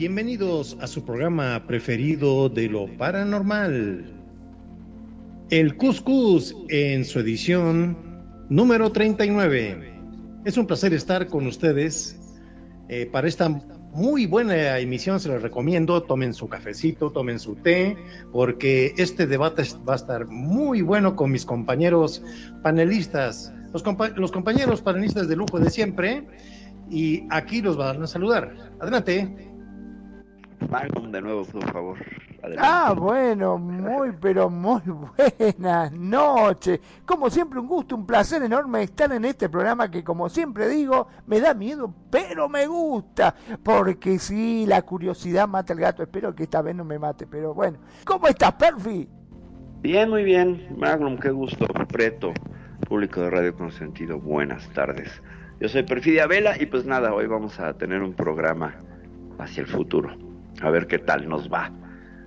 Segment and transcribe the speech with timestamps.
[0.00, 4.06] Bienvenidos a su programa preferido de lo paranormal.
[5.50, 7.98] El Cuscus en su edición
[8.48, 9.92] número 39.
[10.46, 12.18] Es un placer estar con ustedes
[12.88, 15.20] eh, para esta muy buena emisión.
[15.20, 17.94] Se les recomiendo, tomen su cafecito, tomen su té,
[18.32, 22.22] porque este debate va a estar muy bueno con mis compañeros
[22.62, 23.84] panelistas, los,
[24.16, 26.26] los compañeros panelistas de lujo de siempre.
[26.88, 28.72] Y aquí los van a saludar.
[28.80, 29.49] Adelante.
[30.68, 31.98] Magnum de nuevo, por favor.
[32.42, 32.62] Adelante.
[32.62, 36.80] Ah, bueno, muy, pero muy buenas noches.
[37.04, 41.08] Como siempre, un gusto, un placer enorme estar en este programa que, como siempre digo,
[41.26, 43.34] me da miedo, pero me gusta.
[43.62, 46.02] Porque sí, la curiosidad mata al gato.
[46.02, 47.78] Espero que esta vez no me mate, pero bueno.
[48.04, 49.08] ¿Cómo estás, Perfi?
[49.82, 50.76] Bien, muy bien.
[50.76, 51.66] Magnum, qué gusto.
[51.88, 52.32] Preto,
[52.88, 55.22] público de Radio Consentido, buenas tardes.
[55.60, 58.76] Yo soy Perfidia Vela y pues nada, hoy vamos a tener un programa
[59.38, 60.29] hacia el futuro.
[60.60, 61.70] A ver qué tal nos va.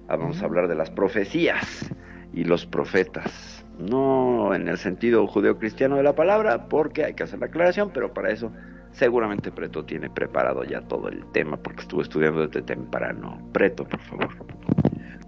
[0.07, 1.89] Ah, Vamos a hablar de las profecías
[2.33, 3.66] y los profetas.
[3.79, 8.13] No en el sentido judeo-cristiano de la palabra, porque hay que hacer la aclaración, pero
[8.13, 8.51] para eso
[8.91, 13.49] seguramente Preto tiene preparado ya todo el tema, porque estuvo estudiando desde temprano.
[13.51, 14.29] Preto, por favor.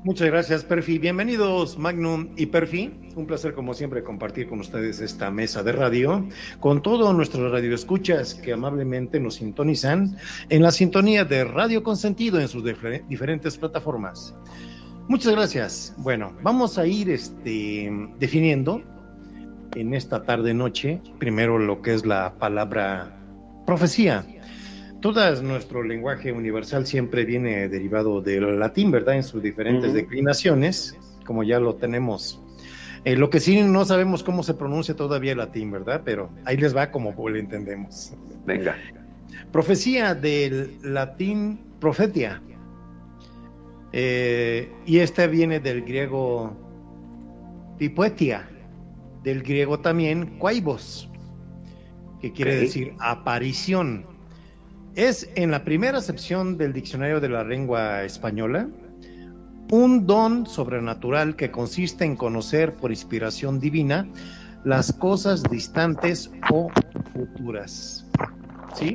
[0.05, 0.99] Muchas gracias, Perfi.
[0.99, 2.93] Bienvenidos, Magnum y Perfi.
[3.15, 6.29] Un placer, como siempre, compartir con ustedes esta mesa de radio,
[6.59, 10.15] con todos nuestros radioescuchas que amablemente nos sintonizan
[10.49, 14.35] en la sintonía de Radio Consentido en sus difer- diferentes plataformas.
[15.07, 15.95] Muchas gracias.
[15.97, 18.83] Bueno, vamos a ir este, definiendo
[19.73, 23.19] en esta tarde-noche, primero lo que es la palabra
[23.65, 24.23] profecía.
[25.05, 29.13] Todo nuestro lenguaje universal siempre viene derivado del latín, ¿verdad?
[29.13, 32.41] En sus diferentes declinaciones, como ya lo tenemos.
[33.03, 36.01] Eh, lo que sí no sabemos cómo se pronuncia todavía el latín, ¿verdad?
[36.03, 38.13] Pero ahí les va como lo entendemos.
[38.47, 38.77] Venga.
[39.51, 42.41] Profecía del latín profetia.
[43.91, 46.51] Eh, y este viene del griego
[47.77, 48.49] pipoetia,
[49.21, 51.11] del griego también quaibos,
[52.19, 54.14] que quiere decir aparición.
[54.95, 58.67] Es en la primera acepción del diccionario de la lengua española
[59.71, 64.07] un don sobrenatural que consiste en conocer por inspiración divina
[64.63, 66.69] las cosas distantes o
[67.13, 68.07] futuras.
[68.75, 68.93] ¿Sí?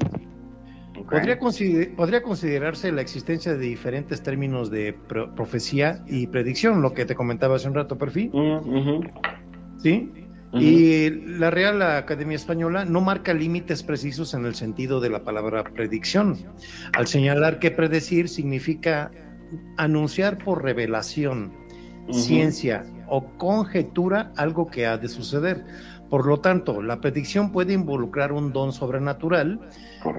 [1.11, 6.93] Podría, consider- podría considerarse la existencia de diferentes términos de pro- profecía y predicción, lo
[6.95, 9.01] que te comentaba hace un rato, Perfil, Mm,
[9.79, 10.11] ¿sí?
[10.53, 15.63] Y la Real Academia Española no marca límites precisos en el sentido de la palabra
[15.63, 16.37] predicción,
[16.93, 19.13] al señalar que predecir significa
[19.77, 21.53] anunciar por revelación,
[22.11, 25.65] ciencia o conjetura algo que ha de suceder.
[26.09, 29.61] Por lo tanto, la predicción puede involucrar un don sobrenatural,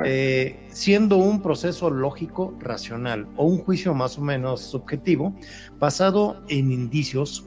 [0.06, 5.36] eh, siendo un proceso lógico, racional o un juicio más o menos subjetivo,
[5.80, 7.46] basado en indicios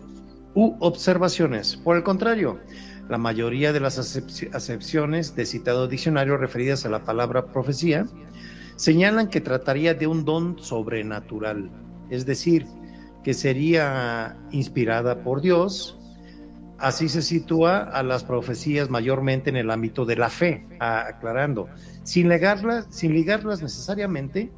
[0.54, 1.76] u observaciones.
[1.76, 2.60] Por el contrario,
[3.08, 8.06] la mayoría de las acep- acepciones de citado diccionario referidas a la palabra profecía
[8.76, 11.70] señalan que trataría de un don sobrenatural,
[12.10, 12.66] es decir,
[13.22, 15.98] que sería inspirada por Dios.
[16.78, 21.68] Así se sitúa a las profecías mayormente en el ámbito de la fe, aclarando,
[22.02, 24.50] sin ligarlas, sin ligarlas necesariamente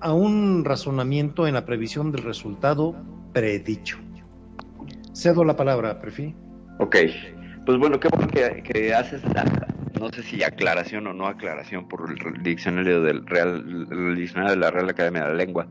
[0.00, 2.94] a un razonamiento en la previsión del resultado
[3.32, 3.98] predicho.
[5.16, 6.34] Cedo la palabra, Prefi.
[6.78, 6.96] Ok,
[7.64, 9.44] pues bueno, qué bueno que, haces la,
[9.98, 14.60] no sé si aclaración o no aclaración por el diccionario del Real, el diccionario de
[14.60, 15.68] la Real Academia de la Lengua,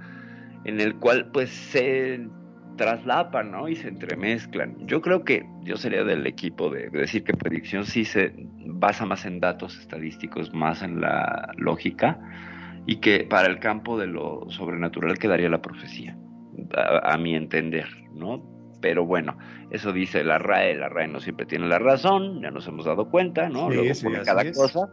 [0.63, 2.27] en el cual pues se
[2.75, 3.69] traslapan, ¿no?
[3.69, 4.88] Y se entremezclan.
[4.88, 8.33] Yo creo que yo sería del equipo de decir que predicción sí se
[8.65, 12.19] basa más en datos estadísticos, más en la lógica,
[12.88, 16.18] y que para el campo de lo sobrenatural quedaría la profecía.
[17.03, 18.55] a, mi entender, ¿no?
[18.85, 19.35] Pero bueno,
[19.71, 23.09] eso dice la RAE, la RAE no siempre tiene la razón, ya nos hemos dado
[23.09, 23.67] cuenta, ¿no?
[23.67, 24.87] Luego por cada cosa.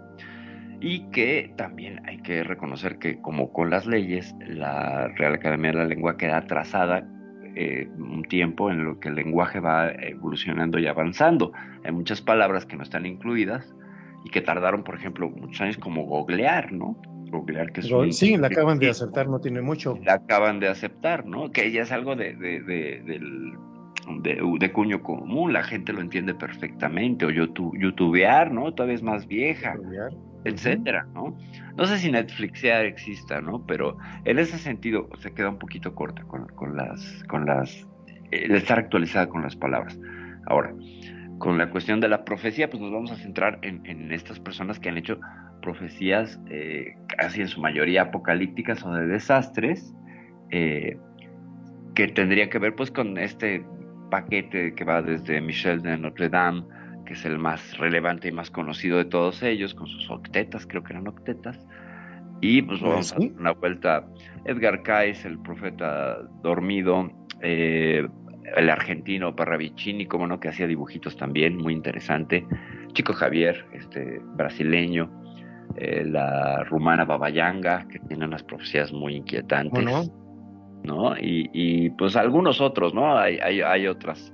[0.80, 5.76] Y que también hay que reconocer que como con las leyes, la Real Academia de
[5.76, 7.06] la Lengua queda atrasada
[7.54, 11.52] eh, un tiempo en lo que el lenguaje va evolucionando y avanzando.
[11.84, 13.74] Hay muchas palabras que no están incluidas
[14.24, 16.96] y que tardaron, por ejemplo, muchos años como googlear, ¿no?
[17.30, 19.98] Googlear que es Sí, la acaban de aceptar, no tiene mucho.
[20.02, 21.50] La acaban de aceptar, ¿no?
[21.50, 23.52] Que ella es algo de, de, del,
[24.20, 28.72] de, cuño común, la gente lo entiende perfectamente, o YouTube, youtubear, ¿no?
[28.75, 29.75] Todavía es más vieja,
[30.44, 31.37] etcétera, ¿no?
[31.76, 33.64] No sé si Netflix ya exista, ¿no?
[33.66, 37.87] Pero en ese sentido se queda un poquito corta con, con las, con las,
[38.31, 39.99] el estar actualizada con las palabras.
[40.46, 40.75] Ahora,
[41.38, 44.88] con la cuestión de la profecía, pues nos vamos a centrar en, estas personas que
[44.88, 45.19] han hecho
[45.60, 49.94] profecías eh, casi en su mayoría apocalípticas o de desastres,
[50.50, 50.96] eh,
[51.94, 53.64] que tendría que ver pues con este
[54.12, 56.62] paquete que va desde Michel de Notre Dame,
[57.06, 60.82] que es el más relevante y más conocido de todos ellos, con sus octetas, creo
[60.82, 61.59] que eran octetas,
[62.43, 64.06] y pues vamos a dar una vuelta.
[64.44, 67.11] Edgar Cayce, el profeta dormido,
[67.41, 68.06] eh,
[68.55, 72.44] el argentino Parravicini, como no, que hacía dibujitos también, muy interesante.
[72.93, 75.11] Chico Javier, este brasileño,
[75.76, 80.12] eh, la rumana Babayanga, que tiene unas profecías muy inquietantes.
[80.82, 81.14] ¿No?
[81.19, 83.17] Y, pues algunos otros, ¿no?
[83.17, 84.32] Hay, hay, otras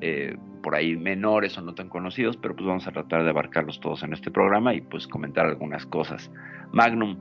[0.00, 3.80] eh, por ahí menores o no tan conocidos, pero pues vamos a tratar de abarcarlos
[3.80, 6.30] todos en este programa y pues comentar algunas cosas.
[6.72, 7.16] Magnum,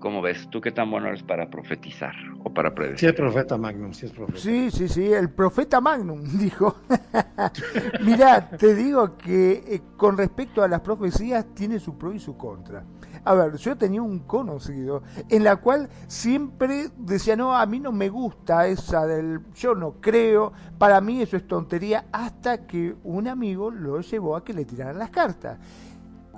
[0.00, 0.48] ¿Cómo ves?
[0.48, 3.00] ¿Tú qué tan bueno eres para profetizar o para predecir?
[3.00, 4.38] Sí, el profeta Magnum, sí es profeta.
[4.38, 6.76] Sí, sí, sí, el profeta Magnum, dijo.
[8.02, 12.36] Mira, te digo que eh, con respecto a las profecías tiene su pro y su
[12.38, 12.82] contra.
[13.24, 17.92] A ver, yo tenía un conocido en la cual siempre decía, no, a mí no
[17.92, 23.28] me gusta esa del, yo no creo, para mí eso es tontería, hasta que un
[23.28, 25.58] amigo lo llevó a que le tiraran las cartas.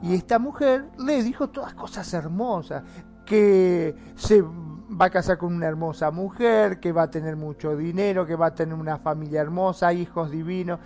[0.02, 2.82] Y esta mujer le dijo todas cosas hermosas
[3.24, 8.26] que se va a casar con una hermosa mujer, que va a tener mucho dinero,
[8.26, 10.80] que va a tener una familia hermosa, hijos divinos.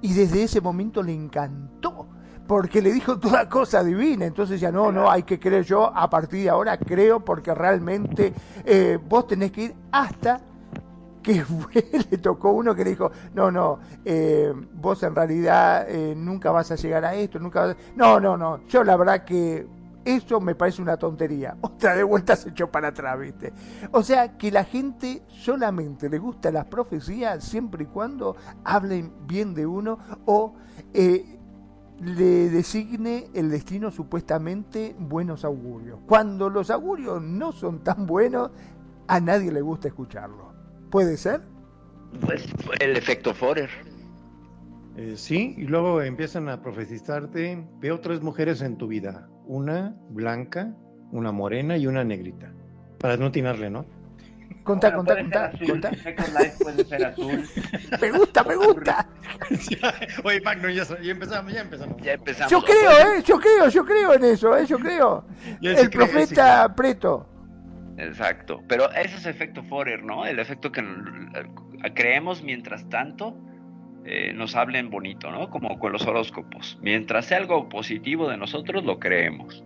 [0.00, 2.08] Y desde ese momento le encantó,
[2.46, 4.26] porque le dijo toda cosa divina.
[4.26, 8.32] Entonces ya no, no, hay que creer yo, a partir de ahora creo, porque realmente
[8.64, 10.40] eh, vos tenés que ir hasta
[11.22, 11.42] que
[12.10, 16.70] le tocó uno que le dijo, no, no, eh, vos en realidad eh, nunca vas
[16.70, 17.96] a llegar a esto, nunca vas a...
[17.96, 19.66] No, no, no, yo la verdad que
[20.04, 21.56] eso me parece una tontería.
[21.62, 23.52] Otra de vuelta se echó para atrás, ¿viste?
[23.92, 29.54] O sea, que la gente solamente le gusta las profecías siempre y cuando hablen bien
[29.54, 30.54] de uno o
[30.92, 31.40] eh,
[32.00, 36.00] le designe el destino supuestamente buenos augurios.
[36.06, 38.50] Cuando los augurios no son tan buenos,
[39.06, 40.52] a nadie le gusta escucharlo.
[40.90, 41.42] ¿Puede ser?
[42.20, 42.46] Pues
[42.80, 43.70] el efecto Forer.
[44.96, 50.72] Eh, sí, y luego empiezan a profetizarte, veo tres mujeres en tu vida, una blanca,
[51.10, 52.52] una morena y una negrita,
[52.98, 53.86] para no tirarle, ¿no?
[54.64, 55.90] Conta, conta, conta, conta.
[56.58, 57.44] Puede ser azul.
[58.00, 59.06] me gusta, me gusta.
[60.24, 62.02] Oye, Magno, ya, ya, empezamos, ya empezamos.
[62.02, 62.50] Ya empezamos.
[62.50, 65.26] Yo creo, eh, yo creo, yo creo en eso, eh, yo creo.
[65.60, 67.28] El profeta Preto.
[67.98, 70.26] Exacto, pero ese es efecto Forer, ¿no?
[70.26, 70.82] El efecto que
[71.94, 73.36] creemos mientras tanto
[74.06, 75.50] eh, nos hablen bonito, ¿no?
[75.50, 76.78] Como con los horóscopos.
[76.82, 79.62] Mientras sea algo positivo de nosotros, lo creemos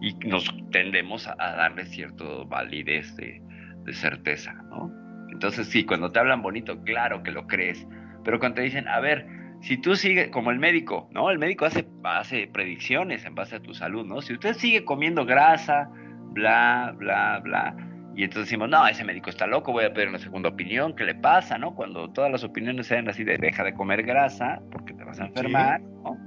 [0.00, 3.42] y nos tendemos a, darle cierta validez de,
[3.92, 4.92] certeza, ¿no?
[5.30, 7.86] Entonces, sí, cuando te hablan bonito, claro que lo crees,
[8.24, 9.26] pero cuando te dicen, a ver,
[9.60, 11.30] si tú sigues, como el médico, ¿no?
[11.30, 14.20] El médico hace, hace predicciones en base a tu salud, ¿no?
[14.20, 15.88] Si usted sigue comiendo grasa,
[16.32, 17.74] bla, bla, bla,
[18.14, 21.04] y entonces decimos, no, ese médico está loco, voy a pedir una segunda opinión, ¿qué
[21.04, 21.74] le pasa, no?
[21.74, 25.26] Cuando todas las opiniones sean así de deja de comer grasa porque te vas a
[25.26, 26.18] enfermar, ¿no?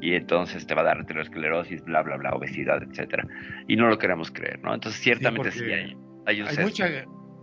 [0.00, 3.26] Y entonces te va a dar aterosclerosis, bla, bla, bla, obesidad, etcétera.
[3.68, 4.74] Y no lo queremos creer, ¿no?
[4.74, 5.96] Entonces ciertamente sí, hay,
[6.30, 6.86] hay un hay mucha,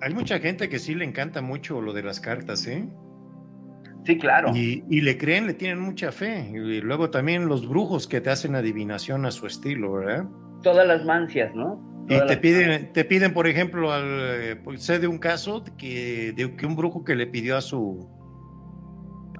[0.01, 2.87] hay mucha gente que sí le encanta mucho lo de las cartas, ¿eh?
[4.05, 4.55] Sí, claro.
[4.55, 6.49] Y, y, le creen, le tienen mucha fe.
[6.53, 10.25] Y luego también los brujos que te hacen adivinación a su estilo, ¿verdad?
[10.63, 12.05] Todas las mancias, ¿no?
[12.09, 16.55] Y te piden, te piden, por ejemplo, al, pues, sé de un caso que, de
[16.55, 18.09] que un brujo que le pidió a su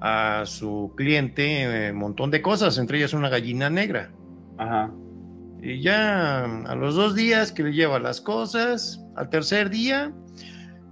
[0.00, 4.12] a su cliente un eh, montón de cosas, entre ellas una gallina negra.
[4.58, 4.92] Ajá.
[5.60, 10.12] Y ya a los dos días que le lleva las cosas, al tercer día,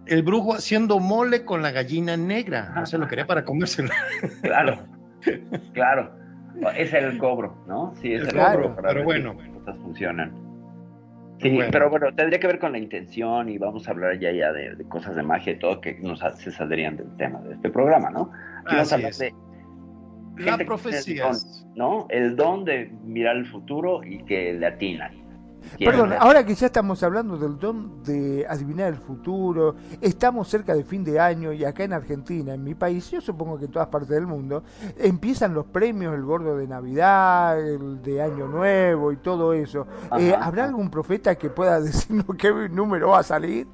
[0.07, 2.73] el brujo haciendo mole con la gallina negra.
[2.75, 3.95] No se lo quería para comérsela.
[4.43, 4.87] Claro,
[5.73, 6.13] claro.
[6.77, 7.95] Es el cobro, ¿no?
[8.01, 9.37] Sí, es el, cobro, pero bueno.
[9.55, 10.33] Cosas funcionan.
[11.41, 11.69] Sí, Bueno.
[11.71, 14.75] pero bueno, tendría que ver con la intención y vamos a hablar ya, ya de,
[14.75, 18.09] de cosas de magia y todo que nos se saldrían del tema de este programa,
[18.09, 18.31] ¿no?
[18.65, 19.35] Aquí vamos a hablar de
[20.37, 21.31] La profecía.
[21.31, 21.37] don,
[21.75, 22.07] ¿no?
[22.11, 25.27] El don de mirar el futuro y que le atinan.
[25.79, 26.19] Perdón, ver.
[26.21, 31.03] ahora que ya estamos hablando del don de adivinar el futuro, estamos cerca de fin
[31.05, 34.11] de año y acá en Argentina, en mi país, yo supongo que en todas partes
[34.11, 34.63] del mundo,
[34.97, 39.87] empiezan los premios, el gordo de Navidad, el de Año Nuevo y todo eso.
[40.19, 40.47] Eh, Ajá.
[40.47, 43.67] ¿Habrá algún profeta que pueda decirnos qué número va a salir?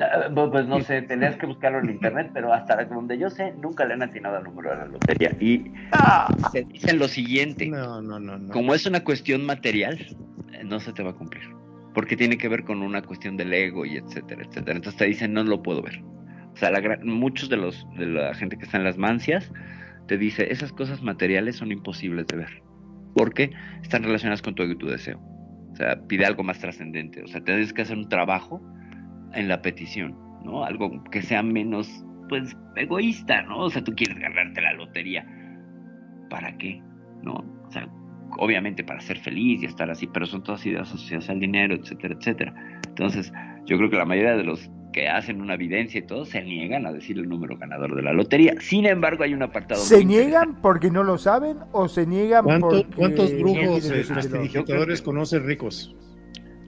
[0.00, 3.52] Ah, Pues, pues no sé, tenías que buscarlo en internet, pero hasta donde yo sé,
[3.60, 5.30] nunca le han atinado al número de la lotería.
[5.40, 5.70] Y
[6.52, 7.66] se dicen lo siguiente.
[7.66, 8.52] No, no, no, no.
[8.52, 9.98] como es una cuestión material,
[10.52, 11.42] eh, no se te va a cumplir.
[11.94, 14.76] Porque tiene que ver con una cuestión del ego y etcétera, etcétera.
[14.76, 16.02] Entonces te dicen, no lo puedo ver.
[16.52, 19.52] O sea, la muchos de los de la gente que está en las mancias
[20.08, 22.62] te dice, esas cosas materiales son imposibles de ver.
[23.14, 25.20] Porque están relacionadas con tu ego y tu deseo.
[25.72, 27.22] O sea, pide algo más trascendente.
[27.22, 28.60] O sea, tienes que hacer un trabajo
[29.34, 30.64] en la petición, ¿no?
[30.64, 31.88] Algo que sea menos,
[32.28, 33.60] pues, egoísta, ¿no?
[33.64, 35.26] O sea, tú quieres ganarte la lotería.
[36.30, 36.82] ¿Para qué?
[37.22, 37.34] ¿No?
[37.66, 37.88] O sea,
[38.38, 42.14] obviamente para ser feliz y estar así, pero son todas ideas asociadas al dinero, etcétera,
[42.18, 42.80] etcétera.
[42.88, 43.32] Entonces,
[43.66, 46.86] yo creo que la mayoría de los que hacen una evidencia y todo se niegan
[46.86, 48.54] a decir el número ganador de la lotería.
[48.60, 49.80] Sin embargo, hay un apartado.
[49.80, 52.86] ¿Se niegan porque no lo saben o se niegan ¿Cuánto- porque...
[52.96, 55.96] ¿Cuántos brujos, eh, prestidigitadores conocen ricos?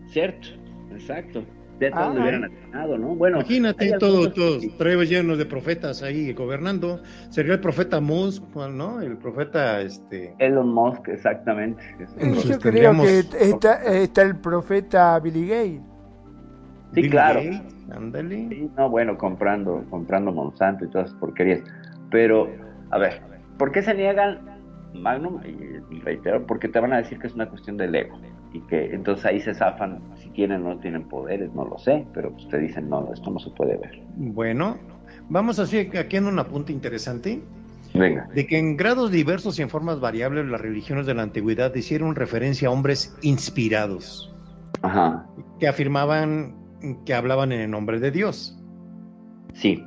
[0.09, 0.49] Cierto,
[0.93, 1.45] exacto.
[1.79, 2.15] De todos Ah.
[2.15, 3.15] le hubieran atinado, ¿no?
[3.15, 7.03] Bueno, hay Imagínate, todos, que todos, llenos de profetas ahí gobernando.
[7.29, 9.01] Sería el profeta Musk, ¿no?
[9.03, 10.35] El profeta, este...
[10.39, 11.83] Elon Musk, exactamente.
[12.19, 15.83] Entonces Yo creo que está, está el profeta Billy Gates.
[16.95, 17.41] Sí, Bill claro.
[17.91, 18.49] Ándale.
[18.49, 21.61] Sí, no, bueno, comprando, comprando Monsanto y todas esas porquerías.
[22.11, 22.49] Pero,
[22.91, 23.21] a ver,
[23.59, 24.41] ¿por qué se niegan
[24.95, 25.41] Magnum?
[25.45, 28.19] Y, y reitero, porque te van a decir que es una cuestión del ego.
[28.53, 32.07] Y que entonces ahí se zafan, si tienen o no tienen poderes, no lo sé,
[32.15, 34.01] pero pues te dicen, no, esto no se puede ver.
[34.17, 34.79] Bueno,
[35.29, 37.43] vamos así aquí en un apunte interesante.
[37.95, 38.29] Venga.
[38.35, 42.15] de que en grados diversos y en formas variables las religiones de la antigüedad hicieron
[42.15, 44.35] referencia a hombres inspirados,
[44.83, 45.27] Ajá,
[45.59, 46.55] que afirmaban
[47.07, 48.59] que hablaban en el nombre de Dios.
[49.55, 49.83] sí.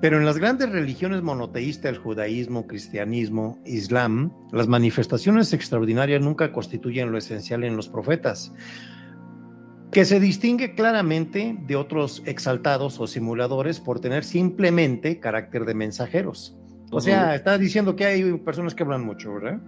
[0.00, 7.12] Pero en las grandes religiones monoteístas, el judaísmo, cristianismo, islam, las manifestaciones extraordinarias nunca constituyen
[7.12, 8.52] lo esencial en los profetas,
[9.92, 16.56] que se distingue claramente de otros exaltados o simuladores por tener simplemente carácter de mensajeros.
[16.92, 19.60] O sea, está diciendo que hay personas que hablan mucho, ¿verdad?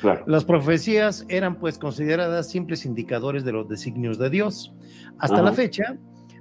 [0.00, 0.24] Claro.
[0.26, 4.74] Las profecías eran pues consideradas simples indicadores de los designios de Dios.
[5.18, 5.44] Hasta Ajá.
[5.44, 5.96] la fecha,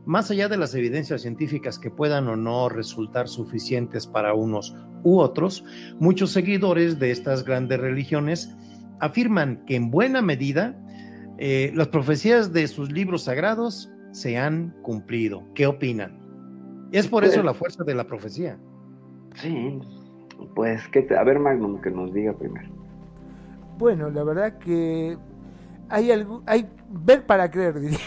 [0.07, 4.73] más allá de las evidencias científicas que puedan o no resultar suficientes para unos
[5.03, 5.63] u otros,
[5.99, 8.55] muchos seguidores de estas grandes religiones
[9.01, 10.75] afirman que en buena medida
[11.37, 15.43] eh, las profecías de sus libros sagrados se han cumplido.
[15.53, 16.17] ¿Qué opinan?
[16.93, 18.57] Es por eso la fuerza de la profecía.
[19.35, 19.77] Sí.
[20.55, 22.69] Pues, ¿qué te- a ver, Magnum, que nos diga primero.
[23.77, 25.17] Bueno, la verdad que
[25.89, 27.99] hay algo, hay ver para creer, diría,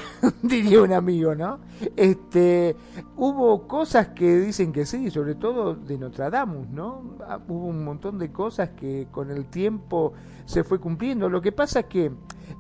[0.42, 1.60] diría un amigo, ¿no?
[1.96, 2.76] Este,
[3.16, 7.16] hubo cosas que dicen que sí, sobre todo de Nostradamus, ¿no?
[7.26, 10.12] Ah, Hubo un montón de cosas que con el tiempo
[10.44, 11.28] se fue cumpliendo.
[11.28, 12.12] Lo que pasa es que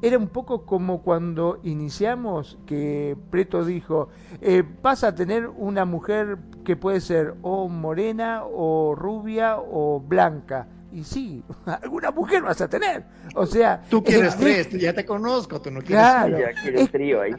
[0.02, 4.08] era un poco como cuando iniciamos que Preto dijo,
[4.40, 10.68] eh, a tener una mujer que puede ser o morena o rubia o blanca.
[10.92, 13.04] Y sí, alguna mujer vas a tener.
[13.34, 16.38] O sea, Tú quieres tres, ya te conozco, tú no quieres Claro.
[16.38, 17.32] Ya quiere el trío ahí.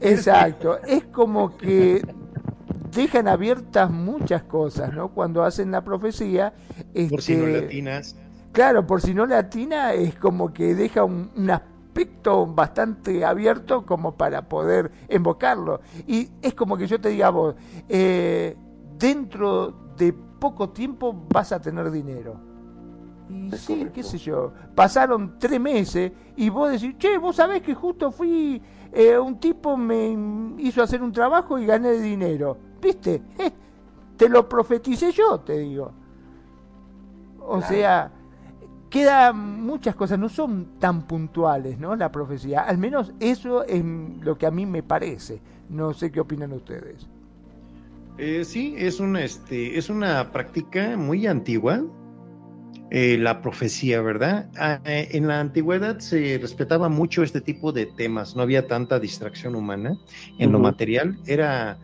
[0.00, 2.02] Exacto, es como que
[2.90, 5.08] dejan abiertas muchas cosas, ¿no?
[5.10, 6.52] Cuando hacen la profecía,
[7.10, 8.16] por si no este, latinas.
[8.52, 14.16] claro, por si no latina es como que deja un, un aspecto bastante abierto como
[14.16, 15.80] para poder invocarlo.
[16.06, 17.54] Y es como que yo te diga a vos,
[17.88, 18.56] eh,
[18.98, 22.49] dentro de poco tiempo vas a tener dinero.
[23.30, 23.92] Y sí, correcto.
[23.94, 28.60] qué sé yo, pasaron tres meses y vos decís, che, vos sabés que justo fui,
[28.92, 30.16] eh, un tipo me
[30.58, 32.56] hizo hacer un trabajo y gané dinero.
[32.82, 33.22] ¿Viste?
[33.38, 33.52] Eh,
[34.16, 35.92] te lo profeticé yo, te digo.
[37.40, 37.66] O Claro.
[37.68, 38.12] sea,
[38.90, 41.96] quedan muchas cosas, no son tan puntuales, ¿no?
[41.96, 42.60] La profecía.
[42.62, 45.40] Al menos eso es lo que a mí me parece.
[45.70, 47.06] No sé qué opinan ustedes.
[48.18, 51.80] Eh, sí, es una, este, es una práctica muy antigua,
[52.90, 54.48] eh, la profecía, ¿verdad?
[54.58, 58.98] Ah, eh, en la antigüedad se respetaba mucho este tipo de temas, no había tanta
[58.98, 59.96] distracción humana
[60.38, 61.78] en lo material, era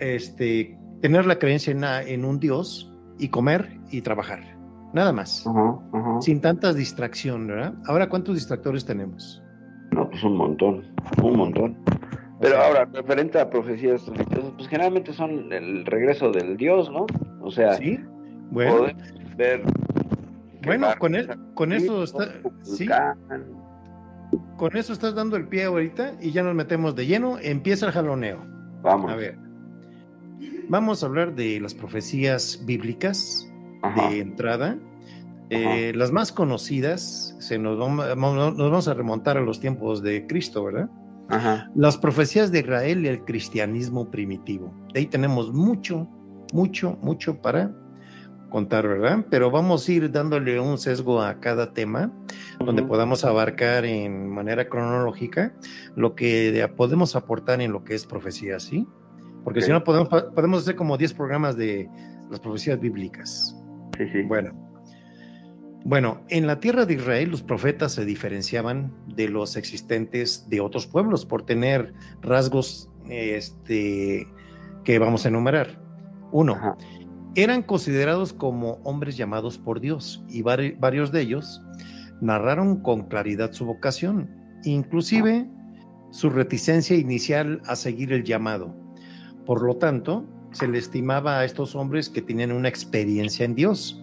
[0.00, 1.72] este, tener la creencia
[2.06, 4.40] en, un Dios y comer y trabajar,
[4.94, 5.44] nada más,
[6.20, 7.74] sin tantas distracción, ¿verdad?
[7.86, 9.42] Ahora, ¿cuántos distractores tenemos?
[9.90, 11.76] No, pues un montón, un montón.
[12.40, 17.06] Pero ahora, referente a profecías religiosas, pues generalmente son el regreso del Dios, ¿no?
[17.40, 17.98] O sea, Sí,
[18.50, 19.62] bueno, podemos ver.
[20.68, 22.28] Bueno, a con, él, regresar con eso está,
[22.62, 22.88] sí,
[24.56, 27.38] con eso estás dando el pie ahorita y ya nos metemos de lleno.
[27.40, 28.44] Empieza el jaloneo.
[28.82, 29.10] Vamos.
[29.10, 29.38] A ver,
[30.68, 33.50] vamos a hablar de las profecías bíblicas
[33.82, 34.10] Ajá.
[34.10, 34.78] de entrada.
[35.50, 38.06] Eh, las más conocidas, se nos, vamos,
[38.56, 40.90] nos vamos a remontar a los tiempos de Cristo, ¿verdad?
[41.30, 41.70] Ajá.
[41.74, 44.74] Las profecías de Israel y el cristianismo primitivo.
[44.92, 46.06] De ahí tenemos mucho,
[46.52, 47.74] mucho, mucho para
[48.48, 49.24] contar, ¿verdad?
[49.30, 52.12] Pero vamos a ir dándole un sesgo a cada tema,
[52.58, 55.54] donde podamos abarcar en manera cronológica
[55.94, 58.86] lo que de- podemos aportar en lo que es profecía, ¿sí?
[59.44, 61.88] Porque si no, podemos, podemos hacer como 10 programas de
[62.30, 63.56] las profecías bíblicas.
[63.96, 64.22] Sí, sí.
[64.22, 64.52] Bueno.
[65.84, 70.86] Bueno, en la tierra de Israel los profetas se diferenciaban de los existentes de otros
[70.86, 74.26] pueblos por tener rasgos este,
[74.84, 75.80] que vamos a enumerar.
[76.30, 76.76] Uno.
[77.42, 81.60] Eran considerados como hombres llamados por Dios y vari- varios de ellos
[82.20, 84.28] narraron con claridad su vocación,
[84.64, 85.46] inclusive
[86.10, 88.74] su reticencia inicial a seguir el llamado.
[89.46, 94.02] Por lo tanto, se le estimaba a estos hombres que tenían una experiencia en Dios.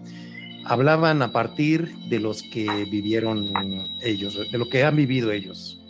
[0.66, 3.44] Hablaban a partir de los que vivieron
[4.02, 5.82] ellos, de lo que han vivido ellos.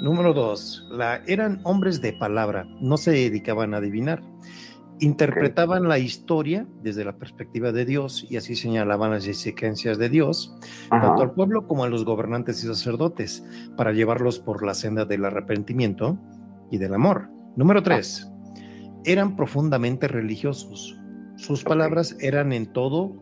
[0.00, 4.22] Número dos, la, eran hombres de palabra, no se dedicaban a adivinar.
[5.00, 10.54] Interpretaban la historia desde la perspectiva de Dios y así señalaban las exigencias de Dios,
[10.90, 13.44] tanto al pueblo como a los gobernantes y sacerdotes,
[13.76, 16.18] para llevarlos por la senda del arrepentimiento
[16.70, 17.28] y del amor.
[17.56, 18.30] Número tres,
[19.04, 20.98] eran profundamente religiosos.
[21.36, 23.12] Sus palabras eran en todo,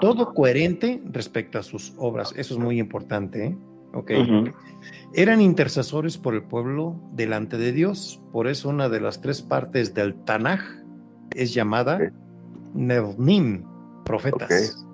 [0.00, 2.34] todo coherente respecto a sus obras.
[2.36, 3.46] Eso es muy importante.
[3.46, 3.58] ¿eh?
[3.94, 4.10] Ok.
[4.22, 4.52] Ujú.
[5.14, 8.22] Eran intercesores por el pueblo delante de Dios.
[8.32, 10.60] Por eso una de las tres partes del Tanaj
[11.34, 12.12] es llamada Ok.
[12.74, 13.64] Nevnim,
[14.04, 14.86] profetas.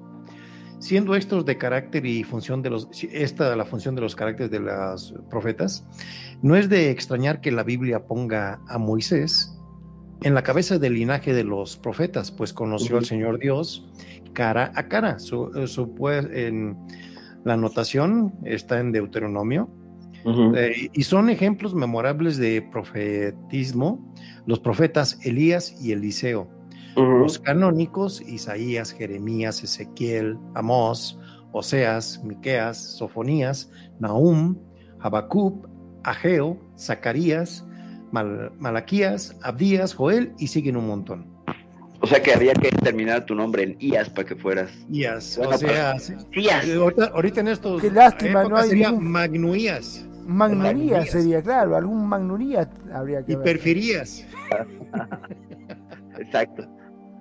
[0.78, 4.60] Siendo estos de carácter y función de los, esta la función de los caracteres de
[4.60, 5.86] los profetas,
[6.42, 9.56] no es de extrañar que la Biblia ponga a Moisés
[10.22, 13.04] en la cabeza del linaje de los profetas, pues conoció al.
[13.04, 13.86] Señor Dios
[14.32, 15.18] cara a cara.
[15.18, 16.76] Su, su, pues, en
[17.44, 19.68] la anotación está en Deuteronomio,
[20.56, 24.12] eh, y son ejemplos memorables de profetismo
[24.46, 26.48] los profetas Elías y Eliseo.
[26.96, 31.18] Los canónicos Isaías, Jeremías, Ezequiel, Amós,
[31.52, 34.56] Oseas, Miqueas, Sofonías, Nahum,
[35.00, 35.68] Habacuc,
[36.04, 37.66] Ageo, Zacarías,
[38.12, 41.26] Mal- Malaquías, Abdías, Joel y siguen un montón.
[42.00, 44.70] O sea que había que terminar tu nombre en IAS para que fueras.
[45.36, 46.66] Bueno, o sea, sí, IAS.
[46.68, 52.08] eh, ahorita, ahorita en estos Qué lástima, no hay sería Magnuías Magnuría sería, claro, algún
[52.08, 53.44] Magnuría habría que y ver.
[53.44, 54.26] Perfirías.
[56.18, 56.66] Exacto.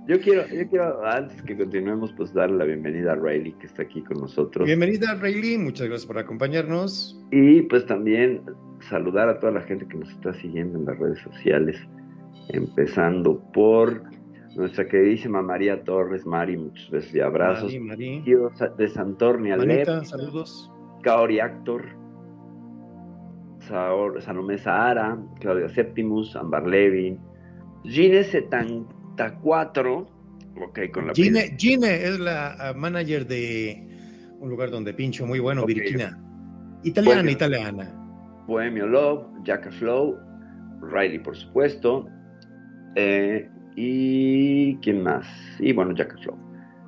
[0.07, 3.81] Yo quiero, yo quiero, antes que continuemos, pues darle la bienvenida a Riley, que está
[3.81, 4.67] aquí con nosotros.
[4.67, 7.19] Bienvenida, Rayleigh, muchas gracias por acompañarnos.
[7.31, 8.43] Y pues también
[8.87, 11.77] saludar a toda la gente que nos está siguiendo en las redes sociales,
[12.49, 14.03] empezando por
[14.55, 17.73] nuestra queridísima María Torres, Mari, muchos besos y abrazos.
[17.79, 18.35] Mari, Mari.
[18.77, 20.71] De Santorni Manita, Alep, saludos.
[21.01, 21.83] Kaori Actor,
[23.67, 27.19] Salomé Sahara, Claudia Septimus, Ambar Levin,
[27.83, 30.07] Gine 74,
[30.61, 33.81] ok, con la Gine, Gine es la ah, manager de
[34.39, 35.67] un lugar donde pincho muy bueno, Ok.
[35.67, 36.17] Virginia.
[36.83, 37.91] Italiana, italiana.
[38.47, 40.17] Bohemio Love, Jacka Flow,
[40.81, 42.07] Riley, por supuesto.
[42.95, 45.27] eh, y quién más?
[45.59, 46.37] Y bueno, Jacka Flow.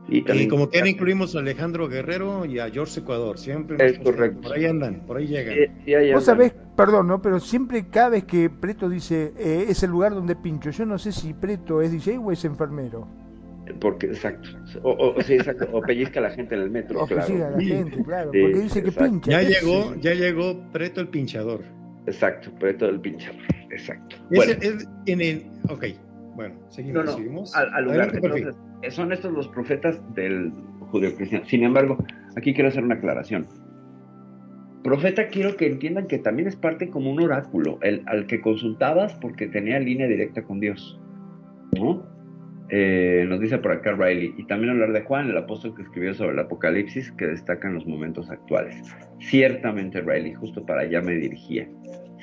[0.08, 3.38] Y, Y también- como quiera incluimos a Alejandro Guerrero y a George Ecuador.
[3.38, 4.40] Siempre Es correcto.
[4.42, 5.54] Por ahí andan, por ahí llegan.
[5.56, 6.48] Sí, sí, ahí Vos andan.
[6.50, 7.22] sabés, perdón, ¿no?
[7.22, 10.98] Pero siempre cada vez que Preto dice eh, es el lugar donde pincho, yo no
[10.98, 13.06] sé si Preto es DJ o es enfermero.
[13.82, 14.48] Porque, exacto.
[14.84, 15.68] O, o- sí, exacto.
[15.74, 17.28] O pellizca a la gente en el metro, O claro.
[17.28, 17.66] siga la Sí.
[17.66, 18.32] gente, claro.
[18.32, 19.12] Sí, porque dice que exacto.
[19.12, 19.32] pincha.
[19.32, 21.62] ya ¿qué llegó, ya llegó Preto el pinchador.
[22.06, 23.42] Exacto, Preto del pinchador.
[23.70, 24.16] Exacto.
[24.32, 25.84] Es- Bueno, es en el, ok,
[26.36, 27.56] bueno, seguimos, no, no, seguimos.
[27.56, 28.02] al, al lugar.
[28.04, 28.28] Adelante.
[28.28, 30.54] Entonces, son estos los profetas del
[30.92, 31.46] judeocristiano.
[31.46, 31.98] Sin embargo,
[32.38, 33.46] aquí quiero hacer una aclaración.
[34.84, 39.14] Profeta quiero que entiendan que también es parte como un oráculo, el, al que consultabas
[39.16, 41.00] porque tenía línea directa con Dios.
[41.74, 42.06] ¿no?
[42.70, 46.14] Eh, nos dice por acá Riley, y también hablar de Juan, el apóstol que escribió
[46.14, 48.76] sobre el Apocalipsis, que destaca en los momentos actuales.
[49.20, 51.70] Ciertamente, Riley, justo para allá me dirigía,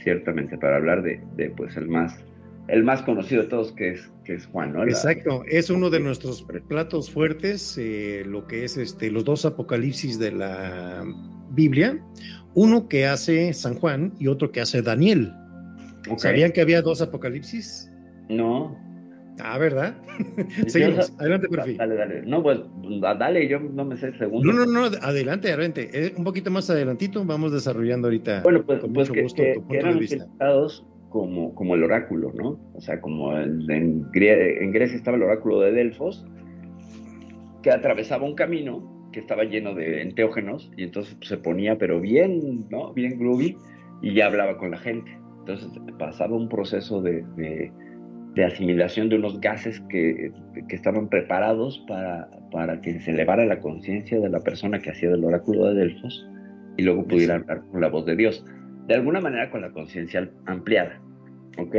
[0.02, 2.22] ciertamente, para hablar de, de, pues el más,
[2.68, 4.84] el más conocido de todos, que es, que es Juan, ¿no?
[4.84, 10.18] Exacto, es uno de nuestros platos fuertes, eh, lo que es este, los dos apocalipsis
[10.18, 11.04] de la
[11.52, 11.98] Biblia,
[12.54, 15.32] uno que hace San Juan y otro que hace Daniel.
[16.16, 17.90] ¿Sabían que había dos apocalipsis?
[18.28, 18.76] No.
[19.40, 19.94] Ah, ¿verdad?
[20.58, 21.06] Yo Seguimos.
[21.06, 21.74] sa- Adelante, Perfi.
[21.74, 22.22] Dale, dale.
[22.22, 22.60] No, pues
[23.00, 24.52] da- dale, yo no me sé el segundo.
[24.52, 25.90] No, no, no, adelante, adelante.
[25.92, 29.42] Eh, un poquito más adelantito vamos desarrollando ahorita Bueno, pues, con pues mucho que, gusto
[29.42, 30.16] que- tu que punto eran de vista.
[30.24, 32.60] utilizados como, como el oráculo, ¿no?
[32.74, 36.24] O sea, como en Grecia estaba el oráculo de Delfos,
[37.62, 42.00] que atravesaba un camino que estaba lleno de enteógenos y entonces pues, se ponía, pero
[42.00, 42.92] bien, ¿no?
[42.92, 43.56] Bien groovy
[44.02, 45.16] y ya hablaba con la gente.
[45.38, 47.70] Entonces pasaba un proceso de, de-
[48.34, 50.32] de asimilación de unos gases que,
[50.68, 55.08] que estaban preparados para, para que se elevara la conciencia de la persona que hacía
[55.10, 56.28] del oráculo de Delfos
[56.76, 58.44] y luego pudiera hablar con la voz de Dios.
[58.88, 61.00] De alguna manera con la conciencia ampliada.
[61.58, 61.76] ¿Ok?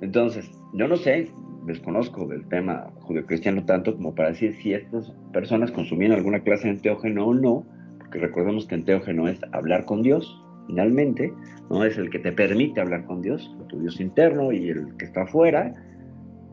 [0.00, 1.28] Entonces, yo no sé,
[1.70, 6.74] desconozco del tema judeocristiano tanto como para decir si estas personas consumían alguna clase de
[6.74, 7.66] enteógeno o no,
[7.98, 11.32] porque recordemos que enteógeno es hablar con Dios, finalmente,
[11.70, 11.84] ¿no?
[11.84, 15.22] Es el que te permite hablar con Dios, tu Dios interno y el que está
[15.22, 15.74] afuera,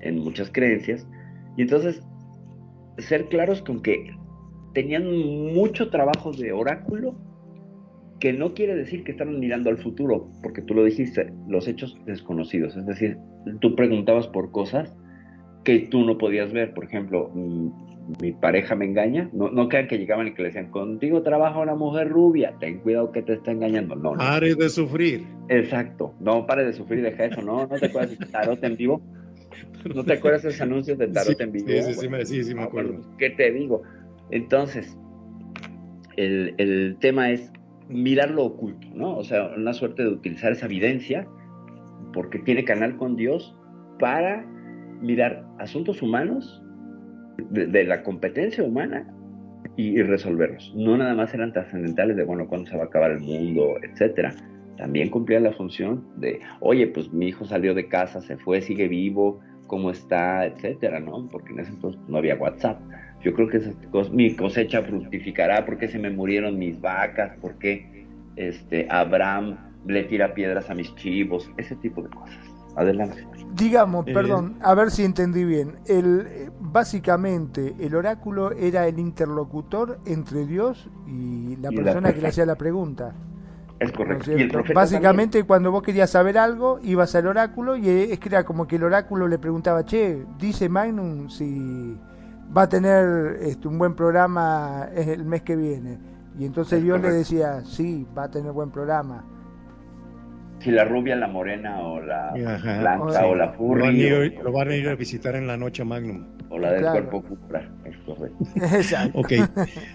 [0.02, 1.08] en muchas creencias.
[1.56, 2.02] Y entonces,
[2.98, 4.16] ser claros con que
[4.74, 5.06] tenían
[5.54, 7.16] mucho trabajo de oráculo,
[8.20, 11.98] que no quiere decir que estaban mirando al futuro, porque tú lo dijiste, los hechos
[12.06, 12.76] desconocidos.
[12.76, 13.18] Es decir,
[13.60, 14.96] tú preguntabas por cosas
[15.64, 16.74] que tú no podías ver.
[16.74, 17.70] Por ejemplo, mm,
[18.22, 19.30] mi pareja me engaña.
[19.34, 22.80] No, no crean que llegaban y que le decían, contigo trabaja una mujer rubia, ten
[22.80, 23.96] cuidado que te está engañando.
[23.96, 24.18] No, no.
[24.18, 25.26] Pare de sufrir.
[25.50, 26.14] Exacto.
[26.20, 27.42] No pare de sufrir, deja eso.
[27.42, 29.02] No, no te acuerdas de tarot en vivo.
[29.94, 31.68] ¿No te acuerdas de esos anuncios de tarot Sí, en vivo?
[31.68, 32.94] sí, sí, sí, Bueno, sí, sí me acuerdo.
[32.94, 33.82] bueno, ¿Qué te digo?
[34.32, 34.98] Entonces,
[36.18, 37.52] el, el tema es
[37.90, 39.16] mirar lo oculto, ¿no?
[39.18, 41.28] O sea, una suerte de utilizar esa evidencia,
[42.14, 43.56] porque tiene canal con Dios,
[44.00, 44.46] para
[45.02, 46.62] mirar asuntos humanos,
[47.52, 49.14] de, la competencia humana,
[49.76, 50.74] y, resolverlos.
[50.76, 54.34] No nada más eran trascendentales de, bueno, cuándo se va a acabar el mundo, etcétera.
[54.78, 58.88] También cumplía la función de, oye, pues mi hijo salió de casa, se fue, sigue
[58.88, 61.28] vivo, cómo está, etcétera, ¿no?
[61.30, 62.80] Porque en ese entonces no había WhatsApp.
[63.22, 63.62] Yo creo que
[64.12, 67.36] mi cosecha fructificará, ¿por qué se me murieron mis vacas?
[67.38, 68.06] ¿Por qué
[68.36, 71.52] este, Abraham le tira piedras a mis chivos?
[71.58, 72.47] Ese tipo de cosas.
[72.78, 73.28] Adelante.
[73.56, 75.80] Digamos, Eh, perdón, a ver si entendí bien.
[75.88, 82.22] El, básicamente, el oráculo era el interlocutor entre Dios y la Y la persona que
[82.22, 83.16] le hacía la pregunta.
[83.80, 84.32] Es ¿no es correcto.
[84.32, 88.44] Y el Básicamente, cuando vos querías saber algo, ibas al oráculo y es que era
[88.44, 91.98] como que el oráculo le preguntaba, che, dice Magnum si
[92.56, 95.98] va a tener este, un buen programa el mes que viene.
[96.38, 99.26] Y entonces Es Dios le decía, sí, va a tener buen programa.
[100.60, 102.80] Si la rubia, la morena, o la Ajá.
[102.80, 103.26] blanca, Sí.
[103.26, 105.84] o la Lo furry, ir, o, lo van a ir a visitar en la noche
[105.84, 106.26] Magnum.
[106.50, 107.10] o la del Claro.
[107.10, 107.70] cuerpo cupra.
[107.86, 108.38] Es correcto.
[108.76, 109.20] Exacto.
[109.20, 109.32] Ok.
[109.32, 109.42] Eh,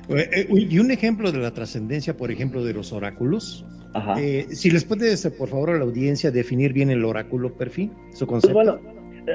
[0.09, 3.64] eh, y un ejemplo de la trascendencia, por ejemplo, de los oráculos.
[3.94, 4.14] Ajá.
[4.20, 8.27] Eh, si les puedes, por favor, a la audiencia definir bien el oráculo perfil, su
[8.27, 8.55] Pues concepto.
[8.55, 8.81] bueno,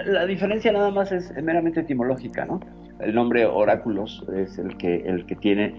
[0.05, 2.59] la diferencia nada más es meramente etimológica, ¿no?
[2.99, 5.75] El nombre oráculos es el que, el que tiene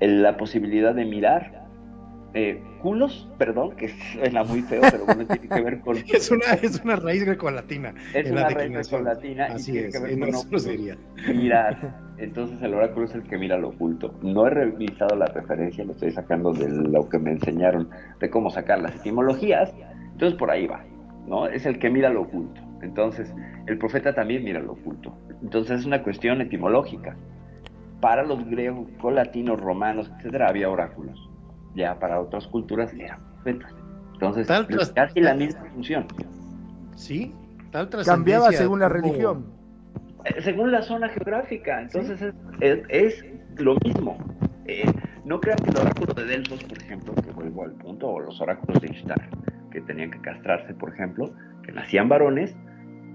[0.00, 1.65] el- la posibilidad de mirar
[2.38, 5.96] eh, culos, perdón, que suena muy feo, pero bueno, tiene que ver con...
[6.12, 7.94] Es una, es una raíz grecolatina.
[8.12, 11.98] Es una raíz grecolatina y Así tiene es, que ver con mirar.
[12.18, 14.18] Entonces el oráculo es el que mira lo oculto.
[14.20, 17.88] No he revisado la referencia, lo estoy sacando de lo que me enseñaron
[18.20, 19.72] de cómo sacar las etimologías.
[20.12, 20.84] Entonces por ahí va,
[21.26, 21.46] ¿no?
[21.46, 22.60] Es el que mira lo oculto.
[22.82, 23.34] Entonces
[23.66, 25.16] el profeta también mira lo oculto.
[25.42, 27.16] Entonces es una cuestión etimológica.
[28.02, 31.30] Para los griegos, latinos, romanos, etcétera, había oráculos.
[31.76, 33.72] Ya para otras culturas eran profetas.
[34.14, 36.06] Entonces, Tal tras- casi la misma función.
[36.96, 37.32] Sí,
[37.70, 39.46] tal Cambiaba según la religión.
[40.24, 41.82] Eh, según la zona geográfica.
[41.82, 43.24] Entonces es, es- es
[43.60, 44.16] lo mismo.
[44.64, 44.90] Eh,
[45.24, 48.40] no crean que el oráculo de Delfos, por ejemplo, que vuelvo al punto, o los
[48.40, 49.28] oráculos de Ishtar,
[49.70, 52.56] que tenían que castrarse, por ejemplo, que nacían varones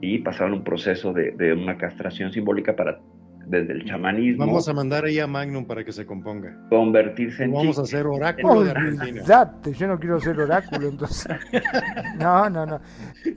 [0.01, 2.99] y pasaban un proceso de, de una castración simbólica para,
[3.45, 6.55] desde el chamanismo, Vamos a mandar ahí a Magnum para que se componga.
[6.69, 9.21] convertirse en vamos a hacer oráculo de Argentina.
[9.21, 11.27] Olvídate, yo no quiero ser oráculo, entonces.
[12.17, 12.79] No, no, no.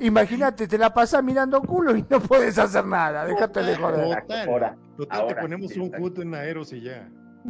[0.01, 3.25] Imagínate, te la pasas mirando culo y no puedes hacer nada.
[3.25, 4.19] Déjate de joder.
[4.21, 4.49] Total.
[4.49, 7.09] Ahora- Total, ahora te ponemos sí, un juto en aeros y ya.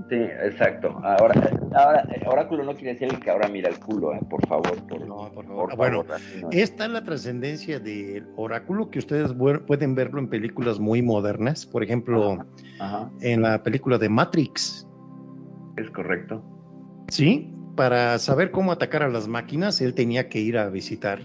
[0.08, 0.88] Sí, exacto.
[1.04, 1.34] Ahora,
[1.72, 4.84] ahora, oráculo no quiere decir el que ahora mira el culo, eh, por favor.
[4.88, 5.68] Por, No, por favor.
[5.70, 6.56] por bueno, favor, no es.
[6.70, 9.32] Esta es la trascendencia del oráculo que ustedes
[9.66, 11.64] pueden verlo en películas muy modernas.
[11.64, 12.38] Por ejemplo,
[12.80, 14.86] Ajá, en la película de Matrix.
[15.76, 16.42] es correcto.
[17.08, 21.20] Sí, para saber cómo atacar a las máquinas, él tenía que ir a visitar.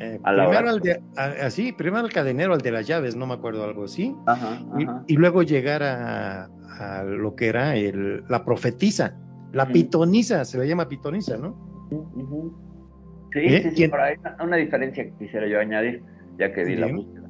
[0.00, 3.34] Eh, primero al de, a- así, primero al cadenero, al de las llaves, no me
[3.34, 5.04] acuerdo algo así, Ajá, y, ajá.
[5.06, 6.44] y luego llegar a,
[6.78, 9.14] a lo que era el- la profetisa,
[9.52, 9.72] La Ujú.
[9.72, 11.56] pitonisa, se le llama pitonisa, ¿no?
[13.32, 13.62] Sí, ¿Eh?
[13.62, 13.90] sí, sí, ¿Quién?
[13.90, 16.02] pero hay una, una diferencia que quisiera yo añadir,
[16.38, 17.28] ya que di la búsqueda.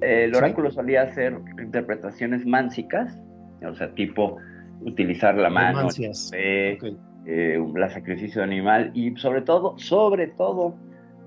[0.00, 0.36] El Sí.
[0.36, 3.18] oráculo solía hacer interpretaciones mánsicas,
[3.66, 4.36] o sea, tipo
[4.82, 5.88] utilizar la mano,
[6.32, 6.98] el Ok.
[7.26, 10.76] eh, la sacrificio de animal y sobre todo, sobre todo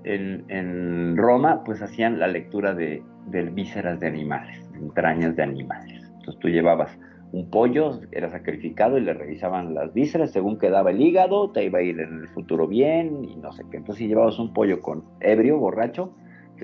[0.04, 5.44] en, en Roma, pues hacían la lectura de, de vísceras de animales, de entrañas de
[5.44, 6.04] animales.
[6.20, 6.98] Entonces tú llevabas
[7.32, 11.80] un pollo, era sacrificado y le revisaban las vísceras, según quedaba el hígado, te iba
[11.80, 13.78] a ir en el futuro bien y no sé qué.
[13.78, 16.16] Entonces si llevabas un pollo con ebrio, borracho,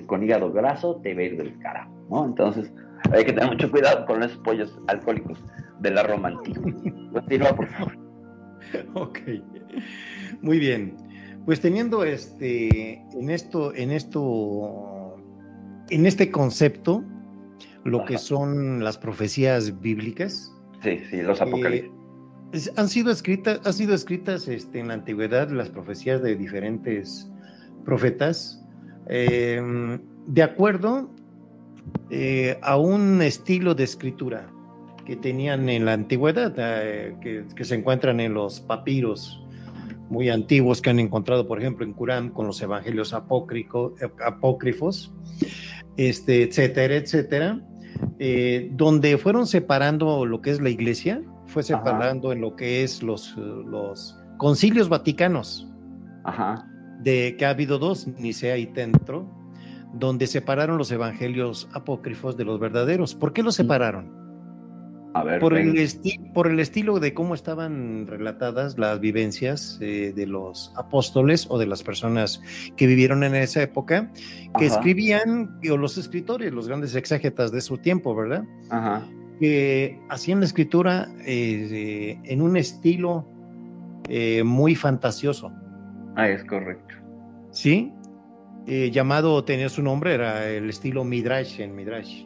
[0.07, 2.25] con hígado graso, te iba a ir del carajo, ¿no?
[2.25, 2.73] Entonces
[3.11, 5.43] hay que tener mucho cuidado con esos pollos alcohólicos
[5.79, 6.63] de la Roma antigua.
[7.13, 7.97] Continúa, por favor.
[8.95, 9.19] Ok,
[10.41, 10.95] muy bien.
[11.45, 15.15] Pues teniendo este en esto, en esto,
[15.89, 17.03] en este concepto,
[17.83, 20.49] lo que son las profecías bíblicas,
[20.81, 21.91] Sí, sí, los apocalipsis.
[21.91, 21.93] eh,
[22.53, 27.29] es- han sido escritas, han sido escritas este, en la antigüedad las profecías de diferentes
[27.85, 28.63] profetas,
[29.09, 29.61] eh,
[30.27, 31.09] de acuerdo
[32.09, 34.49] eh, a un estilo de escritura
[35.05, 39.42] que tenían en la antigüedad, eh, que, que se encuentran en los papiros
[40.09, 45.13] muy antiguos que han encontrado, por ejemplo, en Qurán con los evangelios apócrico- apócrifos,
[45.97, 47.61] este, etcétera, etcétera,
[48.19, 53.03] eh, donde fueron separando lo que es la iglesia, fue separando en lo que es
[53.03, 55.67] los, los concilios vaticanos,
[56.23, 56.67] Ajá.
[57.01, 59.29] de que ha habido dos, Nicea y Tentro,
[59.93, 63.13] donde separaron los evangelios apócrifos de los verdaderos.
[63.13, 64.22] ¿Por qué los separaron?
[65.15, 65.75] A ver, Por el,
[66.33, 71.83] por estilo de cómo estaban relatadas las vivencias eh, de los apóstoles o de las
[71.83, 72.41] personas
[72.75, 74.11] que vivieron en esa época,
[74.57, 74.75] que Ajá.
[74.77, 78.43] escribían, o los escritores, los grandes exégetas de su tiempo, ¿verdad?
[78.69, 79.07] Ajá.
[79.39, 83.27] que hacían la escritura eh, en un estilo
[84.09, 85.51] eh, muy fantasioso,
[86.15, 86.95] Ah, es correcto.
[87.51, 87.91] ¿sí?
[88.65, 92.23] Llamado, tenía su nombre, era el estilo Midrash en Midrash.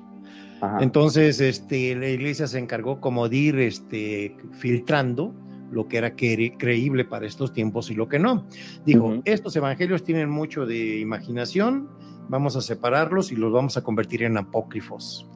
[0.62, 0.78] Ajá.
[0.82, 5.34] Entonces, este, la iglesia se encargó como de ir este, filtrando
[5.72, 8.46] lo que era cre- creíble para estos tiempos y lo que no.
[8.86, 11.90] Dijo, estos evangelios tienen mucho de imaginación,
[12.30, 15.30] vamos a separarlos y los vamos a convertir en apócrifos.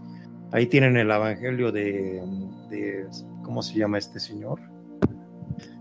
[0.53, 2.21] Ahí tienen el evangelio de,
[2.69, 3.05] de-
[3.43, 4.60] ¿cómo se llama este señor?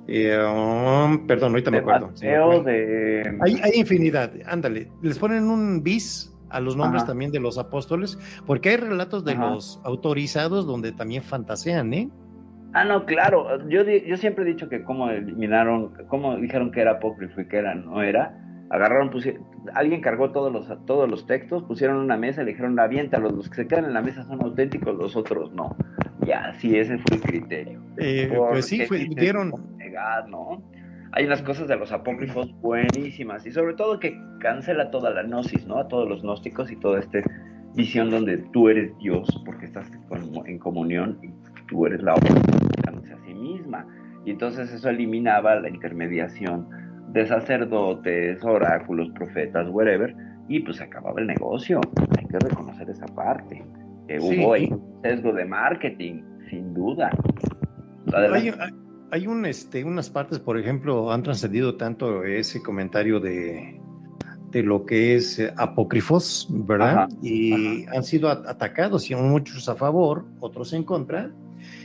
[0.08, 2.08] Eh, um, perdón, ahorita me acuerdo.
[2.08, 3.38] Mateo, de...
[3.40, 4.90] Hay, hay infinidad, ándale.
[5.02, 7.12] Les ponen un bis a los nombres Ajá.
[7.12, 9.50] también de los apóstoles, porque hay relatos de Ajá.
[9.50, 12.08] los autorizados donde también fantasean, ¿eh?
[12.72, 13.68] Ah, no, claro.
[13.68, 17.48] Yo, di- yo siempre he dicho que como eliminaron, como dijeron que era apócrifo y
[17.48, 18.36] que era, no era,
[18.70, 19.42] agarraron, pusieron,
[19.74, 23.56] alguien cargó todos los, todos los textos, pusieron una mesa le dijeron, aviéntalos, los que
[23.56, 25.74] se quedan en la mesa son auténticos, los otros no.
[26.24, 27.80] Ya, sí, ese fue el criterio.
[27.96, 30.62] Eh, pues sí, fue- dieron, negar, ¿no?
[31.12, 35.66] Hay unas cosas de los apócrifos buenísimas y sobre todo que cancela toda la gnosis,
[35.66, 35.78] ¿no?
[35.78, 37.18] A todos los gnósticos y toda esta
[37.74, 39.90] visión donde tú eres Dios porque estás
[40.46, 41.30] en comunión y
[41.68, 42.34] tú eres la obra
[42.86, 43.86] a sí misma.
[44.24, 46.68] Y entonces eso eliminaba la intermediación
[47.12, 50.14] de sacerdotes, oráculos, profetas, whatever,
[50.48, 51.80] y pues acababa el negocio.
[52.18, 53.64] Hay que reconocer esa parte.
[54.06, 54.40] Que Sí.
[54.44, 57.10] hubo ahí un sesgo de marketing, sin duda.
[58.12, 58.50] Adelante.
[58.50, 63.80] hay, hay- hay un, este, unas partes, por ejemplo, han trascendido tanto ese comentario de,
[64.50, 67.04] de lo que es eh, apócrifos, ¿verdad?
[67.04, 71.32] Ajá, y han sido at- atacados, y muchos a favor, otros en contra,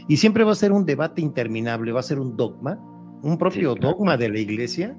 [0.08, 2.78] y siempre va a ser un debate interminable, va a ser un dogma,
[3.24, 3.96] un propio Sí, claro.
[3.98, 4.96] dogma de la iglesia,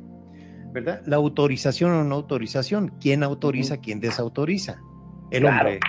[0.73, 1.03] ¿verdad?
[1.07, 4.81] La autorización o no autorización, ¿quién autoriza, quién desautoriza?
[5.31, 5.81] El Claro, hombre.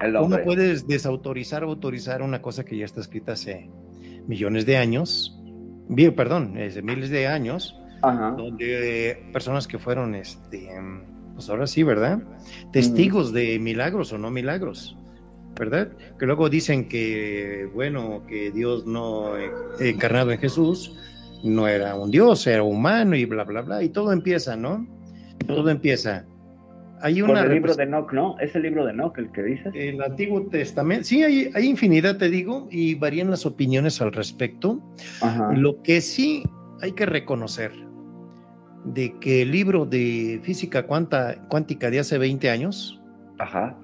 [0.00, 3.70] El ¿Cómo puedes desautorizar o autorizar una cosa que ya está escrita hace
[4.26, 5.36] millones de años?
[5.92, 8.30] Bien, perdón, hace miles de años, Ajá.
[8.30, 10.68] donde eh, personas que fueron, este,
[11.34, 12.20] pues ahora sí, ¿verdad?
[12.72, 14.96] Testigos de milagros o no milagros,
[15.58, 15.88] ¿verdad?
[16.16, 19.50] Que luego dicen que, bueno, que Dios no eh,
[19.80, 20.96] encarnado en Jesús
[21.42, 24.86] no era un Dios, era humano y bla, bla, bla, y todo empieza, ¿no?
[25.48, 26.24] Todo empieza.
[27.02, 28.38] Hay Con una el libro de Enoch, ¿no?
[28.40, 29.72] ¿Es el libro de Enoch el que dices?
[29.74, 34.80] el Antiguo Testamento, sí, hay, hay infinidad, te digo, y varían las opiniones al respecto.
[35.22, 35.52] Ajá.
[35.52, 36.42] Lo que sí
[36.82, 37.72] hay que reconocer
[38.84, 43.00] de que el libro de física cuanta- cuántica de hace 20 años,
[43.38, 43.76] Ajá.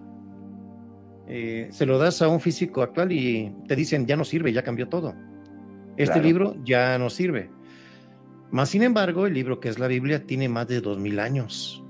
[1.29, 4.62] eh, se lo das a un físico actual y te dicen, ya no sirve, ya
[4.62, 5.14] cambió todo.
[5.96, 6.22] Este Claro.
[6.22, 7.50] libro ya no sirve.
[8.50, 11.83] Más sin embargo, el libro que es la Biblia tiene más de 2000 años.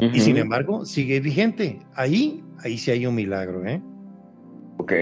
[0.00, 1.80] Y sin embargo, sigue vigente.
[1.94, 3.82] Ahí, ahí sí hay un milagro, ¿eh?
[4.78, 4.92] Ok.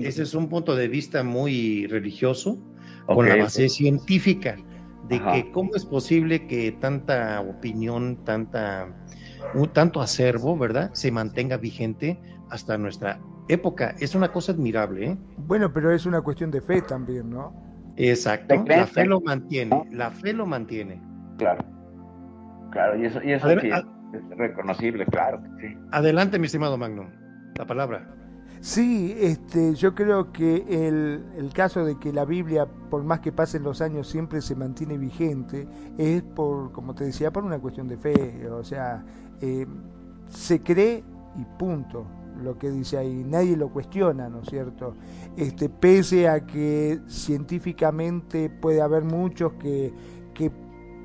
[0.00, 2.58] Ese es un punto de vista muy religioso.
[3.06, 4.56] con la base científica
[5.08, 5.32] de Ajá.
[5.34, 8.88] que cómo es posible que tanta opinión, tanta,
[9.54, 13.94] un, tanto acervo, ¿verdad?, se mantenga vigente hasta nuestra época.
[14.00, 15.16] Es una cosa admirable, ¿eh?
[15.38, 17.54] Bueno, pero es una cuestión de fe también, ¿no?
[17.96, 18.64] Exacto.
[18.66, 21.00] La fe lo mantiene, la fe lo mantiene.
[21.38, 21.75] Claro.
[22.76, 25.78] Claro, y eso, y eso sí es, es reconocible, claro sí.
[25.92, 27.08] Adelante, mi estimado Magnum.
[27.56, 28.06] La palabra.
[28.60, 33.32] Sí, este, yo creo que el, el caso de que la Biblia, por más que
[33.32, 37.88] pasen los años, siempre se mantiene vigente, es por, como te decía, por una cuestión
[37.88, 38.46] de fe.
[38.50, 39.02] O sea,
[39.40, 39.66] eh,
[40.28, 41.02] se cree
[41.38, 42.06] y punto
[42.42, 44.94] lo que dice ahí, nadie lo cuestiona, ¿no es cierto?
[45.36, 49.92] Este, pese a que científicamente puede haber muchos que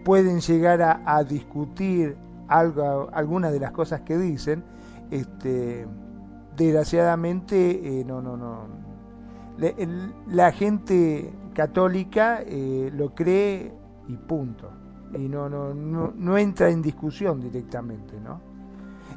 [0.04, 2.16] pueden llegar a, a discutir
[2.48, 4.64] algo, algunas de las cosas que dicen,
[5.10, 5.88] este,
[6.58, 8.60] desgraciadamente eh, no, no, no.
[9.60, 13.72] El- La, gente católica eh, lo cree
[14.08, 14.70] y punto.
[15.14, 18.40] Y no, no, no, no entra en discusión directamente, ¿no?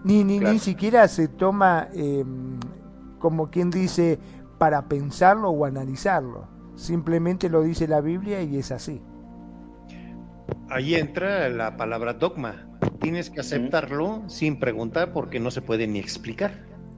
[0.05, 0.53] Ni, ni, Claro.
[0.53, 2.25] ni siquiera se toma, eh,
[3.20, 4.18] como quien dice,
[4.59, 6.47] para pensarlo o analizarlo.
[6.75, 9.01] Simplemente lo dice la Biblia y es así.
[10.70, 12.66] Ahí entra la palabra dogma.
[13.00, 16.52] Tienes que aceptarlo sin preguntar porque no se puede ni explicar.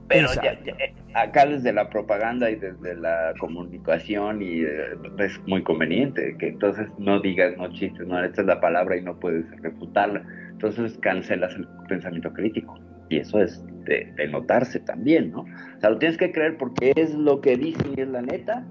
[0.07, 5.37] Pero ya- ya, eh, acá desde la propaganda y desde la comunicación y eh, es
[5.47, 9.19] muy conveniente que entonces no digas, no chistes, no, esta es la palabra y no
[9.19, 10.23] puedes refutarla.
[10.51, 12.79] Entonces cancelas el pensamiento crítico.
[13.09, 15.41] Y eso es de, de notarse también, ¿no?
[15.41, 18.65] O sea, lo tienes que creer porque es lo que dicen y es la neta.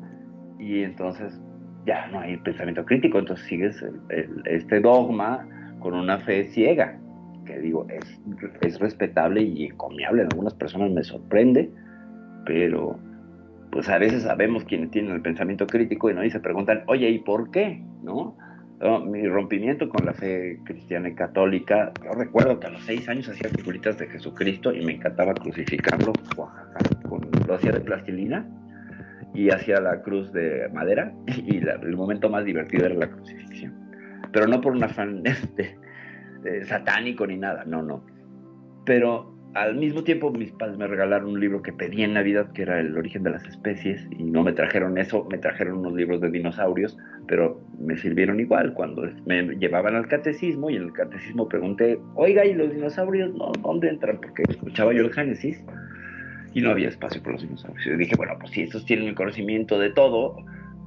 [0.58, 1.38] Y entonces
[1.86, 3.18] ya no hay pensamiento crítico.
[3.18, 5.46] Entonces sigues el- este dogma
[5.80, 6.98] con una fe ciega
[7.46, 8.20] que digo, es,
[8.60, 10.22] es respetable y encomiable.
[10.22, 11.70] En algunas personas me sorprende,
[12.44, 12.98] pero
[13.70, 16.24] pues a veces sabemos quienes tienen el pensamiento crítico y, ¿no?
[16.24, 17.82] y se preguntan, oye, ¿y por qué?
[18.02, 18.36] ¿No?
[19.06, 23.28] Mi rompimiento con la fe cristiana y católica, yo recuerdo que a los seis años
[23.28, 26.12] hacía figuritas de Jesucristo y me encantaba crucificarlo,
[27.46, 28.44] lo hacía de plastilina
[29.36, 33.74] y hacía la cruz de madera y la- el momento más divertido era la crucifixión.
[34.32, 35.76] Pero no por un afán este,
[36.44, 38.04] eh, satánico ni nada, no, no.
[38.84, 42.62] Pero al mismo tiempo mis padres me regalaron un libro que pedí en Navidad, que
[42.62, 46.20] era El origen de las especies, y no me trajeron eso, me trajeron unos libros
[46.20, 46.96] de dinosaurios,
[47.26, 52.44] pero me sirvieron igual cuando me llevaban al catecismo y en el catecismo pregunté, oiga,
[52.44, 54.18] ¿y los dinosaurios no, dónde entran?
[54.20, 55.58] Porque escuchaba yo el Génesis
[56.56, 57.86] y no había espacio para los dinosaurios.
[57.86, 60.42] Y dije, bueno, pues si estos tienen el conocimiento de todo,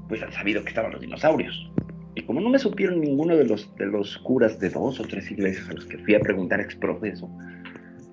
[0.07, 1.71] pues han sabido que estaban los dinosaurios.
[2.15, 5.29] Y como no me supieron ninguno de los, de los curas de dos o tres
[5.29, 7.29] iglesias a los que fui a preguntar ex profeso,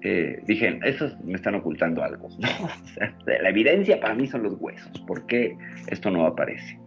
[0.03, 2.29] eh, dije, estos me están ocultando algo.
[2.38, 5.01] O sea, la evidencia para mí son los huesos.
[5.07, 6.79] ¿Por qué esto no aparece?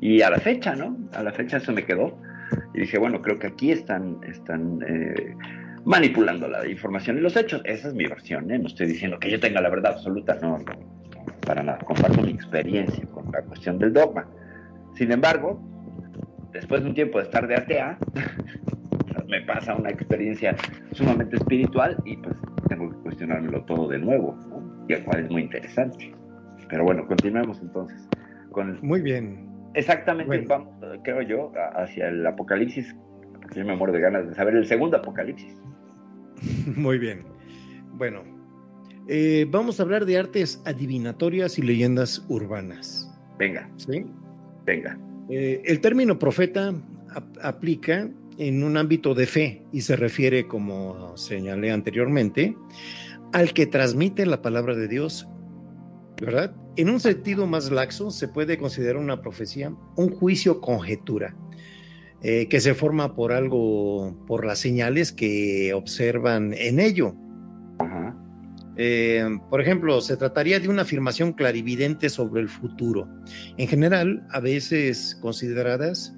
[0.00, 0.96] Y a la fecha, ¿no?
[1.12, 2.16] A la fecha eso me quedó.
[2.72, 5.34] Y dije, bueno, creo que aquí están, están eh,
[5.88, 7.62] manipulando la información y los hechos.
[7.64, 8.58] Esa es mi versión, ¿eh?
[8.58, 10.64] No estoy diciendo que yo tenga la verdad absoluta, no, no,
[11.46, 11.78] para nada.
[11.78, 14.26] Comparto mi experiencia con la cuestión del dogma.
[14.94, 15.58] Sin embargo,
[16.52, 17.98] después de un tiempo de estar de atea,
[19.28, 20.54] me pasa una experiencia
[20.92, 22.36] sumamente espiritual y pues
[22.68, 24.84] tengo que cuestionármelo todo de nuevo, ¿no?
[24.88, 26.14] Y el cual es muy interesante.
[26.68, 28.06] Pero bueno, continuemos entonces
[28.52, 29.48] con Muy bien.
[29.72, 30.48] exactamente, Bueno.
[30.48, 32.94] vamos, creo yo, hacia el apocalipsis,
[33.40, 35.56] porque yo me muero de ganas de saber el segundo apocalipsis.
[36.76, 37.24] Muy bien.
[37.94, 38.22] Bueno,
[39.08, 43.10] eh, vamos a hablar de artes adivinatorias y leyendas urbanas.
[43.38, 44.04] Venga, ¿sí?
[44.66, 44.98] venga.
[45.30, 46.74] Eh, el término profeta
[47.14, 52.56] ap- aplica en un ámbito de fe y se refiere, como señalé anteriormente,
[53.32, 55.28] al que transmite la palabra de Dios,
[56.20, 56.54] ¿verdad?
[56.76, 61.34] En un sentido más laxo se puede considerar una profecía un juicio conjetura,
[62.22, 67.14] eh, que se forma por algo, por las señales que observan en ello.
[67.78, 68.16] Ajá.
[68.76, 73.08] Eh, por ejemplo, se trataría de una afirmación clarividente sobre el futuro,
[73.56, 76.14] en general, a veces consideradas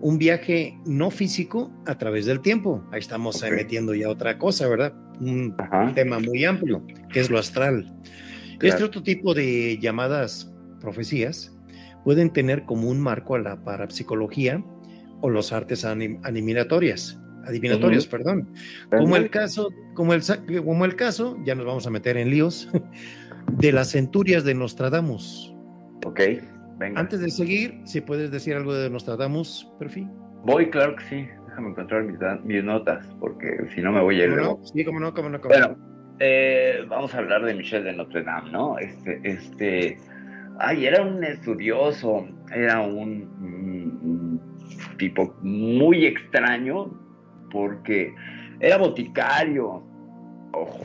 [0.00, 2.84] un viaje no físico a través del tiempo.
[2.92, 3.52] Ahí estamos eh, Ok.
[3.54, 4.92] metiendo ya otra cosa, ¿verdad?
[5.20, 5.92] Un Ajá.
[5.94, 7.84] tema muy amplio, que es lo astral.
[8.58, 8.74] Claro.
[8.74, 11.52] Este otro tipo de llamadas profecías
[12.04, 14.62] pueden tener como un marco a la parapsicología
[15.20, 17.18] o los artes anim- adivinatorias,
[18.06, 18.48] perdón.
[18.90, 20.22] Como el caso, como el,
[20.64, 22.68] como el caso, ya nos vamos a meter en líos,
[23.52, 25.54] de las centurias de Nostradamus.
[26.04, 26.20] Ok,
[26.78, 27.00] venga.
[27.00, 30.06] Antes de seguir, si puedes decir algo de Nostradamus, Perfi.
[30.44, 31.28] Voy, claro que sí.
[31.48, 34.58] Déjame encontrar mis, mis notas, porque si no me voy a ir ¿Cómo luego.
[34.60, 34.66] no?
[34.66, 35.68] Sí, cómo no, cómo no, cómo no.
[35.68, 38.78] Bueno, eh, vamos a hablar de Michel de Notre Dame, ¿no?
[38.78, 39.98] Este, este,
[40.58, 43.22] ay, era un estudioso, era un,
[44.96, 46.90] tipo muy extraño
[47.50, 48.14] porque
[48.60, 49.82] era boticario,
[50.52, 50.80] ojo,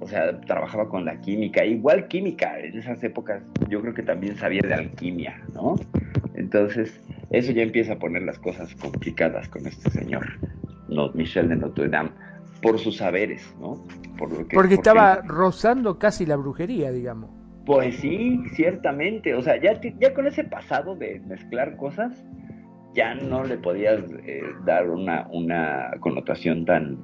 [0.00, 4.36] o sea, trabajaba con la química, igual química, en esas épocas yo creo que también
[4.36, 5.76] sabía de alquimia, ¿no?
[6.34, 7.00] Entonces,
[7.30, 10.24] eso ya empieza a poner las cosas complicadas con este señor,
[10.88, 12.10] no, Michel de Notre Dame,
[12.62, 13.84] por sus saberes, ¿no?
[14.16, 17.30] Por lo que, porque estaba rozando casi la brujería, digamos.
[17.66, 22.24] Pues sí, ciertamente, o sea, ya, ya con ese pasado de mezclar cosas,
[22.94, 26.98] ya no le podías eh, dar una, una connotación tan,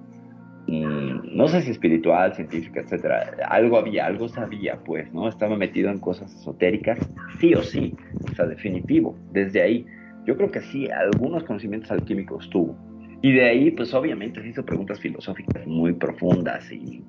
[0.67, 3.37] mm, no sé si espiritual, científica, etcétera.
[3.49, 5.29] Algo había, algo sabía, pues, ¿no?
[5.29, 6.99] Estaba metido en cosas esotéricas,
[7.39, 7.95] sí o sí,
[8.31, 9.87] o sea, definitivo, desde ahí.
[10.27, 12.77] Yo creo que sí, algunos conocimientos alquímicos tuvo.
[13.23, 17.03] Y de ahí, pues obviamente se hizo preguntas filosóficas muy profundas y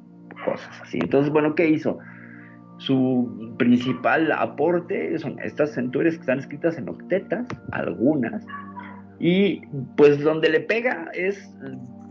[0.46, 1.00] cosas así.
[1.02, 1.98] Entonces, bueno, ¿qué hizo?
[2.78, 8.46] Su principal aporte son estas centurias que están escritas en octetas, algunas,
[9.20, 9.62] y
[9.98, 11.54] pues donde le pega es,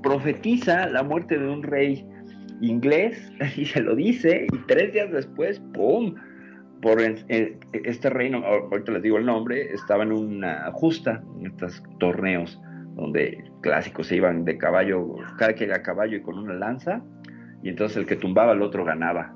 [0.03, 2.07] profetiza la muerte de un rey
[2.61, 6.15] inglés y se lo dice y tres días después, ¡pum!
[6.83, 12.61] Por este reino, ahorita les digo el nombre, estaba en una justa, en estos torneos
[12.95, 17.03] donde clásicos se iban de caballo, cada que era caballo y con una lanza,
[17.63, 19.35] y entonces el que tumbaba al otro ganaba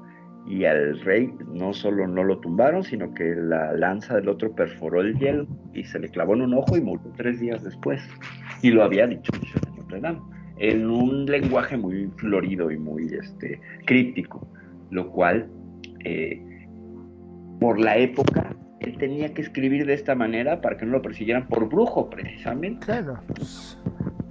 [0.48, 5.02] y al rey no solo no lo tumbaron, sino que la lanza del otro perforó
[5.02, 8.02] el hielo y se le clavó en un ojo y murió tres días después.
[8.62, 9.30] Y lo había dicho
[9.76, 10.20] Notre Dame,
[10.58, 14.48] en un lenguaje muy florido y muy este, críptico,
[14.90, 15.50] lo cual
[16.04, 16.42] eh,
[17.60, 21.46] por la época él tenía que escribir de esta manera para que no lo persiguieran
[21.46, 22.86] por brujo precisamente.
[22.86, 23.18] Claro.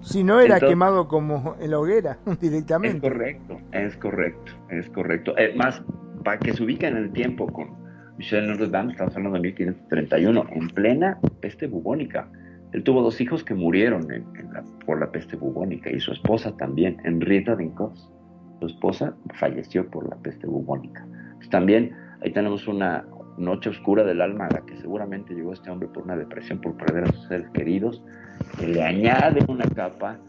[0.02, 3.06] Si no era quemado como en la hoguera directamente.
[3.06, 5.36] Es correcto, es correcto, es correcto.
[5.56, 5.84] Más,
[6.36, 7.70] que se ubiquen en el tiempo con
[8.18, 12.30] Michel Notre Dame, estamos hablando de 1531, en plena peste bubónica.
[12.74, 14.08] Él tuvo dos hijos que murieron
[14.86, 18.12] por la peste bubónica y su esposa también, Henrietta d'Incos.
[18.60, 21.08] Su esposa falleció por la peste bubónica.
[21.38, 23.06] Pues también ahí tenemos una
[23.38, 26.76] noche oscura del alma a la que seguramente llegó este hombre por una depresión, por
[26.76, 28.04] perder a sus seres queridos,
[28.60, 30.20] que le añade una capa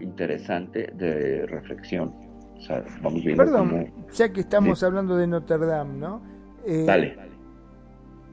[0.00, 2.29] interesante de reflexión
[2.66, 6.22] Perdón, ya que estamos hablando de Notre Dame, ¿no?
[6.66, 7.16] Eh, Dale.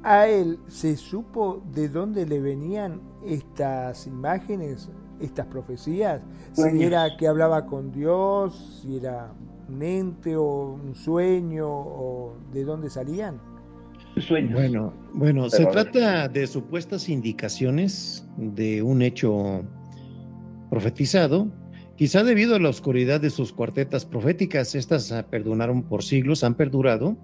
[0.03, 6.21] ¿A él se supo de dónde le venían estas imágenes, estas profecías?
[6.53, 9.34] Si era que hablaba con Dios, si era
[9.67, 13.39] un ente o un sueño, o de dónde salían.
[14.17, 14.53] Sueños.
[14.53, 19.63] Bueno, bueno, se trata de supuestas indicaciones de un hecho
[20.69, 21.47] profetizado
[21.97, 27.17] Quizá debido a la oscuridad de sus cuartetas proféticas, estas perdonaron por siglos, han perdurado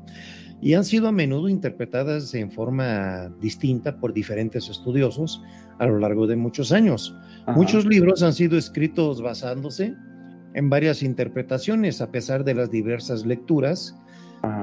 [0.63, 5.43] y han sido a menudo interpretadas en forma distinta por diferentes estudiosos
[5.77, 7.15] a lo largo de muchos años.
[7.55, 9.93] Muchos libros han sido escritos basándose
[10.55, 13.95] en varias interpretaciones, a pesar de las diversas lecturas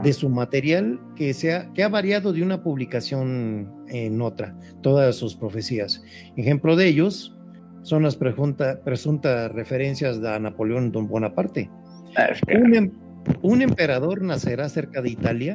[0.02, 5.36] de su material que, sea, que ha variado de una publicación en otra, todas sus
[5.36, 6.02] profecías.
[6.36, 7.36] Ejemplo de ellos,
[7.83, 11.70] son las presuntas referencias a Napoleón Don Bonaparte.
[12.16, 12.93] Ah, em,
[13.43, 15.55] un, emperador nacerá cerca de Italia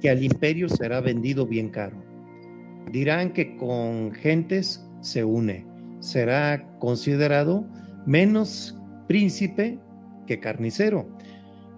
[0.00, 2.02] que al imperio será vendido bien caro.
[2.90, 5.66] Dirán que con gentes se une.
[6.00, 7.66] Será considerado
[8.06, 8.78] menos
[9.08, 9.78] príncipe
[10.26, 11.08] que carnicero.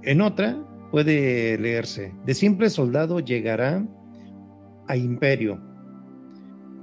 [0.03, 0.57] En otra
[0.91, 3.85] puede leerse, de simple soldado llegará
[4.87, 5.61] a imperio.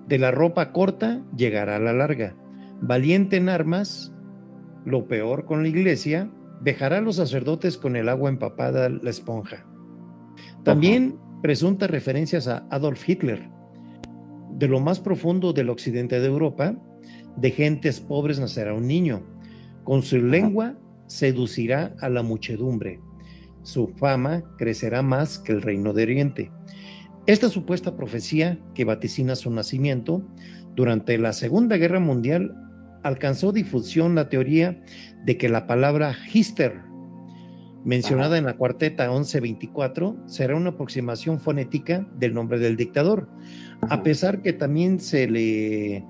[0.08, 2.36] De la ropa corta llegará a la larga
[2.82, 4.14] valiente en armas,
[4.86, 6.30] lo peor con la iglesia,
[6.62, 9.66] dejará a los sacerdotes con el agua empapada la esponja.
[10.64, 13.50] También presuntas referencias a Adolf Hitler.
[14.52, 16.76] De lo más profundo del occidente de Europa,
[17.38, 19.22] de gentes pobres nacerá un niño.
[19.84, 20.76] Con su lengua
[21.08, 23.00] seducirá a la muchedumbre.
[23.64, 26.52] Su fama crecerá más que el reino de Oriente.
[27.28, 30.24] Esta supuesta profecía que vaticina su nacimiento
[30.76, 32.54] durante la Segunda Guerra Mundial
[33.04, 34.82] alcanzó difusión la teoría
[35.26, 36.82] de que la palabra Hister,
[37.84, 43.30] mencionada en la cuarteta 1124, será una aproximación fonética del nombre del dictador,
[43.90, 46.04] a pesar que también se le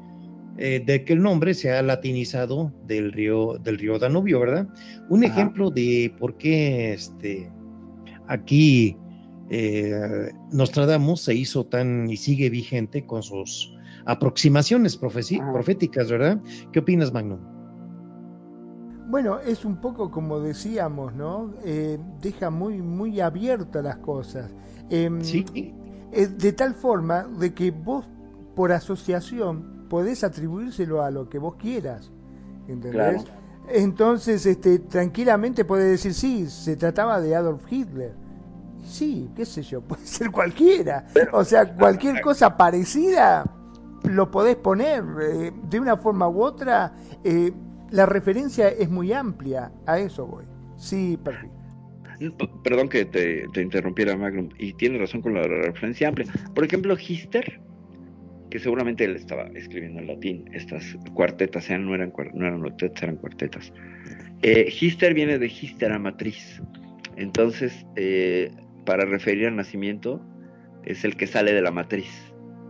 [0.57, 4.67] eh, de que el nombre se ha latinizado del río del río Danubio, ¿verdad?
[5.09, 7.51] Un ejemplo de por qué este
[8.27, 8.95] aquí
[9.49, 13.74] eh, Nostradamus se hizo tan y sigue vigente con sus
[14.05, 16.39] aproximaciones proféticas, ¿verdad?
[16.71, 17.39] ¿Qué opinas, Magno?
[19.07, 21.53] Bueno, es un poco como decíamos, ¿no?
[21.63, 24.51] Eh, deja muy, muy abiertas las cosas.
[24.89, 25.73] Em, sí.
[26.11, 28.05] de tal forma de que vos,
[28.55, 32.11] por asociación, podés atribuírselo a lo que vos quieras.
[32.67, 33.25] ¿Entendés?
[33.69, 38.13] Entonces, este, tranquilamente podés decir, sí, se trataba de Adolf Hitler.
[38.83, 41.07] Sí, qué sé yo, puede ser cualquiera.
[41.31, 43.45] o sea, cualquier cosa parecida
[44.09, 45.03] lo podés poner.
[45.21, 46.93] Eh, de una forma u otra,
[47.23, 47.51] eh,
[47.91, 49.71] la referencia es muy amplia.
[49.85, 50.45] A eso voy.
[50.77, 51.55] Sí, perfecto.
[52.63, 56.31] Perdón que te, te interrumpiera, Magnum, y tiene razón con la referencia amplia.
[56.53, 57.59] Por ejemplo, Hister,
[58.49, 63.73] que seguramente él estaba escribiendo en latín, estas cuartetas, no eran, no eran eran cuartetas.
[64.43, 66.61] Eh, Hister viene de Histera matriz,
[67.17, 68.51] entonces, eh,
[68.85, 70.21] para referir al nacimiento,
[70.83, 72.09] es el que sale de la matriz,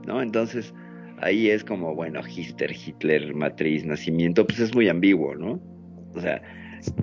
[0.05, 0.21] ¿no?
[0.21, 0.73] Entonces,
[1.21, 5.59] ahí es como, bueno, Hister, Hitler, matriz, nacimiento, pues es muy ambiguo, ¿no?
[6.13, 6.41] O sea,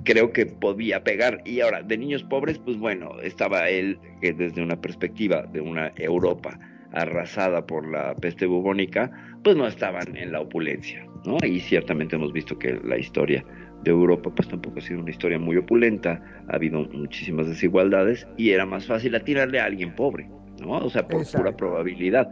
[0.03, 1.41] creo que podía pegar.
[1.45, 5.91] Y ahora, de niños pobres, pues bueno, estaba él que desde una perspectiva de una
[5.95, 6.59] Europa
[6.93, 9.11] arrasada por la peste bubónica,
[9.43, 11.37] pues no estaban en la opulencia, ¿no?
[11.43, 13.43] Y ciertamente hemos visto que la historia
[13.83, 18.51] de Europa pues tampoco ha sido una historia muy opulenta, ha habido muchísimas desigualdades y
[18.51, 20.29] era más fácil atirarle a alguien pobre,
[20.61, 20.77] ¿no?
[20.77, 22.29] O sea, por pura probabilidad.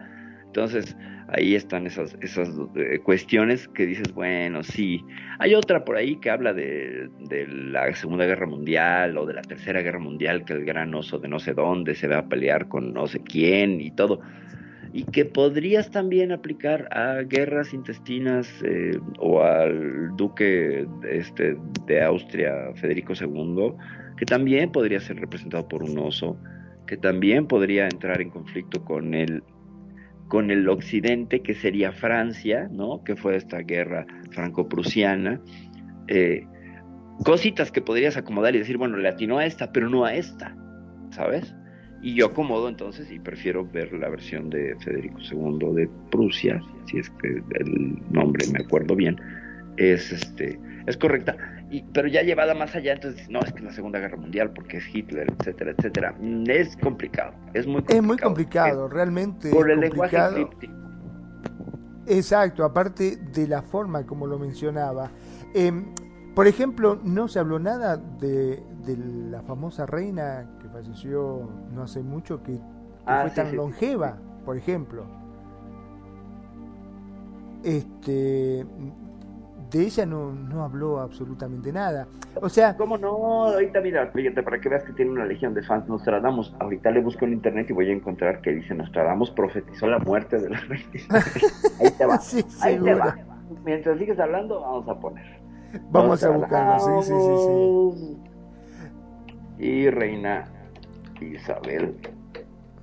[0.51, 0.97] Entonces,
[1.29, 5.01] ahí están esas, esas eh, cuestiones que dices, bueno, sí.
[5.39, 9.41] Hay otra por ahí que habla de, de, la Segunda Guerra Mundial o de la
[9.41, 12.67] Tercera Guerra Mundial, que el gran oso de no sé dónde se va a pelear
[12.67, 14.19] con no sé quién y todo
[14.93, 22.73] y que podrías también aplicar a guerras intestinas eh, o al duque este, de Austria,
[22.75, 23.71] Federico II,
[24.17, 26.35] que también podría ser representado por un oso,
[26.87, 29.41] que también podría entrar en conflicto con el,
[30.31, 33.03] con el occidente, que sería Francia, ¿no?
[33.03, 35.41] que fue esta guerra franco-prusiana.
[36.07, 36.47] Eh,
[37.25, 40.55] cositas que podrías acomodar y decir, bueno, le atinó a esta, pero no a esta,
[41.09, 41.53] ¿sabes?
[42.01, 46.99] Y yo acomodo entonces y prefiero ver la versión de Federico II de Prusia, si
[46.99, 47.27] es que
[47.59, 49.19] el nombre me acuerdo bien,
[49.75, 50.57] es este
[50.87, 51.35] es correcta,
[51.71, 54.77] y, pero ya llevada más allá, entonces no, es que la Segunda Guerra Mundial, porque
[54.77, 56.15] es Hitler, etcétera, etcétera.
[56.19, 57.99] Mm, es complicado, es muy complicado.
[57.99, 59.49] Es muy complicado, realmente.
[59.49, 60.37] Por el complicado.
[60.37, 60.69] lenguaje
[62.07, 65.11] Exacto, aparte de la forma como lo mencionaba.
[65.53, 65.71] Eh,
[66.35, 68.97] por ejemplo, no se habló nada de, de
[69.29, 72.59] la famosa reina falleció no hace mucho, que,
[73.05, 75.05] ah, fue tan longeva, por ejemplo.
[77.63, 78.65] Este,
[79.71, 82.07] de ella no, no habló absolutamente nada.
[82.41, 82.75] O sea...
[82.75, 83.45] ¿Cómo no?
[83.45, 86.53] Ahorita mira, fíjate, para que veas que tiene una legión de fans, Nostradamus.
[86.59, 90.39] Ahorita le busco en internet y voy a encontrar que dice Nostradamus profetizó la muerte
[90.39, 91.25] de la reina.
[91.79, 92.19] Ahí te va.
[92.61, 93.17] Ahí te va.
[93.65, 95.41] Mientras sigues hablando, vamos a poner.
[95.89, 97.13] Vamos a buscarlo, sí, sí,
[97.97, 98.17] sí,
[99.57, 99.65] sí.
[99.65, 100.45] Y reina
[101.21, 101.95] Isabel.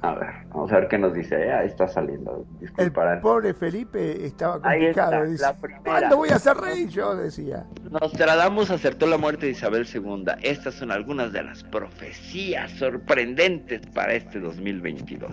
[0.00, 1.34] A ver, vamos a ver qué nos dice.
[1.34, 2.46] Eh, ahí está saliendo.
[2.76, 5.24] El pobre Felipe estaba complicado.
[5.24, 5.44] Dice,
[5.84, 6.86] ¿Cuándo voy a ser rey?
[6.88, 7.66] Yo decía.
[7.90, 10.24] Nostradamus acertó la muerte de Isabel II.
[10.42, 15.32] Estas son algunas de las profecías sorprendentes para este 2022.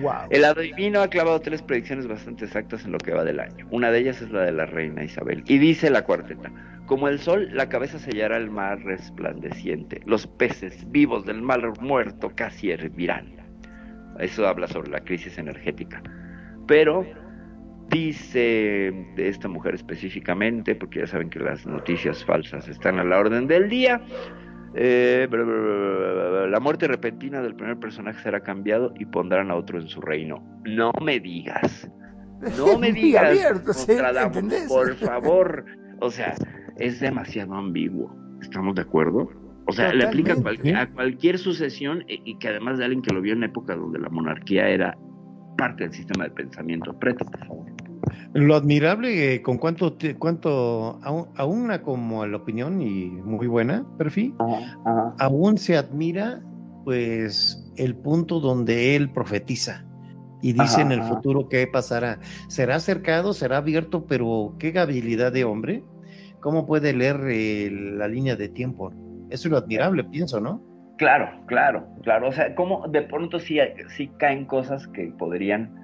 [0.00, 0.12] Wow.
[0.30, 3.66] El adivino ha clavado tres predicciones bastante exactas en lo que va del año.
[3.72, 5.42] Una de ellas es la de la reina Isabel.
[5.46, 6.52] Y dice la cuarteta.
[6.86, 10.00] Como el sol, la cabeza sellará el mar resplandeciente.
[10.06, 13.37] Los peces vivos del mar muerto casi hervirán.
[14.18, 16.02] Eso habla sobre la crisis energética.
[16.66, 17.04] Pero
[17.88, 23.18] dice de esta mujer específicamente, porque ya saben que las noticias falsas están a la
[23.18, 24.00] orden del día.
[24.74, 30.00] Eh, la muerte repentina del primer personaje será cambiado y pondrán a otro en su
[30.00, 30.42] reino.
[30.64, 31.90] No me digas.
[32.56, 33.24] No me digas.
[33.24, 33.72] Abierto,
[34.68, 35.64] por favor.
[36.00, 36.34] O sea,
[36.76, 38.14] es demasiado ambiguo.
[38.40, 39.28] ¿Estamos de acuerdo?
[39.68, 43.34] O sea, le aplica a cualquier, sucesión y, que además de alguien que lo vio
[43.34, 44.96] en época donde la monarquía era
[45.58, 46.98] parte del sistema de pensamiento.
[46.98, 47.66] Preto, por favor.
[48.32, 51.28] Lo admirable, eh, con cuánto, cuánto aún,
[51.60, 54.34] una como la opinión y muy buena, perfil,
[55.18, 56.42] aún se admira
[56.84, 59.84] pues el punto donde él profetiza
[60.40, 62.20] y dice en el futuro qué pasará.
[62.48, 65.84] Será acercado, será abierto, pero qué habilidad de hombre
[66.40, 68.92] cómo puede leer eh, la línea de tiempo.
[69.30, 70.62] Eso es lo admirable, pienso, ¿no?
[70.96, 72.28] Claro, claro, claro.
[72.28, 73.58] O sea, como de pronto sí,
[73.88, 75.74] sí caen cosas que podrían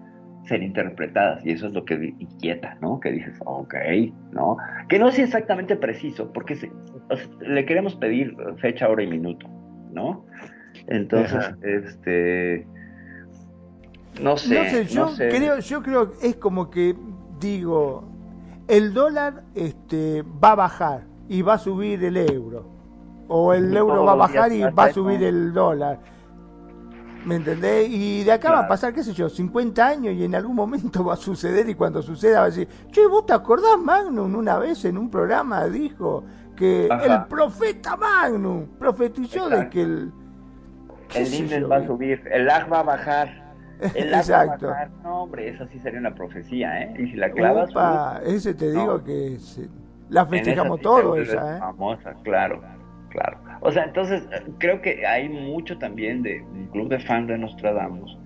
[0.47, 3.01] ser interpretadas y eso es lo que inquieta, ¿no?
[3.01, 3.75] Que dices, ok,
[4.33, 4.57] ¿no?
[4.89, 6.71] Que no es exactamente preciso, porque
[7.41, 9.49] le queremos pedir fecha, hora y minuto,
[9.93, 10.27] ¿no?
[10.89, 12.67] Entonces, este...
[14.23, 16.95] No sé, no sé, yo creo, yo creo es como que
[17.41, 18.05] digo,
[18.69, 22.74] el dólar este, va a bajar y va a subir el euro.
[23.29, 25.99] O el euro va a bajar y va a subir el dólar.
[27.25, 27.89] ¿Me entendés?
[27.89, 31.05] Y de acá va a pasar, qué sé yo, 50 años y en algún momento
[31.05, 34.59] va a suceder y cuando suceda va a decir, che, ¿vos te acordás Magnum una
[34.59, 40.13] vez en un programa dijo que el profeta Magnum profetizó de que el...
[41.15, 43.55] El index va a subir, el lag va a bajar.
[43.95, 44.91] El lag Va a bajar.
[45.03, 46.95] No, hombre, eso sí sería una profecía, ¿eh?
[46.99, 47.71] Y si la clavas...
[47.71, 49.39] Opa, ese te digo que
[50.11, 51.59] la festejamos todo esa, ¿eh?
[51.59, 52.74] Famosa, claro
[53.15, 53.39] claro.
[53.61, 58.19] O sea, entonces creo que hay mucho también de un club de fans de Nostradamus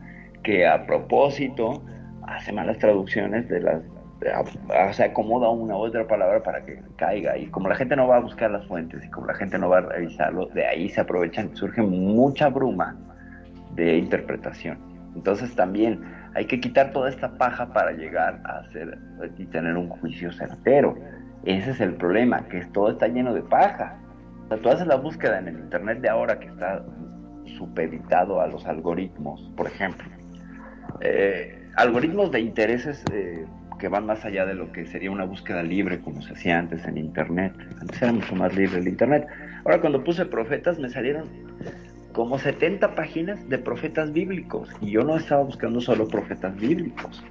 [0.42, 1.82] que a propósito
[2.22, 3.82] hace malas traducciones de las
[4.20, 7.38] o sea, acomoda una u otra palabra para que caiga.
[7.38, 9.68] Y como la gente no va a buscar las fuentes y como la gente no
[9.68, 12.96] va a revisarlo, de ahí se aprovechan, surge mucha bruma
[13.74, 14.78] de interpretación.
[15.14, 16.02] Entonces también
[16.34, 18.98] hay que quitar toda esta paja para llegar a hacer
[19.36, 20.96] y tener un juicio certero.
[21.44, 23.96] Ese es el problema, que todo está lleno de paja.
[24.48, 26.82] O sea, tú haces la búsqueda en el Internet de ahora que está
[27.58, 30.08] supeditado a los algoritmos, por ejemplo.
[31.02, 33.44] Eh, algoritmos de intereses eh,
[33.78, 36.82] que van más allá de lo que sería una búsqueda libre como se hacía antes
[36.86, 37.52] en Internet.
[37.78, 39.26] Antes era mucho más libre el Internet.
[39.66, 41.28] Ahora cuando puse profetas me salieron
[42.12, 47.22] como 70 páginas de profetas bíblicos y yo no estaba buscando solo profetas bíblicos.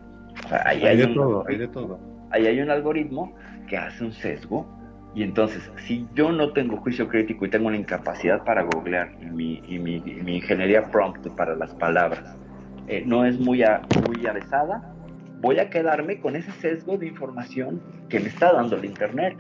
[0.52, 2.00] ahí hay, de todo, hay de todo.
[2.30, 3.34] Ahí hay un algoritmo
[3.68, 4.77] que hace un sesgo
[5.18, 9.26] y entonces, si yo no tengo juicio crítico y tengo una incapacidad para googlear y
[9.26, 12.38] mi, mi, ingeniería prompt para las palabras
[12.88, 13.64] eh, no es muy,
[14.06, 14.94] muy avesada,
[15.42, 19.36] voy a quedarme con ese sesgo de información que me está dando el Internet.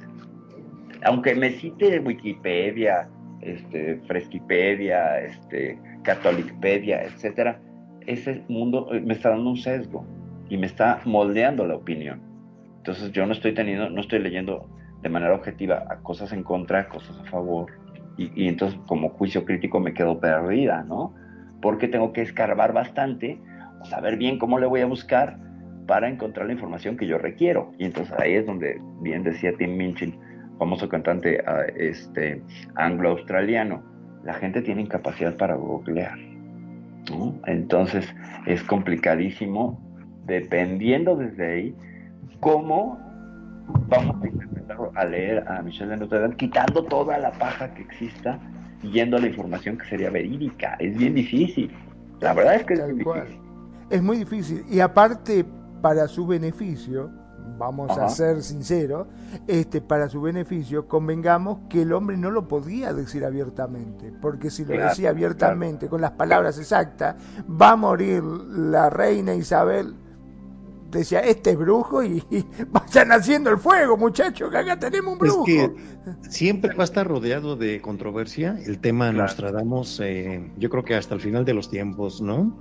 [1.04, 3.08] Aunque me cite Wikipedia,
[3.42, 7.62] este, Fresquipedia, este, Catolicpedia, etcétera,
[8.08, 10.04] ese mundo eh, me está dando un sesgo
[10.50, 12.20] y me está moldeando la opinión.
[12.78, 14.68] Entonces yo no estoy teniendo, no estoy leyendo
[15.02, 17.72] de manera objetiva a cosas en contra, cosas a favor,
[18.18, 21.14] y, entonces como juicio crítico me quedo perdida, ¿no?
[21.62, 23.40] Porque tengo que escarbar bastante,
[23.84, 25.38] saber bien cómo le voy a buscar
[25.86, 27.72] para encontrar la información que yo requiero.
[27.78, 30.20] Y entonces ahí es donde bien decía Tim Minchin,
[30.58, 32.42] famoso cantante ah, este,
[32.76, 33.84] anglo-australiano,
[34.24, 36.18] la gente tiene incapacidad para googlear.
[37.12, 37.36] ¿no?
[37.46, 38.14] Entonces
[38.48, 39.80] es complicadísimo,
[40.26, 41.76] dependiendo desde ahí,
[42.40, 43.07] cómo
[43.88, 47.84] vamos a intentar a leer a Michel de Notre Dame, quitando toda la paja que
[47.84, 48.40] exista
[48.84, 50.76] y yendo a la información que sería verídica.
[50.80, 51.72] Es bien difícil.
[52.20, 53.42] La verdad es que es muy difícil.
[53.90, 54.66] Es muy difícil.
[54.70, 55.46] Y aparte,
[55.82, 57.12] para su beneficio,
[57.58, 59.08] vamos a ser sinceros,
[59.48, 64.66] este, para su beneficio, convengamos que el hombre no lo podía decir abiertamente, porque si
[64.66, 67.16] lo decía abiertamente, con las palabras exactas,
[67.50, 69.96] va a morir la reina Isabel
[71.00, 72.24] decía, este es brujo y,
[72.70, 75.46] vayan haciendo el fuego, muchachos, que acá tenemos un brujo.
[75.48, 80.84] Es que siempre va a estar rodeado de controversia el tema Nostradamus, eh, yo creo
[80.84, 82.58] que hasta el final de los tiempos, ¿no?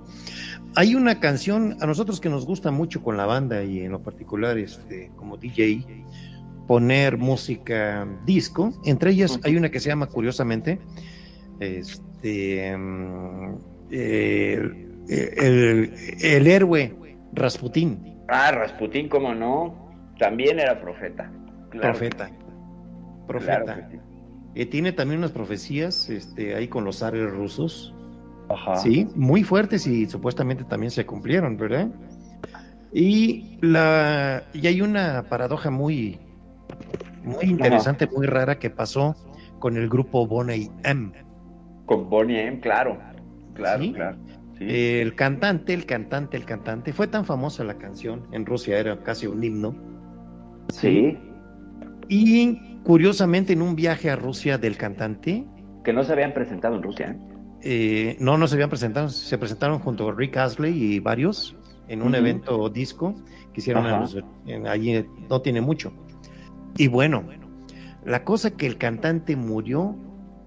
[0.75, 4.01] Hay una canción a nosotros que nos gusta mucho con la banda y en lo
[4.01, 6.05] particular este, como DJ,
[6.67, 10.79] poner música disco, entre ellas hay una que se llama curiosamente,
[11.59, 13.55] este, mm,
[13.89, 16.95] eh, el, el héroe
[17.33, 18.16] Rasputín.
[18.27, 21.31] Ah, Rasputín, cómo no, también era profeta.
[21.71, 22.29] profeta.
[23.27, 23.89] Profeta.
[24.55, 27.93] y tiene también unas profecías este, ahí con los zares rusos.
[28.49, 28.77] Ajá.
[28.77, 31.89] Sí, muy fuertes y supuestamente también se cumplieron, ¿verdad?
[32.93, 36.19] Y, la, y hay una paradoja muy,
[37.23, 39.15] muy interesante, muy rara que pasó
[39.59, 41.11] con el grupo Bonnie M.
[41.85, 42.97] Con Bonnie M, claro,
[43.53, 44.17] claro, claro.
[44.59, 49.27] El cantante, el cantante, el cantante, fue tan famosa la canción, en Rusia era casi
[49.27, 49.75] un himno.
[50.69, 51.17] Sí.
[52.07, 55.45] Y curiosamente en un viaje a Rusia del cantante...
[55.83, 57.11] Que no se habían presentado en Rusia.
[57.11, 57.37] ¿eh?
[57.61, 61.55] Eh, no, no se habían presentado, se presentaron junto a Rick Astley y varios
[61.87, 63.15] en un evento disco
[63.53, 63.85] que hicieron
[64.67, 65.93] allí, no tiene mucho.
[66.77, 67.23] Y bueno,
[68.05, 69.95] la cosa que el cantante murió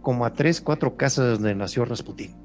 [0.02, 2.39] como a tres, cuatro casas donde nació Rasputín.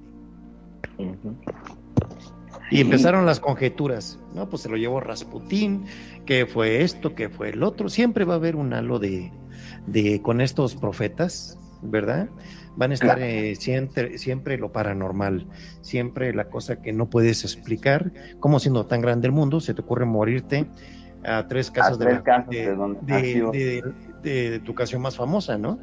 [2.72, 4.50] Y empezaron las conjeturas, ¿no?
[4.50, 5.86] Pues se lo llevó Rasputín,
[6.26, 7.90] que fue esto, que fue el otro.
[7.90, 9.32] Siempre va a haber un halo de,
[9.86, 12.28] de con estos profetas, ¿verdad?
[12.76, 15.48] Van a estar eh, siempre, siempre lo paranormal,
[15.82, 18.12] siempre la cosa que no puedes explicar.
[18.40, 20.66] Como siendo tan grande el mundo, se te ocurre morirte
[21.24, 22.22] a tres casas, de,
[23.04, 23.84] de,
[24.22, 25.80] de, tu canción más famosa, ¿no?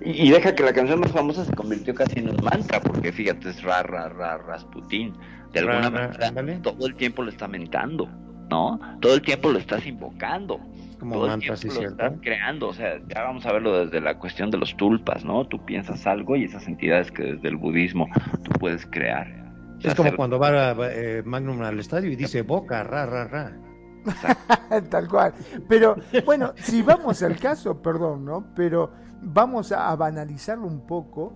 [0.00, 3.50] Y, deja que la canción más famosa se convirtió casi en un mantra, porque fíjate,
[3.50, 5.14] es ra, ra, ra, Rasputín.
[5.52, 8.08] De alguna manera, todo el tiempo lo está mentando,
[8.50, 8.80] ¿no?
[9.00, 10.58] Todo el tiempo lo estás invocando.
[10.98, 12.68] Como todo mantra, el tiempo lo estás creando.
[12.68, 15.46] O sea, ya vamos a verlo desde la cuestión de los tulpas, ¿no?
[15.46, 18.08] Tú piensas algo y esas entidades que desde el budismo
[18.42, 19.44] tú puedes crear.
[19.80, 23.52] Es como cuando va eh, Magnum al estadio y dice boca, ra, ra, ra.
[24.90, 25.34] Tal cual.
[25.68, 28.52] Pero bueno, si vamos al caso, perdón, ¿no?
[28.54, 28.92] Pero
[29.22, 31.32] vamos a banalizarlo un poco.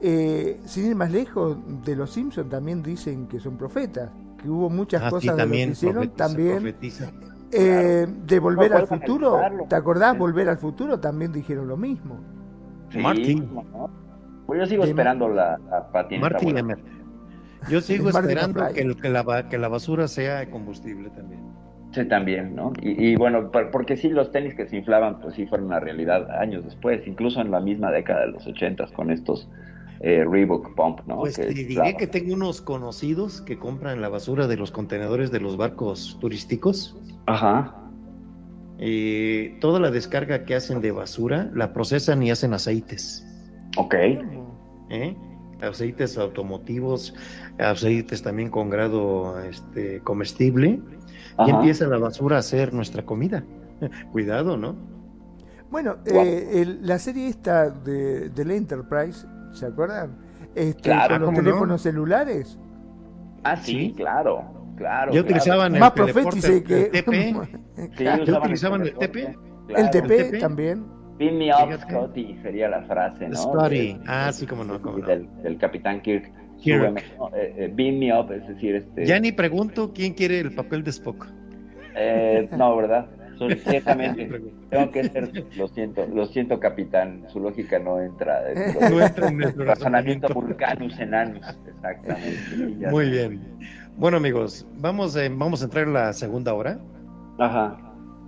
[0.00, 4.68] Eh, sin ir más lejos, de los Simpsons también dicen que son profetas, que hubo
[4.68, 7.10] muchas Ah, sí, cosas de lo que también hicieron, profetiza, también profetiza.
[7.52, 9.40] eh, de volver No al futuro.
[9.68, 10.12] ¿te acordás?
[10.12, 10.18] Sí.
[10.18, 12.18] Volver al futuro también dijeron lo mismo.
[12.90, 13.46] Sí, Martin.
[13.46, 13.90] ¿cómo no?
[14.46, 16.38] Pues yo sigo De- esperando la, la patineta.
[17.70, 21.40] Yo sigo esperando que, que la, que la basura sea combustible también.
[21.96, 22.72] Sí, también, ¿no?
[22.82, 25.80] Y, y bueno, por- porque sí, los tenis que se inflaban, pues sí fueron una
[25.80, 29.48] realidad años después, incluso en la misma década de los ochentas con estos
[30.00, 31.20] eh, Reebok Pump, ¿no?
[31.20, 35.30] Pues Que te diré que tengo unos conocidos que compran la basura de los contenedores
[35.30, 36.94] de los barcos turísticos.
[37.24, 37.74] Ajá.
[38.78, 43.26] Eh, toda la descarga que hacen de basura la procesan y hacen aceites.
[43.78, 43.94] Ok.
[44.90, 45.16] ¿eh?
[45.62, 47.14] Aceites automotivos,
[47.58, 50.78] aceites también con grado este, comestible.
[51.38, 51.50] Y Ajá.
[51.58, 53.44] empieza la basura a ser nuestra comida.
[54.12, 54.74] Cuidado, ¿no?
[55.70, 56.24] Bueno, Guau.
[56.24, 60.16] eh, el- la serie esta de, del Enterprise, ¿se acuerdan?
[60.54, 61.44] Este, Claro, con los ¿cómo no?
[61.44, 62.58] teléfonos celulares.
[63.44, 63.92] Ah, sí, Sí.
[63.96, 64.44] claro,
[64.76, 65.12] claro.
[65.12, 65.24] Ya claro.
[65.26, 66.82] utilizaban el Más profétice que...
[66.92, 67.12] el TP.
[67.76, 68.24] Sí, Claro.
[68.24, 69.36] ¿Ya utilizaban el TP?
[69.66, 69.84] Claro.
[69.84, 70.38] el TP TP.
[70.38, 70.86] también.
[71.18, 71.78] Beam me up.
[71.80, 73.36] Scotty, sería la frase, ¿no?
[73.36, 73.98] Scotty.
[74.06, 75.06] Ah, sí, cómo no, cómo no.
[75.06, 76.30] Del, del Capitán Kirk.
[76.60, 76.78] Kirk.
[76.80, 77.28] Súbeme, ¿no?
[77.36, 79.06] Eh, eh, beam me up, es decir, este...
[79.06, 81.26] Ya ni pregunto quién quiere el papel de Spock.
[81.94, 83.06] eh, no, ¿verdad?
[83.68, 84.30] Ciertamente.
[84.70, 88.42] Tengo que ser, lo siento, lo siento, capitán, su lógica no entra.
[88.44, 92.88] dentro No entra en nuestro razonamiento vulcanus enanus, exactamente.
[92.90, 93.28] Muy está.
[93.28, 93.40] bien.
[93.98, 96.78] Bueno, amigos, vamos, eh, vamos a entrar en la segunda hora.
[97.38, 97.76] Ajá,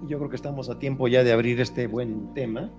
[0.06, 2.70] Yo creo que estamos a tiempo ya de abrir este buen tema.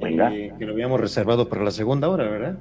[0.00, 0.32] Venga.
[0.34, 2.58] eh, que lo habíamos reservado para la segunda hora, ¿verdad?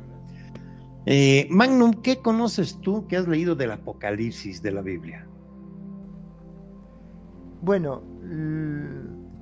[1.10, 5.26] Eh, Magnum, ¿qué conoces tú que has leído del Apocalipsis de la Biblia?
[7.62, 8.03] Bueno,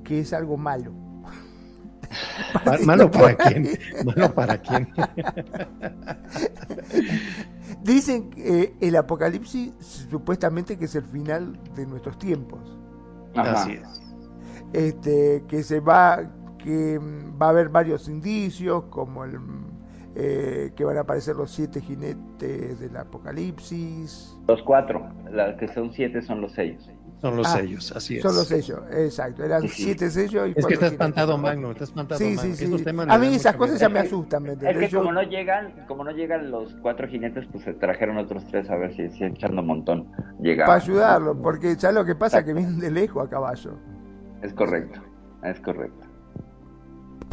[0.04, 0.94] que es algo malo.
[2.64, 3.68] Pa- ¿Malo para quién?
[4.06, 4.88] ¿Malo para quién?
[7.84, 9.74] Dicen que eh, el apocalipsis
[10.10, 12.78] supuestamente que es el final de nuestros tiempos.
[13.36, 13.54] ajá.
[13.54, 14.02] Así es.
[14.72, 19.40] Este, que se va, que mm, va a haber varios indicios, como el
[20.16, 24.38] eh, que van a aparecer los siete jinetes del apocalipsis.
[24.48, 26.90] Los cuatro, las que son siete son los sellos.
[27.22, 28.22] Son los Ah, sellos, así es.
[28.24, 29.44] Son los sellos, exacto.
[29.44, 29.84] Eran Sí, sí.
[29.86, 30.92] siete sellos y Es que está jinetes.
[30.92, 32.66] espantado Magnum, está espantado Sí, sí.
[32.66, 33.88] Estos temas A mí esas cosas miedo.
[33.88, 37.08] ya me asustan, ¿me Es que Yo- como no llegan, como no llegan los cuatro
[37.08, 40.68] jinetes, pues se trajeron otros tres a ver si, si echando un montón llegaba.
[40.74, 43.72] para ayudarlo, porque ya lo que pasa es que vienen de lejos a caballo.
[44.44, 45.02] Es correcto,
[45.44, 46.06] es correcto.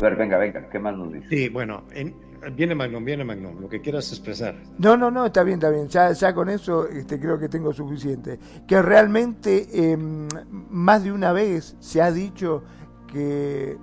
[0.00, 1.28] A ver, venga, venga, ¿qué más nos dice?
[1.28, 2.14] Sí, bueno, en-
[2.50, 4.54] viene Magnum, viene Magnum, lo que quieras expresar.
[4.78, 5.88] No, no, no, está bien, está bien.
[5.88, 8.38] Ya, ya con eso este, creo que tengo suficiente.
[8.66, 12.62] Que realmente eh, más de una vez se ha dicho
[13.06, 13.76] que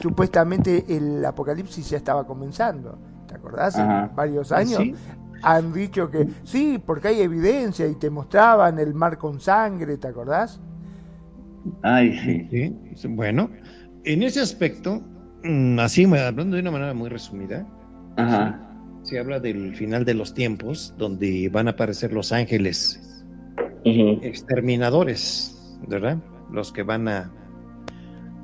[0.00, 2.98] supuestamente el apocalipsis ya estaba comenzando.
[3.26, 3.76] ¿Te acordás?
[3.76, 4.12] En Ajá.
[4.14, 4.94] varios años ¿Sí?
[5.42, 10.08] han dicho que sí, porque hay evidencia y te mostraban el mar con sangre, ¿te
[10.08, 10.60] acordás?
[11.82, 12.76] Ay, sí.
[12.96, 13.50] Sí, Bueno,
[14.04, 15.02] en ese aspecto,
[15.78, 17.66] así hablando de una manera muy resumida,
[18.16, 18.60] Ajá.
[19.02, 23.24] se habla del final de los tiempos, donde van a aparecer los ángeles
[23.84, 26.18] exterminadores, ¿verdad?
[26.52, 27.32] Los que van a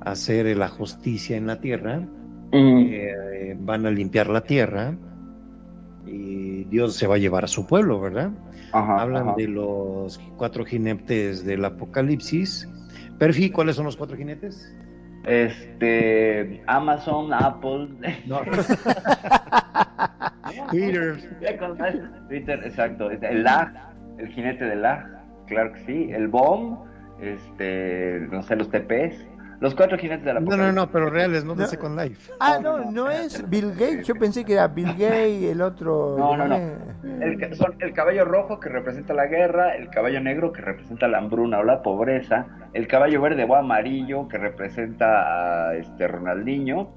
[0.00, 2.06] hacer la justicia en la tierra,
[2.52, 4.96] eh, van a limpiar la tierra
[6.06, 8.30] y Dios se va a llevar a su pueblo, ¿verdad?
[8.72, 9.34] Ajá, Hablan ajá.
[9.36, 12.68] de los cuatro jinetes del Apocalipsis.
[13.18, 14.74] Perfi, ¿cuáles son los cuatro jinetes?
[15.26, 17.88] Este, Amazon, Apple.
[18.26, 18.42] No.
[20.70, 21.16] Twitter.
[22.28, 23.10] Twitter, exacto.
[23.10, 23.72] El lag,
[24.18, 25.04] el jinete del lag,
[25.46, 26.08] claro que sí.
[26.12, 26.78] El bomb,
[27.20, 29.26] este, no sé, los TPs.
[29.60, 31.66] Los cuatro jinetes de la No, no, no, pero reales, no de No.
[31.68, 32.30] Second Life.
[32.40, 33.48] Ah, No, no, es.
[33.48, 34.06] Bill Gates.
[34.06, 36.16] Yo pensé que era Bill Gates, el otro.
[36.18, 36.56] No, no, no.
[36.56, 36.76] eh,
[37.20, 41.18] El, son el caballo rojo que representa la guerra, el caballo negro que representa la
[41.18, 46.90] hambruna o la pobreza, el caballo verde o amarillo que representa a este Ronaldinho,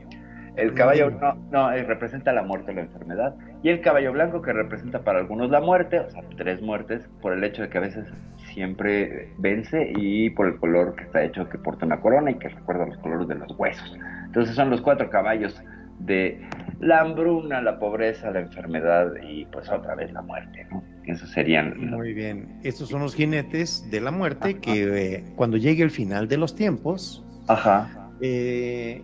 [0.55, 4.41] el caballo no, no eh, representa la muerte o la enfermedad, y el caballo blanco
[4.41, 7.77] que representa para algunos la muerte, o sea, tres muertes, por el hecho de que
[7.77, 8.05] a veces
[8.53, 12.49] siempre vence y por el color que está hecho que porta una corona y que
[12.49, 13.97] recuerda los colores de los huesos.
[14.25, 15.61] Entonces son los cuatro caballos
[15.99, 16.41] de
[16.79, 20.83] la hambruna, la pobreza, la enfermedad y pues otra vez la muerte, ¿no?
[21.05, 21.89] Esos serían...
[21.89, 22.59] Muy bien.
[22.63, 26.55] Estos son los jinetes de la muerte que eh, cuando llegue el final de los
[26.55, 27.89] tiempos, Ajá.
[28.21, 29.01] eh,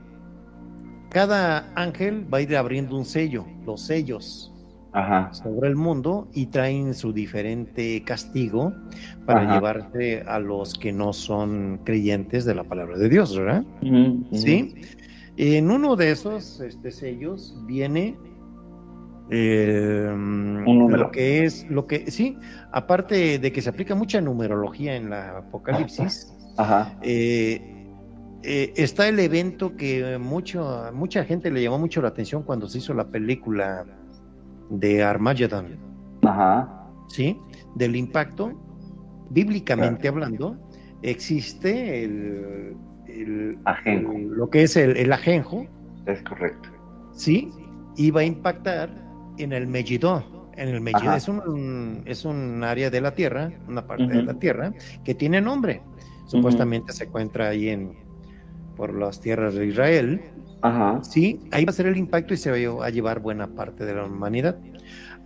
[1.09, 4.53] cada ángel va a ir abriendo un sello, los sellos.
[4.95, 5.33] Ajá.
[5.33, 8.73] sobre el mundo y traen su diferente castigo
[9.25, 9.53] para Ajá.
[9.53, 13.65] llevarse a los que no son creyentes de la palabra de Dios, ¿verdad?
[14.31, 14.73] Sí.
[15.35, 18.15] En uno de esos este, sellos viene
[19.29, 22.37] eh, lo que es, lo que, sí,
[22.71, 26.97] aparte de que se aplica mucha numerología en la Apocalipsis, Ajá.
[27.01, 27.59] eh,
[28.43, 32.77] eh, está el evento que mucho, mucha gente le llamó mucho la atención cuando se
[32.77, 33.85] hizo la película
[34.69, 35.77] de Armageddon,
[36.23, 36.87] Ajá.
[37.07, 37.37] ¿sí?
[37.75, 38.51] Del impacto,
[39.29, 40.57] bíblicamente hablando,
[41.01, 42.75] existe el,
[43.07, 44.11] el- Ajenjo.
[44.13, 45.65] el- lo que es el, el ajenjo,
[46.05, 46.69] Es correcto.
[47.13, 47.49] ¿sí?
[47.95, 48.89] Y va a impactar
[49.37, 50.23] en el Megiddo.
[50.57, 51.17] En el Megiddo Ajá.
[51.17, 54.71] es un, es un área de la Tierra, una parte de la Tierra,
[55.03, 55.81] que tiene nombre.
[56.27, 57.93] Supuestamente se encuentra ahí en
[58.75, 60.21] por las tierras de Israel.
[60.61, 61.03] Ajá.
[61.03, 63.95] Sí, ahí va a ser el impacto y se va a llevar buena parte de
[63.95, 64.57] la humanidad.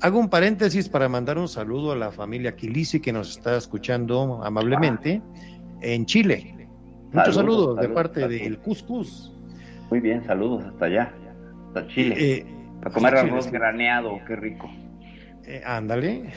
[0.01, 4.41] Hago un paréntesis para mandar un saludo a la familia Quilisi que nos está escuchando
[4.43, 5.21] amablemente
[5.81, 6.55] en Chile.
[7.11, 8.41] Muchos Saludos, saludos, de saludos, parte saludos.
[8.41, 9.33] del Cuscus.
[9.89, 11.13] Muy bien, saludos hasta allá.
[11.67, 12.15] Hasta Chile.
[12.17, 12.45] Eh,
[12.83, 14.69] a comer arroz graneado, qué rico.
[15.45, 16.29] Eh, ándale.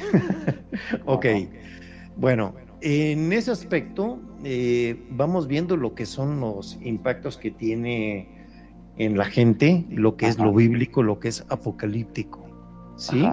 [1.04, 1.26] ok.
[2.16, 8.28] Bueno, en ese aspecto eh, vamos viendo lo que son los impactos que tiene
[8.96, 12.44] en la gente, lo que es lo bíblico, lo que es apocalíptico.
[12.96, 13.24] ¿Sí?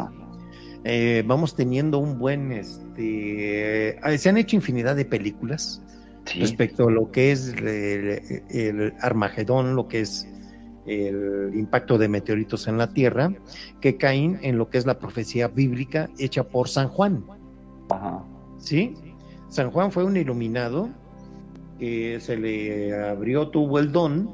[0.85, 5.81] Eh, vamos teniendo un buen, este, eh, se han hecho infinidad de películas
[6.25, 6.41] Sí.
[6.41, 10.27] respecto a lo que es el, el Armagedón, lo que es
[10.85, 13.33] el impacto de meteoritos en la Tierra,
[13.81, 17.23] que caen en lo que es la profecía bíblica hecha por San Juan.
[17.89, 18.23] Ajá.
[18.59, 18.95] ¿Sí?
[19.49, 20.89] San Juan fue un iluminado
[21.79, 24.29] que se le abrió, tuvo el don,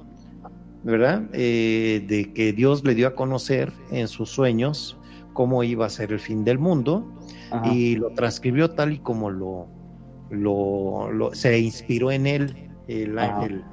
[0.83, 1.23] ¿verdad?
[1.33, 4.97] Eh, de que Dios le dio a conocer en sus sueños
[5.33, 7.05] cómo iba a ser el fin del mundo
[7.51, 7.71] Ajá.
[7.71, 9.67] y lo transcribió tal y como lo,
[10.29, 13.63] lo, lo- se inspiró en él el ángel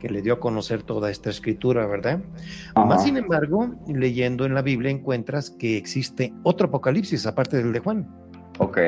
[0.00, 2.20] que le dio a conocer toda esta escritura, ¿verdad?
[2.74, 2.86] Ajá.
[2.86, 7.78] Más sin embargo, leyendo en la Biblia encuentras que existe otro apocalipsis aparte del de
[7.78, 8.08] Juan.
[8.58, 8.78] Ok,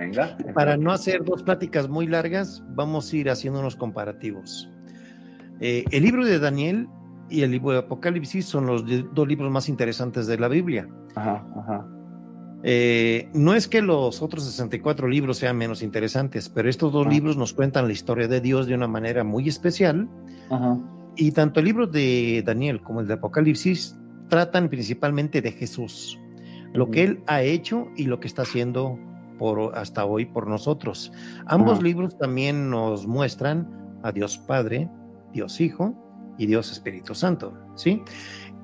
[0.00, 0.36] venga.
[0.54, 4.68] Para no hacer dos pláticas muy largas, vamos a ir haciendo unos comparativos.
[5.60, 6.88] Eh, el libro de Daniel
[7.28, 8.84] y el libro de Apocalipsis son los
[9.14, 10.88] dos libros más interesantes de la Biblia.
[11.14, 11.86] Ajá, ajá.
[12.62, 17.10] Eh, no es que los otros 64 libros sean menos interesantes, pero estos dos Ah.
[17.10, 20.08] libros nos cuentan la historia de Dios de una manera muy especial
[20.50, 20.78] Ajá.
[21.16, 23.96] y tanto el libro de Daniel como el de Apocalipsis
[24.28, 26.18] tratan principalmente de Jesús,
[26.74, 26.92] lo Ujú.
[26.92, 28.98] que él ha hecho y lo que está haciendo
[29.40, 31.10] por hasta hoy por nosotros.
[31.46, 33.66] Ambos libros también nos muestran
[34.02, 34.86] a Dios Padre,
[35.32, 35.94] Dios Hijo
[36.36, 38.02] y Dios Espíritu Santo, ¿sí?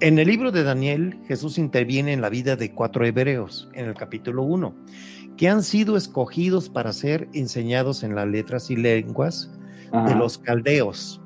[0.00, 3.94] En el libro de Daniel, Jesús interviene en la vida de cuatro hebreos, en el
[3.94, 4.74] capítulo 1,
[5.38, 9.50] que han sido escogidos para ser enseñados en las letras y lenguas
[10.06, 11.22] de los caldeos,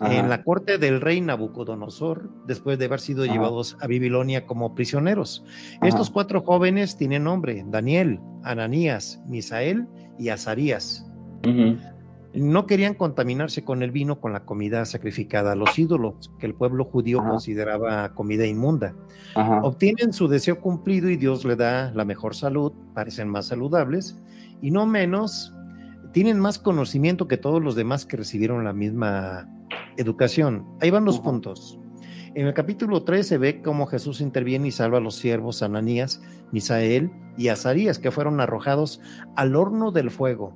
[0.00, 0.14] Ajá.
[0.14, 3.32] en la corte del rey Nabucodonosor, después de haber sido Ajá.
[3.32, 5.44] llevados a Babilonia como prisioneros.
[5.78, 5.88] Ajá.
[5.88, 9.86] Estos cuatro jóvenes tienen nombre, Daniel, Ananías, Misael
[10.18, 11.06] y Azarías.
[12.34, 16.54] No querían contaminarse con el vino con la comida sacrificada a los ídolos, que el
[16.54, 18.94] pueblo judío consideraba comida inmunda.
[19.62, 24.22] Obtienen su deseo cumplido y Dios le da la mejor salud, parecen más saludables
[24.60, 25.54] y no menos,
[26.12, 29.48] tienen más conocimiento que todos los demás que recibieron la misma
[29.96, 30.66] educación.
[30.80, 31.78] Ahí van los puntos.
[32.34, 36.20] En el capítulo 3 se ve cómo Jesús interviene y salva a los siervos Ananías,
[36.52, 39.00] Misael y Azarías, que fueron arrojados
[39.36, 40.52] al horno del fuego.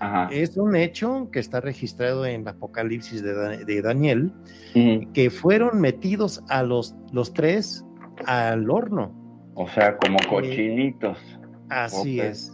[0.00, 0.28] Ajá.
[0.32, 4.32] Es un hecho que está registrado en el Apocalipsis de, Da- de Daniel,
[5.12, 7.84] que fueron metidos a los, los tres
[8.26, 9.12] al horno.
[9.54, 11.18] O sea, como cochinitos.
[11.68, 12.52] Así es.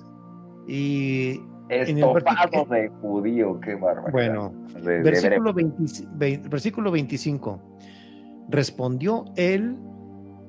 [0.69, 4.13] Y Estofados de judío, qué bárbaro.
[4.13, 4.53] bueno,
[4.83, 5.71] de, versículo, hebreo.
[5.77, 7.61] 20 ve- versículo 25.
[8.49, 9.77] Respondió él,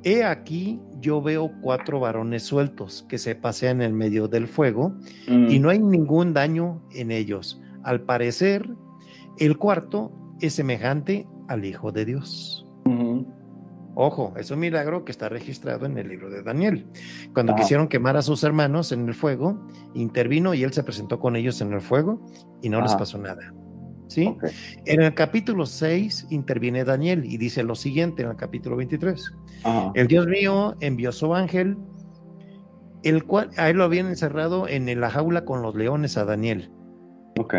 [0.03, 4.93] he aquí yo veo cuatro varones sueltos que se pasean en medio del fuego
[5.27, 5.47] Mm.
[5.49, 7.61] y no hay ningún daño en ellos.
[7.83, 8.69] Al parecer,
[9.39, 10.11] el cuarto
[10.41, 12.66] es semejante al Hijo de Dios.
[13.99, 16.85] Ojo, es un milagro que está registrado en el libro de Daniel.
[17.33, 17.63] Cuando Ajá.
[17.63, 19.59] quisieron quemar a sus hermanos en el fuego,
[19.95, 22.23] intervino y él se presentó con ellos en el fuego
[22.61, 23.51] y no les pasó nada.
[24.07, 24.37] ¿Sí?
[24.85, 29.33] En el capítulo 6 interviene Daniel y dice lo siguiente en el capítulo 23.
[29.63, 29.91] Ajá.
[29.95, 31.75] El Dios mío envió su ángel,
[33.01, 36.71] el cual a él lo habían encerrado en la jaula con los leones a Daniel,
[37.39, 37.55] Ok.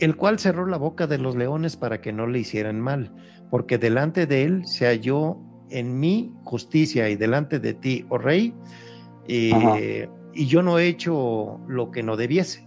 [0.00, 3.14] el cual cerró la boca de los leones para que no le hicieran mal,
[3.50, 5.38] porque delante de él se halló
[5.74, 8.54] en mi justicia y delante de ti, oh rey,
[9.26, 12.66] eh, y yo no he hecho lo que no debiese.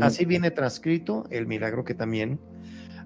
[0.00, 2.38] Así viene transcrito el milagro que también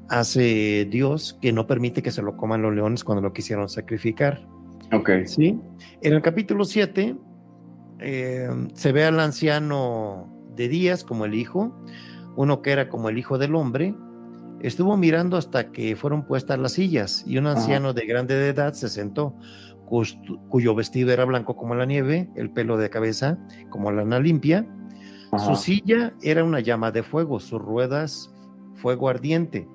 [0.08, 4.46] hace Dios, que no permite que se lo coman los leones cuando lo quisieron sacrificar.
[4.92, 5.10] Ok.
[5.24, 5.58] ¿sí?
[6.02, 7.16] En el capítulo 7
[8.00, 11.76] eh, se ve al anciano de Días como el hijo,
[12.36, 13.94] uno que era como el hijo del hombre,
[14.60, 17.58] estuvo mirando hasta que fueron puestas las sillas y un Ajá.
[17.58, 19.34] anciano de grande edad se sentó,
[20.48, 23.38] cuyo vestido era blanco como la nieve, el pelo de cabeza
[23.70, 24.66] como lana limpia,
[25.30, 25.44] Ajá.
[25.44, 28.32] su silla era una llama de fuego, sus ruedas
[28.74, 29.68] fuego ardiente.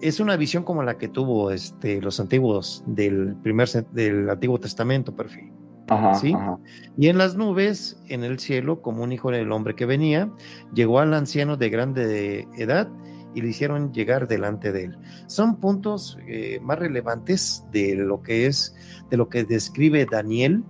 [0.00, 5.14] Es una visión como la que tuvo este, los antiguos del primer del Antiguo Testamento,
[5.14, 5.52] perfil.
[5.88, 6.32] Ajá, ¿sí?
[6.32, 6.58] ajá.
[6.96, 10.30] Y en las nubes, en el cielo, como un hijo del hombre que venía,
[10.72, 12.88] llegó al anciano de grande edad
[13.34, 14.98] y le hicieron llegar delante de él.
[15.26, 18.74] Son puntos eh, más relevantes de lo que es,
[19.10, 20.62] de lo que describe Daniel.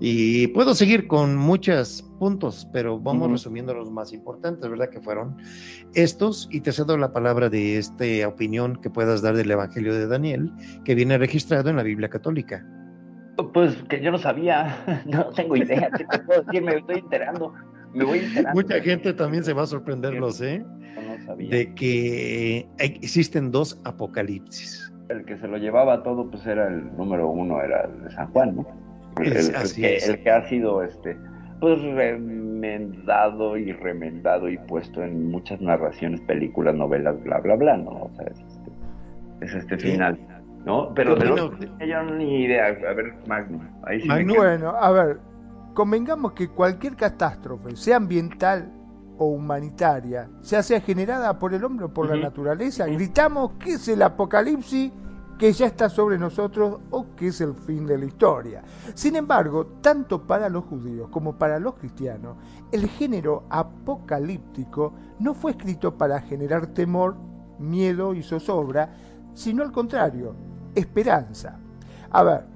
[0.00, 4.90] Y puedo seguir con muchos puntos, pero vamos resumiendo los más importantes, ¿verdad?
[4.90, 5.38] Que fueron
[5.94, 6.48] estos.
[6.50, 10.52] Y te cedo la palabra de esta opinión que puedas dar del Evangelio de Daniel,
[10.84, 12.62] que viene registrado en la Biblia Católica.
[13.52, 16.62] Pues que yo no sabía, no tengo idea, ¿qué te puedo decir?
[16.62, 17.54] Me estoy enterando,
[17.94, 18.60] me voy enterando.
[18.60, 21.50] Mucha gente también se va a sorprender, lo sé, no sabía.
[21.50, 24.92] de que existen dos apocalipsis.
[25.08, 28.26] El que se lo llevaba todo, pues era el número uno, era el de San
[28.32, 28.66] Juan, ¿no?
[29.20, 30.08] El, Es- el así que, es.
[30.08, 31.16] el que ha sido, este,
[31.60, 37.90] pues remendado y remendado y puesto en muchas narraciones, películas, novelas, bla, bla, bla, ¿no?
[37.90, 38.70] O sea, es este,
[39.42, 39.92] es este Sí.
[39.92, 40.18] final,
[40.64, 40.92] ¿no?
[40.94, 41.68] Pero ¿Qué de usted?
[41.86, 42.66] yo ni idea.
[42.66, 44.34] A ver, Magnum, ahí sí quedo.
[44.34, 45.18] Bueno, a ver,
[45.74, 48.72] convengamos que cualquier catástrofe, sea ambiental
[49.18, 53.88] o humanitaria, ya sea generada por el hombre o por la naturaleza, gritamos que es
[53.88, 54.92] el apocalipsis
[55.38, 58.62] que ya está sobre nosotros o que es el fin de la historia.
[58.94, 62.36] Sin embargo, tanto para los judíos como para los cristianos,
[62.70, 67.16] el género apocalíptico no fue escrito para generar temor,
[67.58, 68.94] miedo y zozobra,
[69.34, 70.36] sino al contrario,
[70.74, 71.58] esperanza.
[72.10, 72.53] A ver,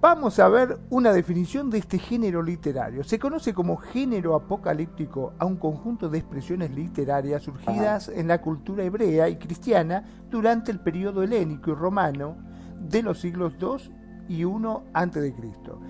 [0.00, 3.02] vamos a ver una definición de este género literario.
[3.02, 8.84] Se conoce como género apocalíptico a un conjunto de expresiones literarias surgidas en la cultura
[8.84, 12.36] hebrea y cristiana durante el periodo helénico y romano
[12.78, 13.94] de los siglos II
[14.28, 15.80] y I Cristo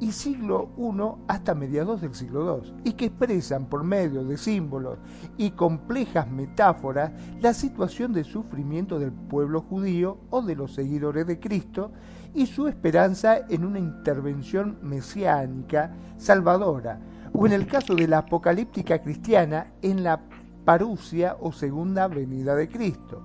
[0.00, 4.98] y siglo I hasta mediados del siglo II, y que expresan por medio de símbolos
[5.36, 11.38] y complejas metáforas la situación de sufrimiento del pueblo judío o de los seguidores de
[11.38, 11.92] Cristo
[12.34, 17.00] y su esperanza en una intervención mesiánica salvadora,
[17.32, 20.20] o en el caso de la apocalíptica cristiana, en la
[20.64, 23.22] parusia o segunda venida de Cristo.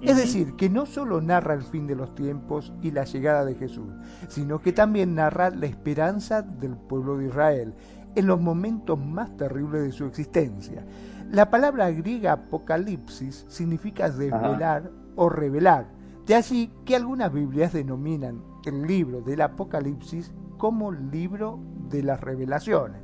[0.00, 3.54] Es decir, que no solo narra el fin de los tiempos y la llegada de
[3.54, 3.92] Jesús,
[4.28, 7.74] sino que también narra la esperanza del pueblo de Israel
[8.14, 10.84] en los momentos más terribles de su existencia.
[11.30, 15.88] La palabra griega apocalipsis significa desvelar o revelar.
[16.26, 23.02] De allí que algunas Biblias denominan el libro del Apocalipsis como libro de las revelaciones.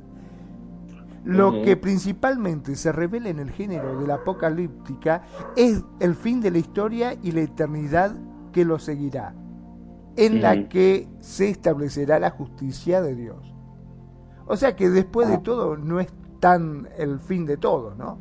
[1.23, 5.23] Lo que principalmente se revela en el género de la apocalíptica
[5.55, 8.15] es el fin de la historia y la eternidad
[8.51, 9.33] que lo seguirá,
[10.17, 13.55] en la que se establecerá la justicia de Dios.
[14.45, 15.41] O sea que después de Ah.
[15.43, 18.19] todo no es tan el fin de todo, ¿no?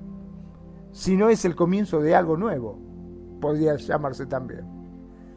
[0.92, 2.78] Sino es el comienzo de algo nuevo,
[3.38, 4.73] podría llamarse también.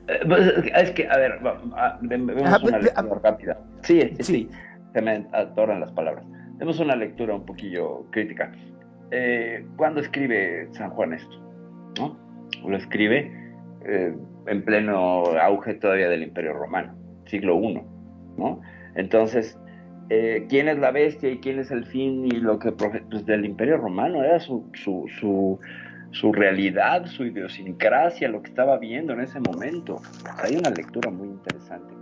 [0.08, 3.58] Eh, pues, es que, a ver, va- ah, de- vemos Ah, una lectura rápida.
[3.82, 4.24] Sí, Sí.
[4.24, 4.49] sí,
[4.93, 6.26] se me atoran las palabras.
[6.58, 8.51] Demos una lectura un poquillo crítica.
[9.12, 11.36] Eh, ¿Cuándo escribe San Juan esto?
[11.99, 12.18] ¿No?
[12.68, 13.32] Lo escribe
[13.86, 14.16] eh,
[14.47, 16.93] en pleno auge todavía del Imperio Romano,
[17.26, 17.82] siglo I,
[18.38, 18.60] ¿no?
[18.95, 19.58] Entonces,
[20.10, 23.45] eh, ¿quién es la bestia y quién es el fin y lo que pues del
[23.45, 25.60] Imperio Romano era su, su, su,
[26.12, 30.01] su realidad, su idiosincrasia, lo que estaba viendo en ese momento.
[30.43, 31.93] Hay una lectura muy interesante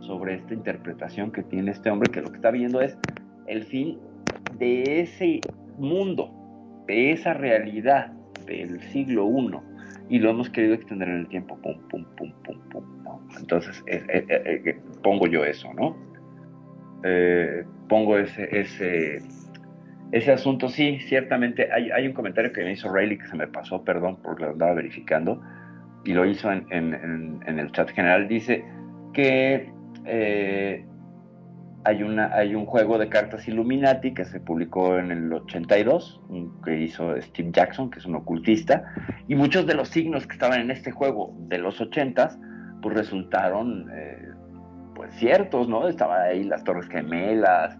[0.00, 2.98] sobre esta interpretación que tiene este hombre, que lo que está viendo es
[3.46, 3.98] el fin
[4.58, 5.40] de ese
[5.78, 6.30] mundo,
[6.86, 8.12] de esa realidad
[8.46, 9.58] del siglo I,
[10.08, 12.92] y lo hemos querido extender en el tiempo, pum, pum, pum, pum, pum.
[13.38, 15.96] Entonces, eh, eh, eh, pongo yo eso, ¿no?
[17.88, 19.22] Pongo ese, ese,
[20.12, 23.46] ese asunto, sí, ciertamente hay, hay un comentario que me hizo Riley que se me
[23.48, 25.42] pasó, perdón, porque lo andaba verificando,
[26.04, 28.64] y lo hizo en, en- el chat general, dice
[29.14, 29.72] que
[30.04, 30.84] eh,
[31.84, 36.60] hay, una, hay un juego de cartas Illuminati que se publicó en el 82, un-
[36.62, 38.84] que hizo Steve Jackson, que es un ocultista,
[39.28, 42.38] y muchos de los signos que estaban en este juego de los 80s,
[42.82, 44.28] pues resultaron eh,
[45.12, 45.88] ciertos, ¿no?
[45.88, 47.76] Estaban ahí las Torres Gemelas,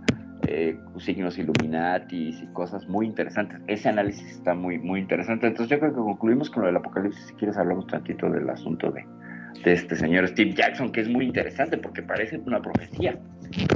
[0.46, 3.60] eh, signos Illuminatis y cosas muy interesantes.
[3.66, 5.46] Ese análisis está muy, muy interesante.
[5.46, 7.26] Entonces yo creo que concluimos con lo del apocalipsis.
[7.26, 9.04] Si quieres hablamos tantito del asunto de,
[9.64, 13.18] de este señor Steve Jackson, que es muy interesante porque parece una profecía.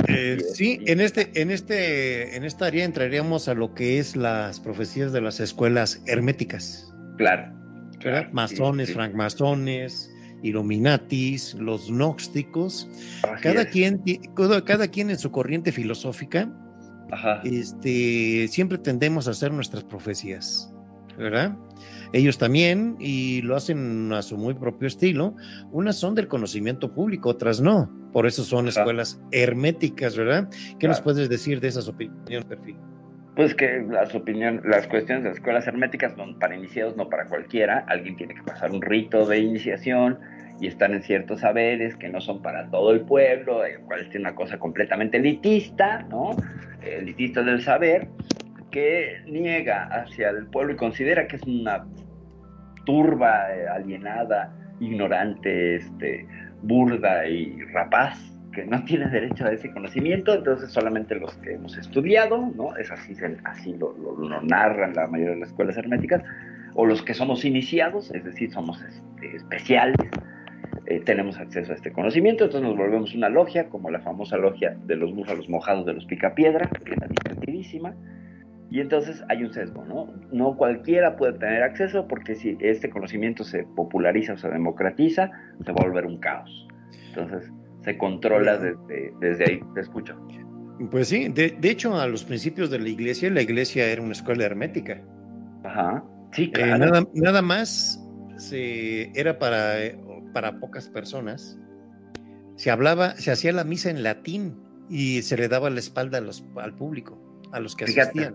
[0.09, 4.61] Eh, sí, en este, en este, en esta área entraríamos a lo que es las
[4.61, 6.93] profecías de las escuelas herméticas.
[7.19, 7.57] Claro.
[8.33, 10.13] Masones, francmasones,
[10.43, 12.89] Illuminatis, los gnósticos,
[13.33, 13.69] Así cada es.
[13.69, 14.03] quien,
[14.35, 16.51] cada, cada quien en su corriente filosófica,
[17.11, 17.41] Ajá.
[17.45, 20.73] este, siempre tendemos a hacer nuestras profecías,
[21.17, 21.57] ¿verdad?
[22.13, 25.35] Ellos también, y lo hacen a su muy propio estilo.
[25.73, 27.91] Unas son del conocimiento público, otras no.
[28.13, 28.81] Por eso son Ajá.
[28.81, 30.49] escuelas herméticas, ¿verdad?
[30.79, 32.77] ¿Qué nos puedes decir de esas opiniones, Perfil?
[33.37, 37.27] Pues que las opiniones, las cuestiones de las escuelas herméticas son para iniciados, no para
[37.27, 37.85] cualquiera.
[37.87, 40.19] Alguien tiene que pasar un rito de iniciación
[40.59, 44.15] y están en ciertos saberes que no son para todo el pueblo, el cual es
[44.17, 46.31] una cosa completamente elitista, ¿no?
[46.83, 48.09] Elitista del saber,
[48.71, 51.87] que niega hacia el pueblo y considera que es una
[52.87, 56.27] turba eh, alienada, ignorante, este,
[56.63, 61.77] burda y rapaz que no tiene derecho a ese conocimiento, entonces solamente los que hemos
[61.77, 62.75] estudiado, ¿no?
[62.79, 66.23] Es así, así lo, lo- narran la mayoría de las escuelas herméticas,
[66.75, 69.97] o los que somos iniciados, es decir, somos este, especiales,
[70.87, 74.75] eh, tenemos acceso a este conocimiento, entonces nos volvemos una logia, como la famosa logia
[74.87, 77.95] de los búfalos mojados de los Picapiedra, que es divertidísima,
[78.71, 80.15] y entonces hay un sesgo, ¿no?
[80.33, 85.31] No cualquiera puede tener acceso porque si este conocimiento se populariza o se democratiza,
[85.65, 86.67] se va a volver un caos.
[87.09, 87.53] Entonces
[87.87, 89.61] se controla desde, desde ahí.
[89.75, 90.15] Te escucho.
[90.91, 94.13] Pues sí, de, de hecho, a los principios de la iglesia, la iglesia era una
[94.13, 95.03] escuela hermética.
[95.65, 96.05] Ajá.
[96.33, 96.79] Sí, Eh, claro.
[96.79, 97.99] nada, nada más
[98.37, 99.77] se, era para,
[100.35, 101.59] para pocas personas.
[102.57, 104.55] Se hablaba, se hacía la misa en latín
[104.91, 107.19] y se le daba la espalda a los, al público,
[107.53, 108.03] a los que Fíjate.
[108.21, 108.35] asistían.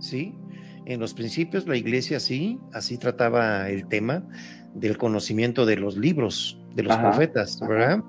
[0.00, 0.34] Sí,
[0.86, 4.26] en los principios la iglesia sí, así trataba el tema
[4.74, 8.02] del conocimiento de los libros, de los Ajá, profetas, ajá.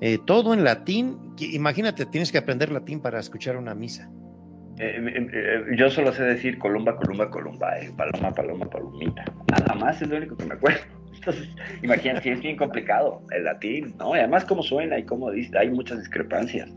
[0.00, 1.34] Eh, todo en latín.
[1.38, 4.08] Imagínate, tienes que aprender latín para escuchar una misa.
[4.78, 9.24] Eh, eh, eh, yo solo sé decir columba, columba, columba, eh, paloma, paloma, palomita.
[9.50, 10.80] Nada más es lo único que me acuerdo.
[11.14, 11.48] Entonces,
[11.82, 14.14] imagínate, es bien complicado el latín, ¿no?
[14.14, 16.70] Y además cómo suena y cómo dice, hay muchas discrepancias.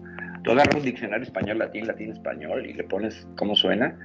[0.44, 3.96] Tú agarras un diccionario español, latín, latín, español y le pones cómo suena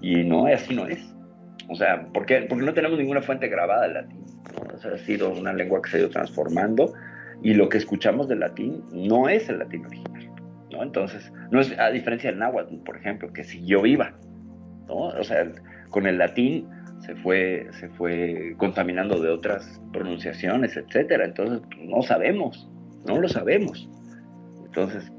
[0.00, 1.14] y no, así no es.
[1.68, 2.46] O sea, ¿por qué?
[2.48, 4.24] Porque no tenemos ninguna fuente grabada del latín.
[4.54, 4.74] ¿no?
[4.74, 6.94] O sea, ha sido una lengua que se ha ido transformando
[7.42, 10.30] y lo que escuchamos del latín no es el latín original.
[10.70, 10.82] ¿no?
[10.82, 14.14] Entonces, no es a diferencia del náhuatl, por ejemplo, que siguió viva,
[14.88, 15.08] ¿no?
[15.08, 15.54] O sea, el-
[15.90, 16.66] con el latín
[17.00, 21.24] se fue, se fue contaminando de otras pronunciaciones, etcétera.
[21.24, 22.70] Entonces, pues, no sabemos,
[23.06, 23.88] no lo sabemos.
[24.64, 25.12] Entonces,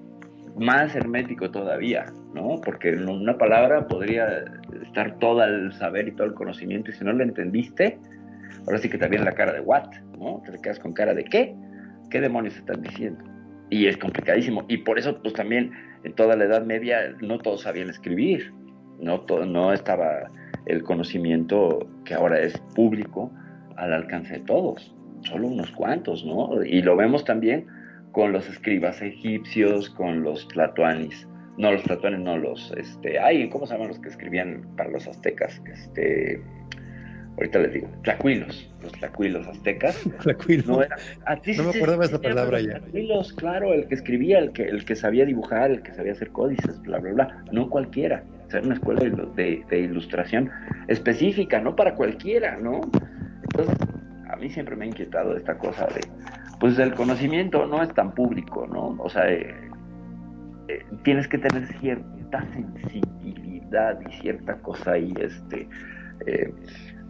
[0.57, 2.61] más hermético todavía, ¿no?
[2.63, 4.45] Porque en una palabra podría
[4.83, 7.99] estar todo el saber y todo el conocimiento, y si no lo entendiste,
[8.65, 10.41] ahora sí que viene la cara de what, ¿no?
[10.45, 11.55] Te quedas con cara de qué,
[12.13, 13.23] qué demonios están diciendo.
[13.71, 14.63] Y es complicadísimo.
[14.67, 15.71] Y por eso, pues también
[16.03, 18.53] en toda la Edad Media no todos sabían escribir,
[18.99, 20.29] no, todo, no estaba
[20.67, 23.31] el conocimiento que ahora es público
[23.77, 26.63] al alcance de todos, solo unos cuantos, ¿no?
[26.63, 27.65] Y lo vemos también
[28.11, 31.27] con los escribas egipcios, con los tlatoanis.
[31.57, 35.07] No, los tlatoanis, no, los, este, ay, ¿cómo se llaman los que escribían para los
[35.07, 35.59] aztecas?
[35.65, 36.39] Este,
[37.37, 39.99] ahorita les digo, tlacuilos, los tlacuilos aztecas.
[40.21, 40.63] Tlacuilo.
[40.67, 40.95] No, era,
[41.25, 42.79] ah, sí, No sí, me acordaba sí, esa palabra ya.
[42.79, 46.29] tlacuilos, claro, el que escribía, el que, el que sabía dibujar, el que sabía hacer
[46.31, 47.43] códices, bla, bla, bla.
[47.51, 48.23] No cualquiera.
[48.49, 49.01] Ser una escuela
[49.35, 50.51] de- de ilustración
[50.87, 52.81] específica, no para cualquiera, ¿no?
[53.43, 53.75] Entonces,
[54.29, 56.01] a mí siempre me ha inquietado esta cosa de,
[56.59, 58.95] pues el conocimiento no es tan público, ¿no?
[59.01, 59.55] O sea, eh,
[60.67, 65.67] eh, tienes que tener cierta sensibilidad y cierta cosa ahí, este,
[66.27, 66.53] eh,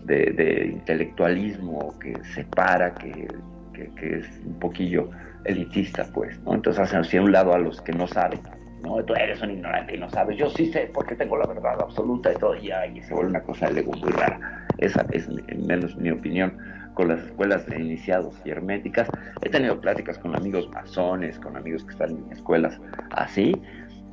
[0.06, 3.28] de, intelectualismo que separa, que,
[3.74, 5.10] que, es un poquillo
[5.46, 6.40] elitista, pues.
[6.48, 8.40] Entonces hacen un lado a los que no saben,
[8.84, 9.04] ¿no?
[9.04, 12.32] Tú eres un ignorante y no sabes, yo sí sé porque tengo la verdad absoluta
[12.32, 14.66] y todo, y ahí se vuelve una cosa del ego muy rara.
[14.78, 16.58] Esa es, en menos mi opinión,
[16.94, 19.08] con las escuelas de iniciados y herméticas.
[19.42, 22.80] He tenido pláticas con amigos masones, con amigos que están en escuelas
[23.12, 23.54] así,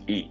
[0.06, 0.30] y,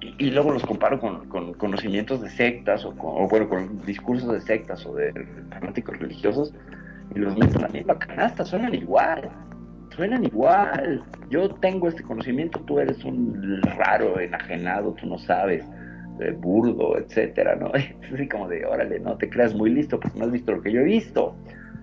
[0.00, 4.40] y, luego los comparo con, con conocimientos de sectas o, con, bueno, con discursos de
[4.40, 5.12] sectas o de
[5.50, 6.54] fanáticos religiosos
[7.14, 9.28] y los meto en la misma canasta, suenan igual,
[9.96, 11.02] suenan igual.
[11.30, 15.64] Yo tengo este conocimiento, tú eres un raro, enajenado, tú no sabes,
[16.20, 17.72] eh, burdo, etcétera, ¿no?
[17.74, 20.62] Es así como de, órale, no te creas muy listo porque no has visto lo
[20.62, 21.34] que yo he visto.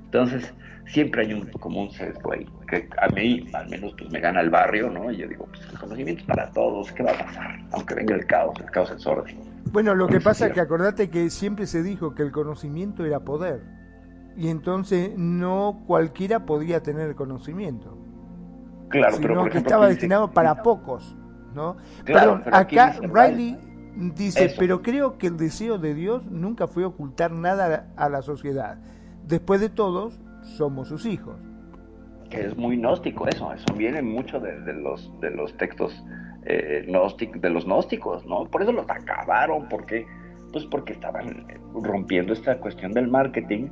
[0.05, 0.53] Entonces,
[0.87, 4.41] siempre hay un como un sesgo ahí, que a mí al menos pues me gana
[4.41, 5.11] el barrio, ¿no?
[5.11, 7.59] Y yo digo, pues el conocimiento es para todos, ¿qué va a pasar?
[7.71, 9.35] Aunque venga el caos, el caos es orden.
[9.71, 13.19] Bueno, lo que pasa es que acordate que siempre se dijo que el conocimiento era
[13.21, 13.63] poder.
[14.37, 17.97] Y entonces no cualquiera podía tener el conocimiento.
[18.89, 21.15] Claro, sino pero por que ejemplo, estaba dice- destinado para pocos,
[21.53, 21.77] ¿no?
[22.03, 23.57] Claro, Perdón, pero acá dice Riley
[24.15, 24.55] dice, Eso.
[24.59, 28.77] pero creo que el deseo de Dios nunca fue ocultar nada a la sociedad.
[29.25, 31.35] Después de todos, somos sus hijos.
[32.29, 36.03] que es muy gnóstico eso, eso viene mucho de, de los de los textos
[36.45, 38.45] eh, gnóstic- de los gnósticos, ¿no?
[38.45, 40.05] Por eso los acabaron, porque
[40.51, 43.67] pues porque estaban rompiendo esta cuestión del marketing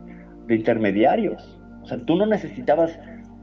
[0.47, 1.59] de intermediarios.
[1.81, 2.97] O sea, tú no necesitabas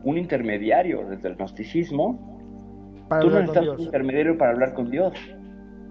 [0.05, 5.13] un intermediario desde el gnosticismo, Para tú no necesitabas un intermediario para hablar con Dios.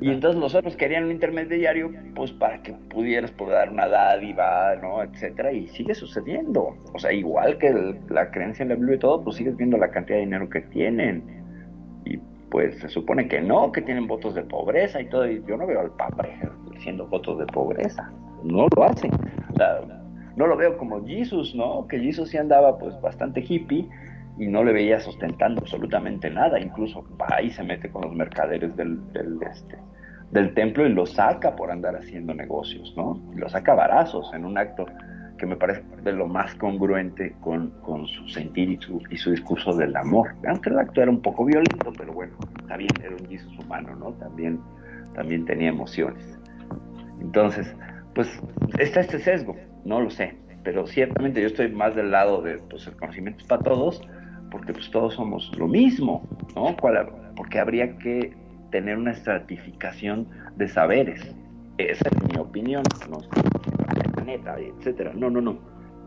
[0.01, 4.75] Y entonces los otros querían un intermediario, pues para que pudieras poder dar una dádiva,
[4.81, 5.03] ¿no?
[5.03, 6.77] Etcétera, y sigue sucediendo.
[6.93, 9.77] O sea, igual que el- la creencia en la Biblia y todo, pues sigues viendo
[9.77, 11.23] la cantidad de dinero que tienen.
[12.05, 12.17] Y
[12.49, 15.29] pues se supone que no, que tienen votos de pobreza y todo.
[15.29, 16.25] Y yo no veo al Papa
[16.77, 18.09] haciendo votos de pobreza.
[18.43, 19.11] No lo hacen.
[19.13, 19.81] O sea,
[20.37, 21.85] no lo veo como Jesus, ¿no?
[21.87, 23.89] Que Jesus sí andaba pues bastante hippie
[24.39, 26.59] y no le veía sustentando absolutamente nada.
[26.59, 28.99] Incluso va y se mete con los mercaderes del,
[29.51, 29.77] este,
[30.31, 33.21] del templo y lo saca por andar haciendo negocios, ¿no?
[33.35, 34.85] Y lo saca varazos en un acto
[35.37, 39.31] que me parece de lo más congruente con, con su sentir y su, y su
[39.31, 40.35] discurso del amor.
[40.47, 42.33] Aunque el acto era un poco violento, pero bueno,
[42.67, 44.11] también era un Jesus humano, ¿no?
[44.13, 44.59] También,
[45.13, 46.37] también tenía emociones.
[47.21, 47.73] Entonces,
[48.15, 48.41] pues
[48.77, 49.55] está este sesgo,
[49.85, 53.47] no lo sé, pero ciertamente yo estoy más del lado de, pues el conocimiento es
[53.47, 54.01] para todos,
[54.51, 56.75] porque pues todos somos lo mismo, ¿no?
[56.79, 58.33] ¿Cuál- porque habría que
[58.71, 61.35] tener una estratificación de saberes.
[61.77, 63.29] Esa es mi opinión, no sé,
[64.15, 65.13] la neta, etcétera.
[65.15, 65.57] No, no, no.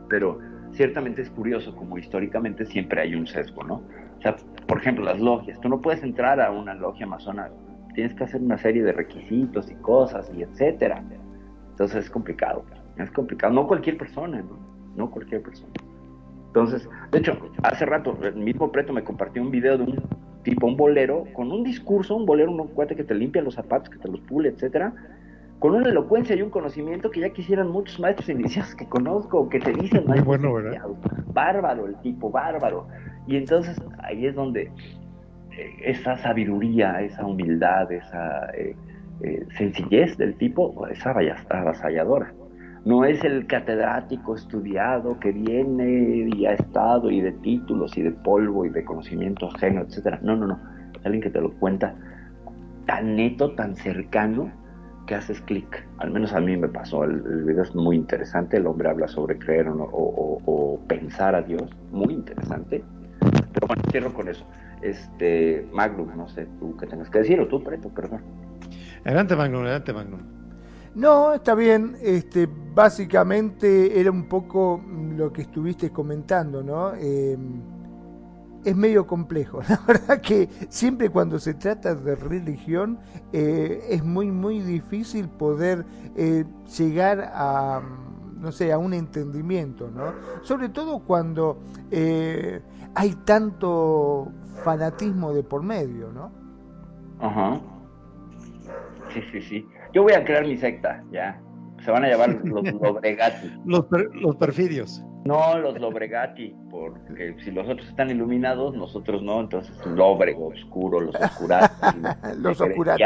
[0.08, 0.38] Pero
[0.72, 3.74] ciertamente es curioso como históricamente siempre hay un sesgo, ¿no?
[4.18, 4.36] O sea,
[4.66, 5.58] por ejemplo, las logias.
[5.60, 7.50] Tú no puedes entrar a una logia amazona,
[7.94, 11.02] tienes que hacer una serie de requisitos y cosas y etcétera.
[11.70, 12.64] Entonces es complicado,
[12.98, 13.52] es complicado.
[13.52, 14.58] No cualquier persona, ¿no?
[14.94, 15.72] No cualquier persona.
[16.52, 20.02] Entonces, de hecho, hace rato el mismo Preto me compartió un video de un
[20.42, 23.88] tipo, un bolero, con un discurso, un bolero, un cuate que te limpia los zapatos,
[23.88, 24.92] que te los pule, etcétera,
[25.60, 29.60] con una elocuencia y un conocimiento que ya quisieran muchos maestros iniciados que conozco, que
[29.60, 30.82] te dicen Muy maestros bueno, ¿verdad?
[31.32, 32.86] Bárbaro el tipo, bárbaro.
[33.26, 34.70] Y entonces ahí es donde
[35.52, 38.76] eh, esa sabiduría, esa humildad, esa eh,
[39.22, 42.34] eh, sencillez del tipo es avasalladora.
[42.84, 48.10] No es el catedrático estudiado que viene y ha estado y de títulos y de
[48.10, 50.18] polvo y de conocimiento ajeno, etcétera.
[50.22, 50.58] No, no, no.
[51.04, 51.94] Alguien que te lo cuenta
[52.86, 54.50] tan neto, tan cercano,
[55.06, 55.86] que haces clic.
[55.98, 57.04] Al menos a mí me pasó.
[57.04, 58.56] El, video es muy interesante.
[58.56, 60.42] El hombre habla sobre creer o, o- o-
[60.74, 61.62] o pensar a Dios.
[61.92, 62.82] Muy interesante.
[63.52, 64.44] Pero bueno, cierro con eso.
[64.82, 68.22] Este, Magnum, no sé tú qué tengas que decir, o tú, Preto, perdón.
[69.04, 70.20] Adelante, Magnum, adelante, Magnum.
[70.94, 71.96] No, está bien.
[72.02, 74.82] Este, básicamente era un poco
[75.16, 76.92] lo que estuviste comentando, ¿no?
[76.94, 77.36] Eh,
[78.64, 79.60] es medio complejo.
[79.68, 82.98] La verdad que siempre cuando se trata de religión
[83.32, 85.84] eh, es muy, muy difícil poder
[86.16, 86.44] eh,
[86.76, 87.80] llegar a,
[88.38, 90.12] no sé, a un entendimiento, ¿no?
[90.42, 91.58] Sobre todo cuando
[91.90, 92.60] eh,
[92.94, 94.30] hay tanto
[94.64, 96.30] fanatismo de por medio, ¿no?
[97.20, 97.60] Ajá.
[99.12, 99.68] Sí, sí, sí.
[99.92, 101.40] Yo voy a crear mi secta, ya.
[101.84, 103.52] Se van a llamar los Lobregati.
[103.64, 105.04] Los, per- los perfidios.
[105.24, 111.14] No, los Lobregati, porque si los otros están iluminados, nosotros no, entonces Lobrego, oscuro, los
[111.14, 111.74] oscurati.
[112.40, 113.02] Los oscurati.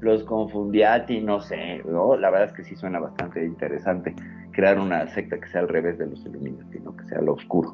[0.00, 2.16] Los confundiati, no sé, ¿no?
[2.16, 4.14] La verdad es que sí suena bastante interesante
[4.50, 6.96] crear una secta que sea al revés de los Illuminati, ¿no?
[6.96, 7.70] Que sea lo oscuro,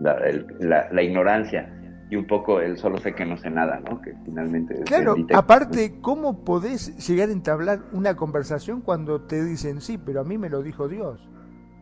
[0.00, 1.68] la, el- la- la ignorancia
[2.08, 4.00] y un poco el solo sé que no sé nada, ¿no?
[4.00, 9.98] Que finalmente Claro, aparte, ¿cómo podés llegar a entablar una conversación cuando te dicen sí,
[9.98, 11.20] pero a mí me lo dijo Dios?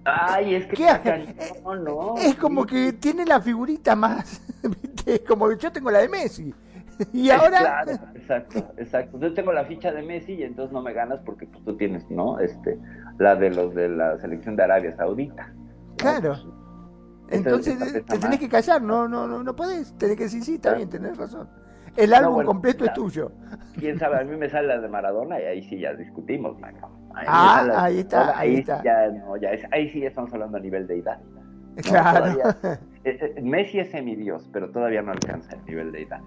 [0.07, 0.87] Ay, es que ¿Qué?
[0.87, 2.15] está cañón, ¿no?
[2.19, 2.69] Es como Sí.
[2.69, 4.43] que tiene la figurita más,
[4.83, 5.23] ¿viste?
[5.25, 6.55] Como que yo tengo la de Messi.
[7.13, 9.19] Y Sí, ahora, claro, exacto, exacto.
[9.19, 12.09] Yo tengo la ficha de Messi y entonces no me ganas porque pues, tú tienes,
[12.09, 12.39] ¿no?
[12.39, 12.79] Este,
[13.19, 15.53] la de los de la selección de Arabia Saudita.
[15.53, 15.97] ¿no?
[15.97, 16.64] Claro.
[17.29, 20.43] Esa- entonces esa te tenés que callar, no, no, no, no podés, tenés que decir
[20.45, 21.49] sí, está bien, tenés razón.
[21.97, 23.31] El álbum bueno, completo es tuyo.
[23.79, 26.57] Quién sabe, a mí me sale la de Maradona y ahí sí ya discutimos.
[26.63, 26.75] Ahí
[27.29, 28.83] Ah, ahí está, ahí sí está.
[28.83, 31.19] ya, no, ya es- ahí sí ya estamos hablando a nivel de edad.
[31.77, 32.57] No, Claro, todavía-
[33.05, 36.21] eh, eh, Messi es semidios, pero todavía no alcanza el nivel de edad.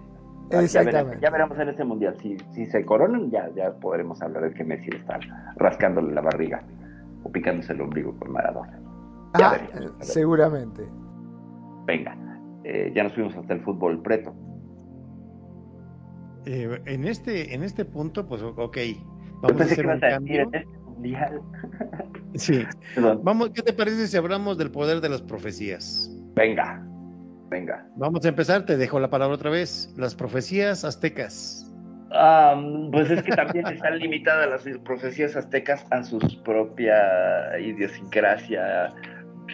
[0.50, 1.02] Ya exactamente.
[1.04, 2.16] veremos, ya veremos en este mundial.
[2.22, 5.18] Si, si se coronan, ya, ya podremos hablar de que Messi está
[5.56, 6.62] rascándole la barriga
[7.22, 8.80] o picándose el ombligo con Maradona.
[9.38, 9.92] Ya Ah, veremos.
[10.00, 10.88] seguramente.
[11.86, 12.16] Venga,
[12.64, 14.34] eh, ya nos fuimos hasta el fútbol preto.
[16.46, 18.94] Eh, en, este, en este punto, pues ok, Yo
[19.42, 20.42] vamos a pensé que hacer un a decir cambio.
[20.42, 21.40] este mundial.
[22.34, 22.62] Sí.
[22.94, 23.20] Perdón.
[23.24, 26.10] Vamos, ¿qué te parece si hablamos del poder de las profecías?
[26.34, 26.86] Venga,
[27.48, 27.86] venga.
[27.96, 29.92] Vamos a empezar, te dejo la palabra otra vez.
[29.96, 31.64] Las profecías aztecas.
[32.12, 32.54] Ah,
[32.92, 38.92] pues es que también están limitadas las profecías aztecas a su propia idiosincrasia,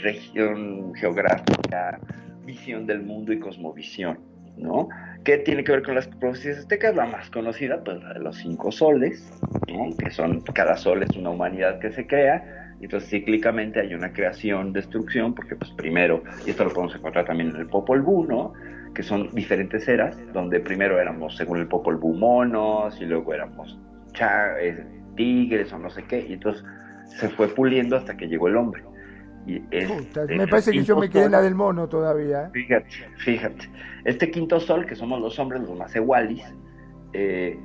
[0.02, 1.98] región geográfica,
[2.44, 4.18] visión del mundo y cosmovisión,
[4.56, 4.88] ¿no?
[5.24, 6.94] ¿Qué tiene que ver con las profecías aztecas?
[6.94, 9.32] La más conocida, pues la de los cinco soles,
[9.68, 9.96] ¿no?
[9.96, 14.12] que son, cada sol es una humanidad que se crea, y entonces cíclicamente hay una
[14.12, 18.26] creación, destrucción, porque pues primero, y esto lo podemos encontrar también en el Popol Vuh,
[18.26, 18.52] ¿no?
[18.94, 23.78] que son diferentes eras, donde primero éramos, según el Popol Vuh, monos, y luego éramos
[24.60, 24.84] eh,
[25.16, 26.64] tigres o no sé qué, y entonces
[27.06, 28.82] se fue puliendo hasta que llegó el hombre.
[29.46, 32.44] Y es- Puta, me parece que yo me quedé en la del mono todavía.
[32.46, 32.50] ¿eh?
[32.52, 32.88] Fíjate,
[33.18, 33.68] fíjate.
[34.04, 36.42] Este quinto sol, que somos los hombres, los más igualis,
[37.12, 37.58] eh,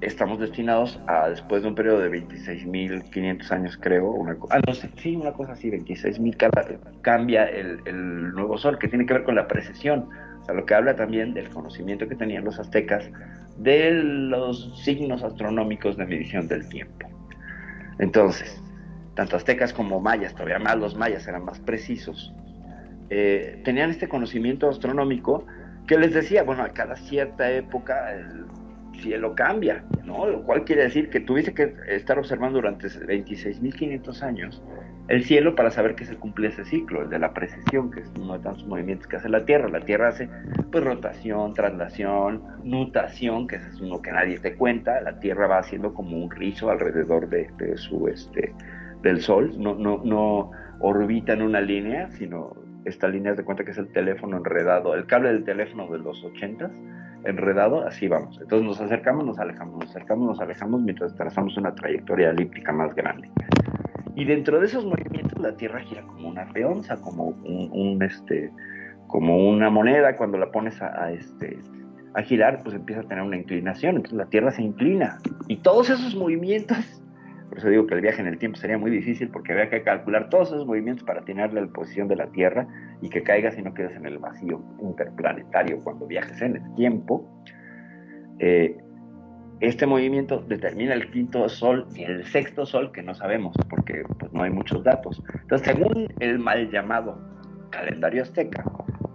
[0.00, 4.90] estamos destinados a, después de un periodo de 26.500 años, creo, una, ah, no sé,
[4.96, 6.66] sí, una cosa así, 26.000, cada-
[7.02, 10.08] cambia el, el nuevo sol, que tiene que ver con la precesión.
[10.42, 13.08] O sea, lo que habla también del conocimiento que tenían los aztecas
[13.56, 17.08] de los signos astronómicos de medición del tiempo.
[17.98, 18.60] Entonces,
[19.14, 22.34] tanto aztecas como mayas, todavía más los mayas eran más precisos,
[23.10, 25.46] eh, tenían este conocimiento astronómico
[25.86, 28.46] que les decía, bueno, a cada cierta época el
[29.00, 30.26] cielo cambia, ¿no?
[30.26, 34.62] Lo cual quiere decir que tuviste que estar observando durante 26.500 años
[35.08, 38.10] el cielo para saber que se cumple ese ciclo, el de la precesión, que es
[38.18, 39.68] uno de tantos movimientos que hace la Tierra.
[39.68, 40.30] La Tierra hace
[40.72, 45.02] pues rotación, traslación, nutación, que es uno que nadie te cuenta.
[45.02, 48.54] La Tierra va haciendo como un rizo alrededor de, de su este
[49.04, 50.50] del Sol, no, no, no
[50.80, 52.54] orbita en una línea, sino
[52.84, 55.98] esta línea es de cuenta que es el teléfono enredado, el cable del teléfono de
[55.98, 56.70] los 80
[57.24, 58.38] enredado, así vamos.
[58.40, 62.94] Entonces nos acercamos, nos alejamos, nos acercamos, nos alejamos mientras trazamos una trayectoria elíptica más
[62.94, 63.30] grande.
[64.16, 68.50] Y dentro de esos movimientos la Tierra gira como una peonza, como un, un, este,
[69.06, 71.58] como una moneda cuando la pones a, a, este
[72.14, 75.18] a girar, pues empieza a tener una inclinación, entonces la Tierra se inclina.
[75.48, 77.02] Y todos esos movimientos,
[77.54, 79.84] por eso digo que el viaje en el tiempo sería muy difícil porque había que
[79.84, 82.66] calcular todos esos movimientos para atinarle la posición de la Tierra
[83.00, 87.24] y que caigas y no quedes en el vacío interplanetario cuando viajes en el tiempo.
[88.40, 88.76] Eh,
[89.60, 94.32] este movimiento determina el quinto sol y el sexto sol que no sabemos porque pues,
[94.32, 95.22] no hay muchos datos.
[95.42, 97.20] Entonces, según el mal llamado
[97.70, 98.64] calendario azteca,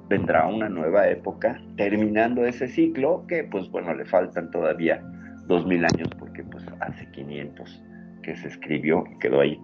[0.08, 5.04] vendrá una nueva época terminando ese ciclo que pues bueno, le faltan todavía
[5.48, 7.84] dos mil años porque pues hace 500
[8.36, 9.60] se escribió y quedó ahí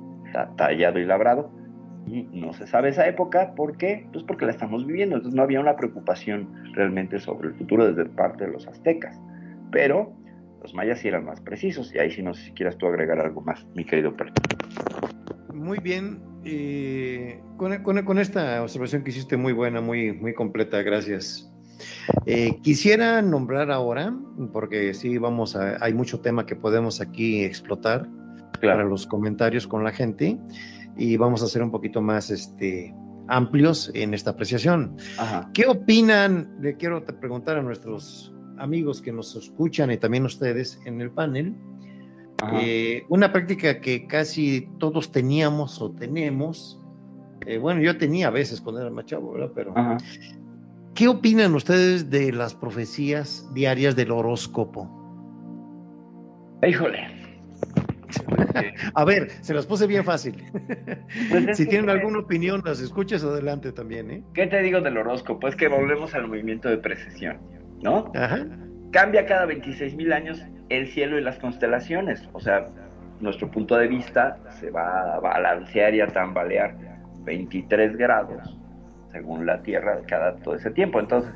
[0.58, 1.52] tallado y labrado
[2.08, 4.08] y no se sabe esa época, ¿por qué?
[4.12, 8.10] Pues porque la estamos viviendo, entonces no había una preocupación realmente sobre el futuro desde
[8.10, 9.20] parte de los aztecas,
[9.72, 10.14] pero
[10.62, 13.20] los mayas sí eran más precisos y ahí sí no sé si quieras tú agregar
[13.20, 14.42] algo más, mi querido Perto.
[15.54, 21.52] Muy bien, eh, con, con, esta observación que hiciste muy buena, muy, muy completa, gracias.
[22.26, 24.14] Eh, quisiera nombrar ahora,
[24.54, 28.08] porque sí, vamos hay mucho tema que podemos aquí explotar
[28.58, 28.78] claro.
[28.80, 30.40] para los comentarios con la gente
[30.98, 32.94] y vamos a ser un poquito más este,
[33.28, 34.98] amplios en esta apreciación.
[35.18, 35.50] Ajá.
[35.54, 36.56] ¿Qué opinan?
[36.62, 41.56] Le quiero preguntar a nuestros amigos que nos escuchan y también ustedes en el panel.
[42.54, 46.80] Eh, una práctica que casi todos teníamos o tenemos,
[47.46, 49.52] eh, bueno, yo tenía a veces cuando era más chavo, ¿verdad?
[49.56, 49.98] Pero, Ajá.
[50.94, 54.90] ¿qué opinan ustedes de las profecías diarias del horóscopo?
[56.68, 57.15] Híjole.
[58.94, 60.44] A ver, se las puse bien fácil.
[61.30, 64.24] Pues si tienen alguna opinión, las escuchas adelante también, ¿eh?
[64.34, 65.48] ¿Qué te digo del horóscopo?
[65.48, 67.38] Es que volvemos al movimiento de precesión,
[67.82, 68.12] ¿no?
[68.16, 68.46] Ajá.
[68.92, 72.28] Cambia cada 26 mil años el cielo y las constelaciones.
[72.34, 72.68] O sea,
[73.20, 76.76] nuestro punto de vista se va a balancear y a tambalear
[77.24, 78.58] 23 grados
[79.12, 81.00] según la Tierra cada todo ese tiempo.
[81.00, 81.32] Entonces,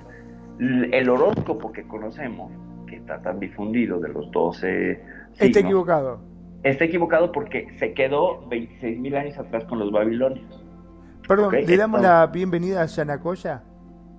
[0.59, 2.51] el horóscopo que conocemos,
[2.87, 6.21] que está tan difundido de los 12 signos, está equivocado.
[6.63, 10.65] Está equivocado porque se quedó 26 mil años atrás con los babilonios.
[11.27, 11.65] Perdón, ¿Okay?
[11.65, 13.63] ¿le damos Entonces, la bienvenida a Yanacoya?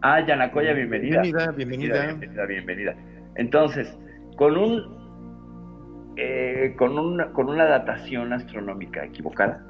[0.02, 1.20] Ah, Yanacoya, bienvenida.
[1.20, 2.06] Bienvenida, bienvenida.
[2.06, 2.96] Bienvenida, bienvenida.
[3.36, 3.98] Entonces,
[4.36, 5.00] con un
[6.16, 9.64] eh, con, una, con una datación astronómica equivocada,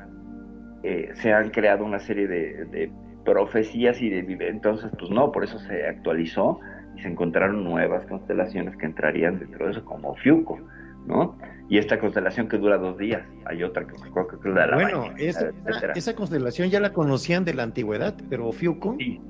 [0.83, 2.93] eh, se han creado una serie de, de,
[3.25, 6.59] profecías y de entonces pues no, por eso se actualizó
[6.97, 10.59] y se encontraron nuevas constelaciones que entrarían dentro de eso como Fiuco.
[11.07, 11.37] ¿No?
[11.69, 14.75] Y esta constelación que dura dos días, hay otra que, que es la de la
[14.75, 19.21] Bueno, esa, constelación ya la conocían de la antigüedad, pero Fiuco, Sí.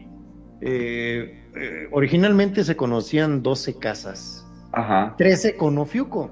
[0.62, 6.30] eh, eh, originalmente se conocían 12 casas, Ajá, 13 con Ofiuco,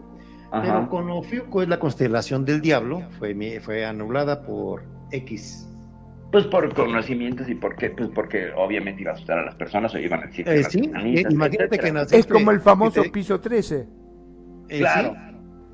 [0.50, 4.82] pero con Ofiuco es la constelación del diablo, fue, mi- fue anulada por
[5.12, 5.64] X.
[6.30, 9.98] Pues por conocimientos y porque, pues porque obviamente iba a asustar a las personas o
[9.98, 11.82] iban a decir que Eh, sí, eh, imagínate etcétera.
[11.82, 13.86] que naciste- Es como el famoso te- piso 13.
[14.68, 15.27] eh, Claro, sí,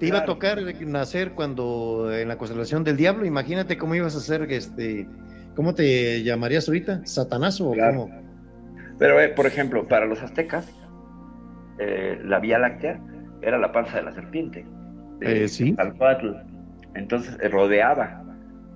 [0.05, 4.21] te iba a tocar nacer cuando en la constelación del diablo, imagínate cómo ibas a
[4.21, 5.07] ser, este,
[5.57, 7.05] ¿cómo te llamarías ahorita?
[7.05, 8.11] ¿Satanazo o cómo?
[8.99, 10.73] Pero, eh, por ejemplo, para los aztecas,
[11.79, 13.01] eh, la Vía Láctea
[13.43, 14.65] era la panza de la serpiente.
[15.21, 15.77] de Eh, sí.
[16.95, 18.23] Entonces eh, rodeaba,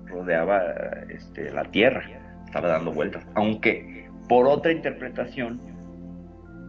[0.05, 0.61] rodeaba
[1.09, 2.03] este, la Tierra,
[2.45, 3.25] estaba dando vueltas.
[3.35, 5.59] Aunque, por otra interpretación,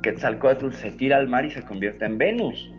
[0.02, 2.72] Quetzalcóatl se tira al mar y se convierte en Venus.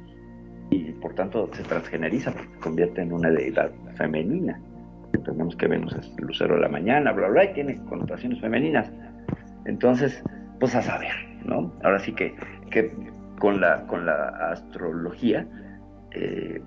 [0.71, 4.59] Y por tanto se transgeneriza, porque se convierte en una deidad femenina.
[5.13, 8.91] Entendemos que Venus es el lucero de la mañana, bla, bla, y tiene connotaciones femeninas.
[9.65, 10.23] Entonces,
[10.59, 11.13] pues a saber,
[11.45, 11.71] ¿no?
[11.83, 12.35] Ahora sí que,
[12.71, 12.91] que
[13.39, 15.45] con, la, con la astrología,
[16.11, 16.61] eh,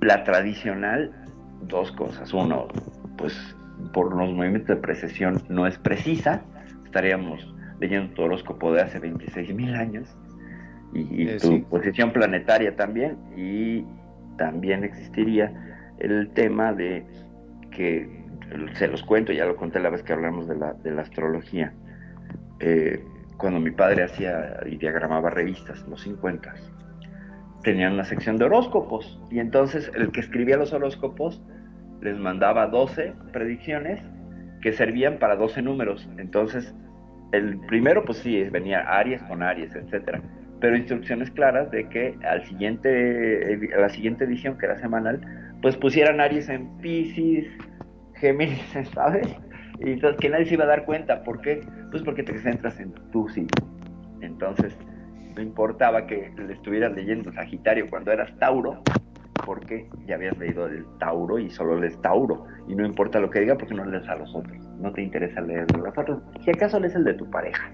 [0.00, 1.12] la tradicional,
[1.62, 2.32] dos cosas.
[2.32, 2.68] Uno,
[3.16, 3.56] pues
[3.92, 6.42] por los movimientos de precesión no es precisa,
[6.84, 10.14] estaríamos leyendo tu horóscopo de hace 26 mil años,
[10.92, 11.64] y, y Eh, tu sí.
[11.70, 13.84] posición planetaria también, y
[14.36, 15.52] también existiría
[15.98, 17.04] el tema de
[17.70, 18.08] que,
[18.74, 21.72] se los cuento, ya lo conté la vez que hablamos de la, de la astrología,
[22.58, 23.04] eh,
[23.36, 26.52] cuando mi padre hacía y diagramaba revistas, los 50,
[27.62, 31.42] tenían una sección de horóscopos, y entonces el que escribía los horóscopos
[32.02, 34.02] les mandaba 12 predicciones
[34.62, 36.08] que servían para 12 números.
[36.18, 36.74] Entonces,
[37.32, 40.20] el primero, pues sí, venía Aries con Aries, etcétera,
[40.60, 45.20] pero instrucciones claras de que al siguiente, a la siguiente edición, que era semanal,
[45.62, 47.46] pues pusieran Aries en Pisces,
[48.14, 48.62] Géminis,
[48.94, 49.26] ¿sabes?
[49.80, 51.22] Y entonces que nadie se iba a dar cuenta.
[51.24, 51.66] ¿Por qué?
[51.90, 53.48] Pues porque te centras en tu signo.
[54.20, 54.76] Entonces,
[55.34, 58.82] no importaba que le estuvieras leyendo Sagitario cuando eras Tauro,
[59.46, 62.44] porque ya habías leído el Tauro y solo lees Tauro.
[62.68, 64.58] Y no importa lo que diga porque no lees a los otros.
[64.78, 66.20] No te interesa leer los otros.
[66.44, 67.72] Si acaso lees el de tu pareja.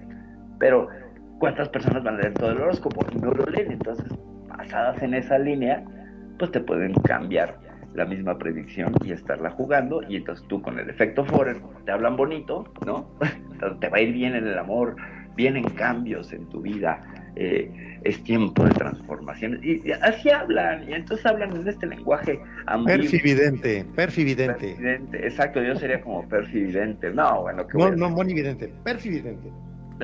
[0.59, 0.87] Pero,
[1.39, 3.05] ¿cuántas personas van a leer todo el horóscopo?
[3.13, 3.71] Y no lo leen.
[3.71, 4.07] Entonces,
[4.47, 5.83] basadas en esa línea,
[6.39, 7.57] pues te pueden cambiar
[7.93, 10.01] la misma predicción y estarla jugando.
[10.07, 13.09] Y entonces tú con el efecto Forer, te hablan bonito, ¿no?
[13.51, 14.95] Entonces te va a ir bien en el amor,
[15.35, 17.01] vienen cambios en tu vida.
[17.35, 17.71] eh,
[18.03, 19.59] es tiempo de transformaciones.
[19.63, 23.01] Y, y así hablan, y entonces hablan en este lenguaje ambiguo.
[23.01, 24.53] Perfividente, perfividente.
[24.53, 27.11] Perfividente, Exacto, yo sería como perfividente.
[27.11, 29.49] No, bueno, que No, no, monividente, perfividente.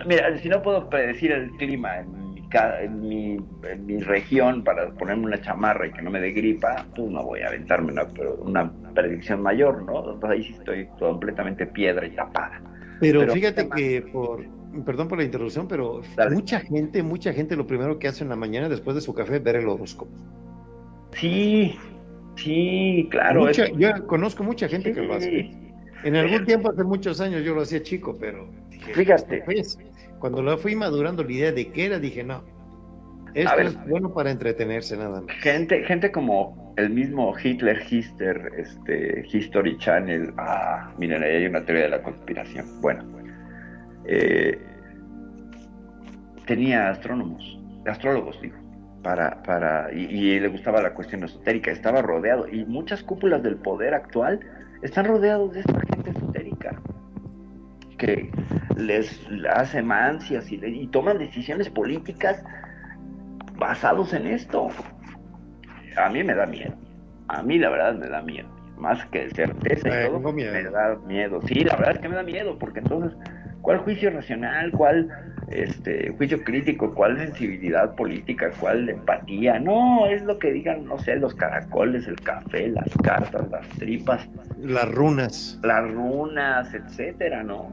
[0.06, 2.48] Mira, si no puedo predecir el clima en mi,
[2.82, 3.38] en mi,
[3.70, 7.24] en mi región para ponerme una chamarra y que no me dé gripa, pues no
[7.24, 8.08] voy a aventarme una,
[8.40, 10.14] una predicción mayor, ¿no?
[10.14, 12.62] Entonces ahí sí estoy completamente piedra y tapada.
[13.00, 14.46] Pero, Pero- fíjate que por,
[14.86, 16.36] perdón por la interrupción, pero Dale.
[16.36, 19.38] mucha gente, mucha gente lo primero que hace en la mañana después de su café
[19.38, 20.12] es ver el horóscopo.
[21.14, 21.76] Sí,
[22.36, 23.42] sí, claro.
[23.42, 25.52] Mucha- es- yo conozco mucha gente que lo hace.
[26.04, 28.48] En algún tiempo, hace muchos años, yo lo hacía chico, pero
[28.94, 29.44] Fíjate.
[29.46, 29.78] pues,
[30.20, 32.44] cuando lo fui madurando la idea de qué era, dije, no,
[33.34, 33.66] esto ver.
[33.68, 35.36] es bueno para entretenerse nada más.
[35.42, 40.34] Gente, gente como el mismo Hitler Hister, este, History Channel.
[40.38, 42.82] Ah, miren, ahí hay una teoría de la conspiración.
[42.82, 43.04] Bueno,
[44.06, 44.60] eh,
[46.46, 48.58] tenía astrónomos, astrólogos, digo,
[49.02, 53.56] para, para, y, y le gustaba la cuestión esotérica, estaba rodeado, y muchas cúpulas del
[53.58, 54.40] poder actual
[54.84, 56.80] están rodeados de esta gente esotérica
[57.98, 58.30] que
[58.78, 59.22] les
[59.56, 62.44] hace mancias y, y toman decisiones políticas
[63.56, 64.70] basados en esto.
[65.98, 66.74] A mí me da miedo.
[67.28, 68.48] A mí la verdad me da miedo.
[68.78, 70.54] Más que certeza y Eh, todo, tengo miedo.
[70.54, 71.40] me da miedo.
[71.48, 73.18] Sí, la verdad es que me da miedo, porque entonces,
[73.62, 74.72] ¿cuál juicio racional?
[74.72, 75.10] ¿Cuál
[75.50, 76.94] este juicio crítico?
[76.94, 78.50] ¿Cuál sensibilidad política?
[78.60, 79.60] ¿Cuál empatía?
[79.60, 84.28] No, es lo que digan, no sé, los caracoles, el café, las cartas, las tripas,
[84.60, 85.60] Las runas.
[85.64, 87.72] las runas, etcétera, ¿no?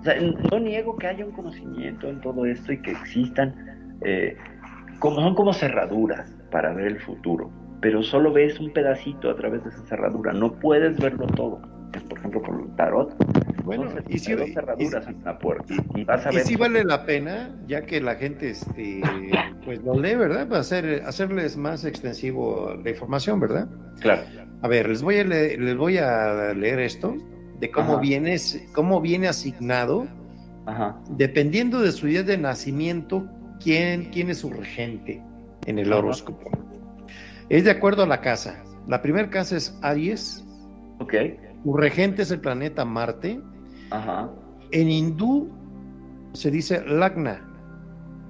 [0.00, 0.14] O sea,
[0.50, 4.36] no niego que haya un conocimiento en todo esto y que existan, eh,
[4.98, 7.50] como, son como cerraduras para ver el futuro,
[7.80, 11.60] pero solo ves un pedacito a través de esa cerradura, no puedes verlo todo.
[12.08, 13.16] Por ejemplo, con el tarot,
[13.64, 16.44] Bueno, y si, dos cerraduras en una puerta y vas a y ver...
[16.44, 19.00] sí vale la pena, ya que la gente este,
[19.64, 20.46] pues lo lee, ¿verdad?
[20.48, 23.68] Para hacer, hacerles más extensivo la información, ¿verdad?
[24.00, 24.22] Claro,
[24.62, 27.16] A ver, les voy a leer, les voy a leer esto
[27.60, 28.00] de cómo Ajá.
[28.00, 28.36] viene,
[28.72, 30.06] cómo viene asignado,
[30.66, 33.26] ajá, dependiendo de su día de nacimiento,
[33.60, 35.22] quién, quién es su regente
[35.66, 36.50] en el horóscopo.
[37.48, 38.62] Es de acuerdo a la casa.
[38.86, 40.44] La primera casa es Aries.
[41.00, 41.14] Ok.
[41.64, 43.40] Tu regente es el planeta Marte.
[43.90, 44.30] Ajá.
[44.70, 45.50] En hindú
[46.32, 47.44] se dice Lagna.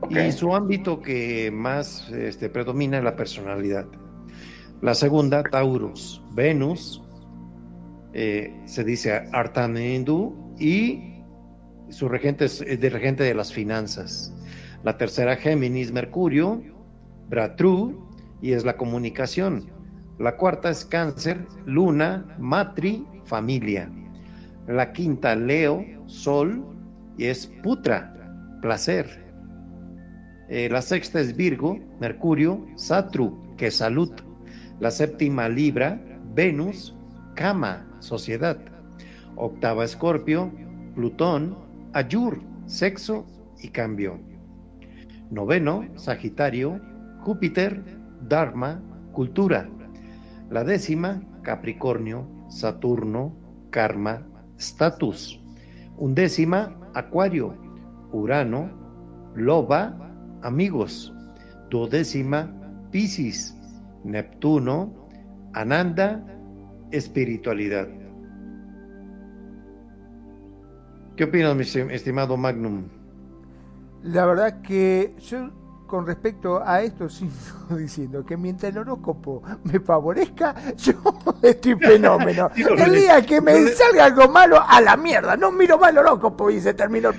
[0.01, 0.17] Ok.
[0.29, 3.87] Y su ámbito que más este, predomina es la personalidad.
[4.81, 6.23] La segunda, Taurus.
[6.33, 7.03] Venus,
[8.13, 10.55] eh, se dice Artana en hindú.
[10.59, 11.23] Y
[11.91, 14.35] su regente es, de regente de las finanzas.
[14.85, 16.63] La tercera, Géminis, Mercurio.
[17.29, 18.09] Bratru,
[18.41, 19.71] y es la comunicación.
[20.19, 23.91] La cuarta es Cáncer, Luna, Matri, familia.
[24.67, 26.65] La quinta, Leo, Sol,
[27.17, 28.15] y es Putra,
[28.63, 29.27] placer.
[30.49, 34.13] Eh, la sexta es Virgo, Mercurio, Satru, que salud.
[34.81, 36.01] La séptima, Libra,
[36.35, 36.97] Venus,
[37.35, 38.59] Kama, sociedad.
[39.37, 40.51] Octava, Escorpio,
[40.95, 41.57] Plutón,
[41.93, 43.27] Ayur, sexo
[43.63, 44.19] y cambio.
[45.31, 46.81] Noveno, Sagitario,
[47.21, 47.85] Júpiter,
[48.29, 48.83] Dharma,
[49.13, 49.69] cultura.
[50.51, 53.37] La décima, Capricornio, Saturno,
[53.71, 54.27] karma,
[54.59, 55.39] status.
[55.99, 57.55] Undécima, Acuario,
[58.13, 58.71] Urano,
[59.35, 59.95] Loba,
[60.43, 61.13] amigos.
[61.71, 62.51] Duodécima,
[62.91, 63.55] Piscis,
[64.05, 65.09] Neptuno,
[65.53, 66.25] Ananda,
[66.91, 67.98] espiritualidad.
[71.19, 71.63] ¿Qué opinas, mi
[71.93, 72.85] estimado Magnum?
[74.05, 75.51] La verdad que yo
[75.89, 77.33] con respecto a esto sigo
[77.77, 80.93] diciendo que mientras el horóscopo me favorezca, yo
[81.43, 82.49] estoy fenómeno.
[82.57, 86.51] El día que me salga algo malo, a la mierda, no miro más el horóscopo
[86.51, 87.11] y se terminó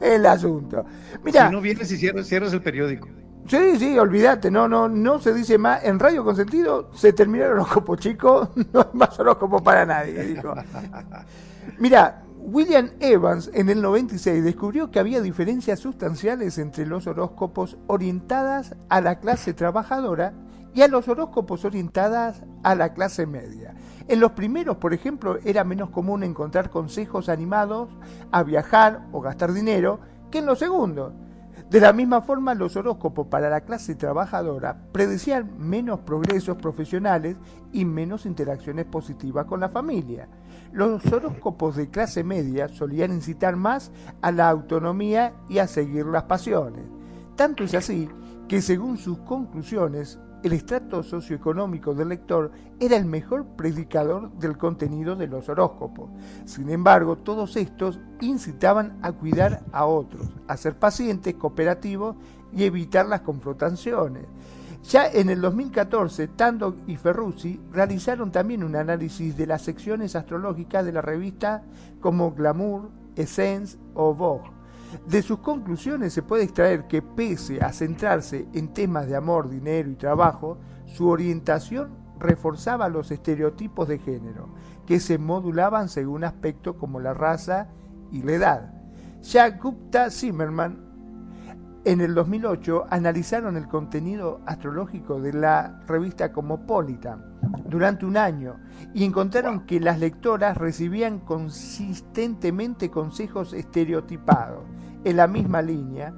[0.00, 0.86] el asunto.
[1.24, 3.08] Mira, si no vienes y cierras, cierras el periódico.
[3.48, 5.82] Sí, sí, olvídate, no, no, no se dice más.
[5.82, 8.52] En Radio Consentido se terminó el horóscopo, chico.
[8.72, 10.54] No hay más horóscopo para nadie, dijo.
[11.80, 18.74] Mira, William Evans en el 96 descubrió que había diferencias sustanciales entre los horóscopos orientadas
[18.88, 20.32] a la clase trabajadora
[20.74, 23.74] y a los horóscopos orientadas a la clase media.
[24.08, 27.90] En los primeros, por ejemplo, era menos común encontrar consejos animados
[28.32, 30.00] a viajar o gastar dinero
[30.30, 31.12] que en los segundos.
[31.68, 37.36] De la misma forma, los horóscopos para la clase trabajadora predecían menos progresos profesionales
[37.72, 40.26] y menos interacciones positivas con la familia.
[40.72, 43.90] Los horóscopos de clase media solían incitar más
[44.22, 46.84] a la autonomía y a seguir las pasiones.
[47.34, 48.08] Tanto es así
[48.46, 55.16] que según sus conclusiones, el estrato socioeconómico del lector era el mejor predicador del contenido
[55.16, 56.08] de los horóscopos.
[56.46, 62.16] Sin embargo, todos estos incitaban a cuidar a otros, a ser pacientes, cooperativos
[62.52, 64.24] y evitar las confrontaciones.
[64.82, 70.84] Ya en el 2014, Tando y Ferruzzi realizaron también un análisis de las secciones astrológicas
[70.84, 71.62] de la revista
[72.00, 74.50] como Glamour, Essence o Vogue.
[75.06, 79.90] De sus conclusiones se puede extraer que pese a centrarse en temas de amor, dinero
[79.90, 84.48] y trabajo, su orientación reforzaba los estereotipos de género,
[84.86, 87.68] que se modulaban según aspectos como la raza
[88.10, 88.74] y la edad.
[89.22, 90.89] Ya Gupta Zimmerman
[91.84, 97.38] en el 2008 analizaron el contenido astrológico de la revista Cosmopolitan
[97.68, 98.60] durante un año
[98.92, 104.64] y encontraron que las lectoras recibían consistentemente consejos estereotipados.
[105.04, 106.12] En la misma línea,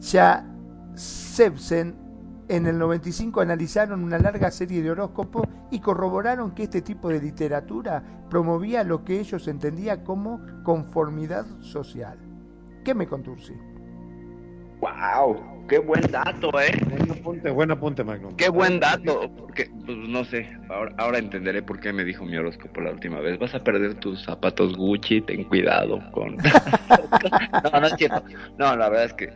[0.00, 0.46] ya
[0.94, 1.94] Sebsen
[2.48, 7.22] en el 95 analizaron una larga serie de horóscopos y corroboraron que este tipo de
[7.22, 12.18] literatura promovía lo que ellos entendían como conformidad social.
[12.84, 13.69] ¿Qué me conturci?
[14.80, 15.66] ¡Wow!
[15.68, 16.72] ¡Qué buen dato, eh!
[16.88, 18.34] Buen apunte, buen apunte, Magnum.
[18.36, 19.30] ¡Qué buen dato!
[19.36, 23.20] Porque, pues no sé, ahora, ahora entenderé por qué me dijo mi horóscopo la última
[23.20, 23.38] vez.
[23.38, 26.36] Vas a perder tus zapatos Gucci, ten cuidado con...
[27.72, 28.24] no, no es cierto.
[28.58, 29.32] No, la verdad es que,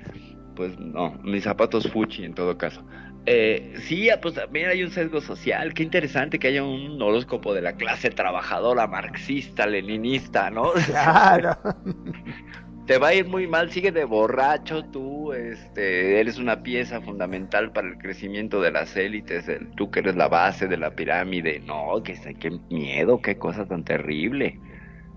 [0.56, 2.84] pues no, mis zapatos Fuchi en todo caso.
[3.26, 5.72] Eh, sí, pues también hay un sesgo social.
[5.72, 10.72] Qué interesante que haya un horóscopo de la clase trabajadora, marxista, leninista, ¿no?
[10.86, 11.56] Claro.
[12.86, 17.72] te va a ir muy mal, sigue de borracho tú, este, eres una pieza fundamental
[17.72, 21.60] para el crecimiento de las élites, el- tú que eres la base de la pirámide,
[21.60, 24.60] no, que qué miedo, qué cosa tan terrible,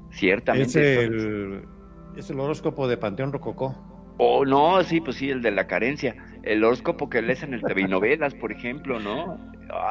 [0.09, 1.07] Es ciertamente.
[2.15, 3.75] es el horóscopo de Panteón Rococó.
[4.19, 7.61] Oh, no, sí, pues sí, el de la carencia, el horóscopo que lees en el
[7.61, 9.37] TV novelas, por ejemplo, ¿no?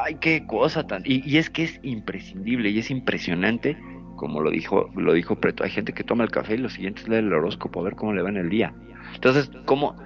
[0.04, 3.76] Ay, qué cosa tan, y, y es que es imprescindible y es impresionante
[4.16, 7.02] como lo dijo, lo dijo Preto, hay gente que toma el café y lo siguiente
[7.02, 8.74] es leer el horóscopo, a ver cómo le va en el día.
[9.14, 9.97] Entonces, como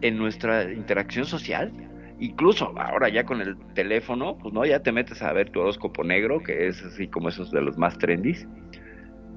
[0.00, 1.72] en nuestra interacción social,
[2.20, 6.04] incluso ahora ya con el teléfono, pues no, ya te metes a ver tu horóscopo
[6.04, 8.46] negro, que es así como esos de los más trendis,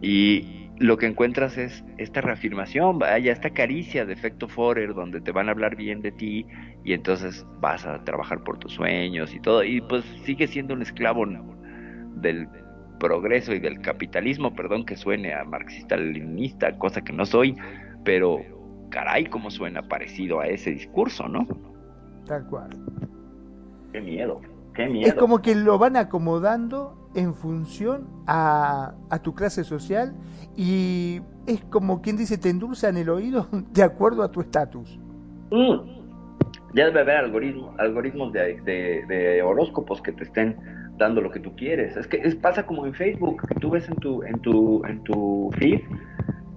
[0.02, 5.32] y lo que encuentras es esta reafirmación, vaya, esta caricia de efecto Forer, donde te
[5.32, 6.45] van a hablar bien de ti
[6.84, 10.82] y entonces vas a trabajar por tus sueños y todo, y pues sigue siendo un
[10.82, 11.28] esclavo
[12.16, 12.48] del
[13.02, 17.57] progreso y del capitalismo, perdón que suene a marxista-leninista, cosa que no soy,
[18.06, 18.40] pero
[18.90, 21.48] caray, cómo suena parecido a ese discurso, ¿no?
[22.28, 22.69] Tal cual.
[23.91, 24.40] Qué miedo,
[24.76, 25.07] qué miedo.
[25.07, 30.14] Es como que lo van acomodando en función a, a tu clase social
[30.56, 34.99] y es como quien dice, te endulzan el oído de acuerdo a tu estatus.
[35.49, 36.02] Mm.
[36.73, 40.56] Ya debe haber algoritmos, algoritmos de, de, de, horóscopos que te estén
[41.02, 41.98] dando lo que tú quieres.
[41.98, 45.03] Es que es, pasa como en Facebook, que tú ves en tu, en tu, en
[45.03, 45.82] tu feed,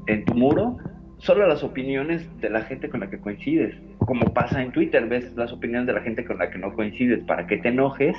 [0.07, 0.77] en tu muro,
[1.19, 3.75] solo las opiniones de la gente con la que coincides.
[3.99, 7.25] Como pasa en Twitter, ves las opiniones de la gente con la que no coincides
[7.25, 8.17] para que te enojes,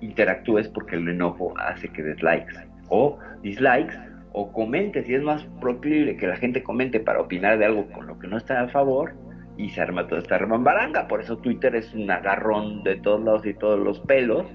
[0.00, 2.54] interactúes porque el enojo hace que des likes
[2.88, 3.96] o dislikes
[4.32, 8.06] o comentes y es más proclive que la gente comente para opinar de algo con
[8.06, 9.14] lo que no está a favor
[9.56, 11.08] y se arma toda esta remambaranga.
[11.08, 14.46] Por eso Twitter es un agarrón de todos lados y todos los pelos.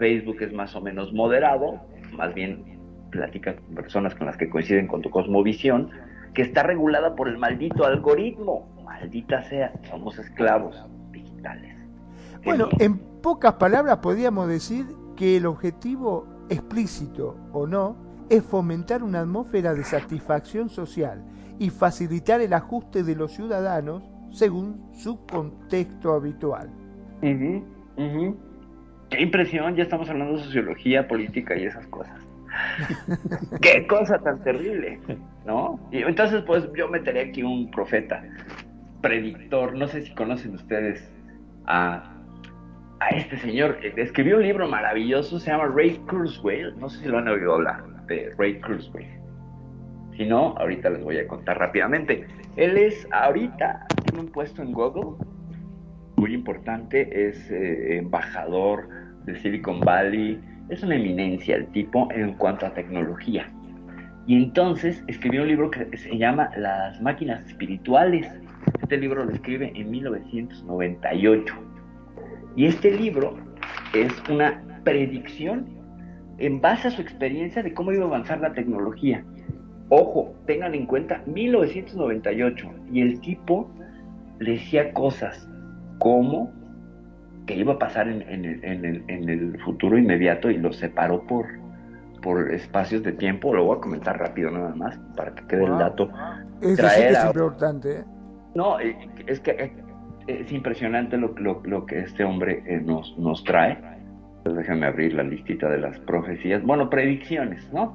[0.00, 1.78] Facebook es más o menos moderado,
[2.16, 5.90] más bien platica con personas con las que coinciden con tu cosmovisión,
[6.32, 8.66] que está regulada por el maldito algoritmo.
[8.82, 10.74] Maldita sea, somos esclavos
[11.12, 11.76] digitales.
[12.42, 14.86] Bueno, en pocas palabras podríamos decir
[15.16, 17.96] que el objetivo explícito o no
[18.30, 21.22] es fomentar una atmósfera de satisfacción social
[21.58, 26.70] y facilitar el ajuste de los ciudadanos según su contexto habitual.
[29.10, 32.18] Qué impresión, ya estamos hablando de sociología, política y esas cosas.
[33.60, 35.00] Qué cosa tan terrible,
[35.44, 35.80] ¿no?
[35.90, 38.22] Y entonces, pues yo meteré aquí un profeta,
[39.00, 41.12] predictor, no sé si conocen ustedes
[41.66, 42.12] a,
[43.00, 47.18] a este señor, escribió un libro maravilloso, se llama Ray Kurzweil, no sé si lo
[47.18, 49.08] han oído hablar de Ray Kurzweil.
[50.16, 52.26] Si no, ahorita les voy a contar rápidamente.
[52.56, 55.16] Él es ahorita, tiene un puesto en Google
[56.16, 58.99] muy importante, es eh, embajador
[59.32, 63.50] de Silicon Valley, es una eminencia el tipo en cuanto a tecnología.
[64.26, 68.28] Y entonces escribió un libro que se llama Las máquinas espirituales.
[68.80, 71.54] Este libro lo escribe en 1998.
[72.56, 73.36] Y este libro
[73.94, 75.66] es una predicción
[76.38, 79.24] en base a su experiencia de cómo iba a avanzar la tecnología.
[79.88, 83.70] Ojo, tengan en cuenta 1998 y el tipo
[84.38, 85.48] decía cosas
[85.98, 86.52] como
[87.54, 91.46] que iba a pasar en, el, futuro inmediato y lo separó por,
[92.22, 93.54] por espacios de tiempo.
[93.54, 96.10] Lo voy a comentar rápido nada más para que quede el dato.
[96.60, 97.92] Eso sí es importante.
[97.92, 98.04] ¿eh?
[98.54, 98.96] No, eh,
[99.26, 99.72] es que eh,
[100.26, 103.78] es impresionante lo, lo, que este hombre nos, nos trae
[104.40, 106.62] entonces déjame abrir la listita de las profecías.
[106.62, 107.94] Bueno, predicciones, ¿no?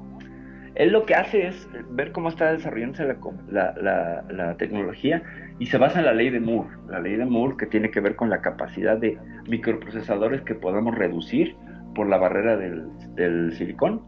[0.76, 3.16] Él lo que hace es ver cómo está desarrollándose
[3.50, 5.22] la, tecnología
[5.58, 6.68] y se basa en la ley de Moore.
[6.88, 9.18] La ley de Moore que tiene que ver con la capacidad de
[9.48, 11.56] microprocesadores que podemos reducir
[11.94, 14.02] por la barrera del, del silicón,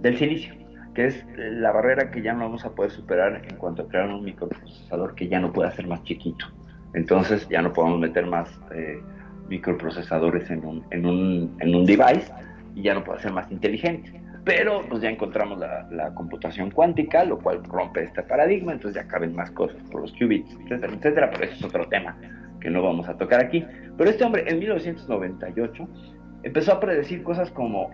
[0.00, 0.54] del silicio,
[0.94, 4.08] que es la barrera que ya no vamos a poder superar en cuanto a crear
[4.08, 6.46] un microprocesador que ya no pueda ser más chiquito.
[6.94, 9.00] Entonces ya no podemos meter más eh,
[9.48, 12.32] microprocesadores en un, en un, en un device
[12.74, 14.23] y ya no puede ser más inteligente.
[14.44, 19.08] Pero pues ya encontramos la, la, computación cuántica, lo cual rompe este paradigma, entonces ya
[19.08, 22.16] caben más cosas por los qubits, etcétera, etcétera, pero eso es otro tema
[22.60, 23.64] que no vamos a tocar aquí.
[23.96, 25.88] Pero este hombre en 1998
[26.42, 27.90] empezó a predecir cosas como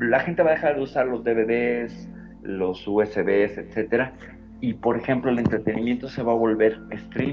[0.00, 2.08] la gente va a dejar de usar los DVDs,
[2.42, 4.12] los USBs, etcétera,
[4.60, 7.32] y por ejemplo el entretenimiento se va a volver stream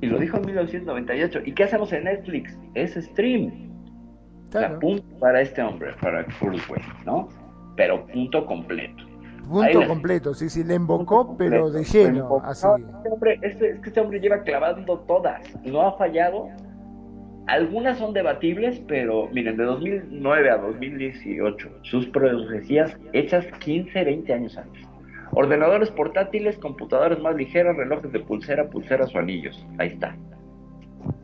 [0.00, 1.40] y lo dijo en 1998.
[1.44, 2.56] ¿Y qué hacemos en Netflix?
[2.74, 3.68] Es stream.
[4.50, 4.78] Claro.
[4.78, 7.28] punto para este hombre, para Kurzweil, ¿no?
[7.78, 9.04] Pero punto completo.
[9.48, 12.66] Punto completo, sí, sí, le invocó, pero de lleno, así.
[12.76, 16.48] este hombre, este, es que este hombre lleva clavando todas, no ha fallado.
[17.46, 24.58] Algunas son debatibles, pero miren, de 2009 a 2018, sus profecías hechas 15, 20 años
[24.58, 24.82] antes.
[25.30, 29.64] Ordenadores portátiles, computadoras más ligeras, relojes de pulsera, pulseras o anillos.
[29.78, 30.16] Ahí está.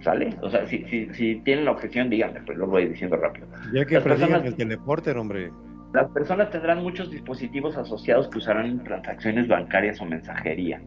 [0.03, 0.35] ¿Sale?
[0.41, 3.49] O sea, si, si, si tienen la objeción, díganme, pues lo voy diciendo rápido.
[3.75, 5.51] Ya que personas, el teleporter, hombre.
[5.95, 10.83] Las personas tendrán muchos dispositivos asociados que usarán en transacciones bancarias o mensajería.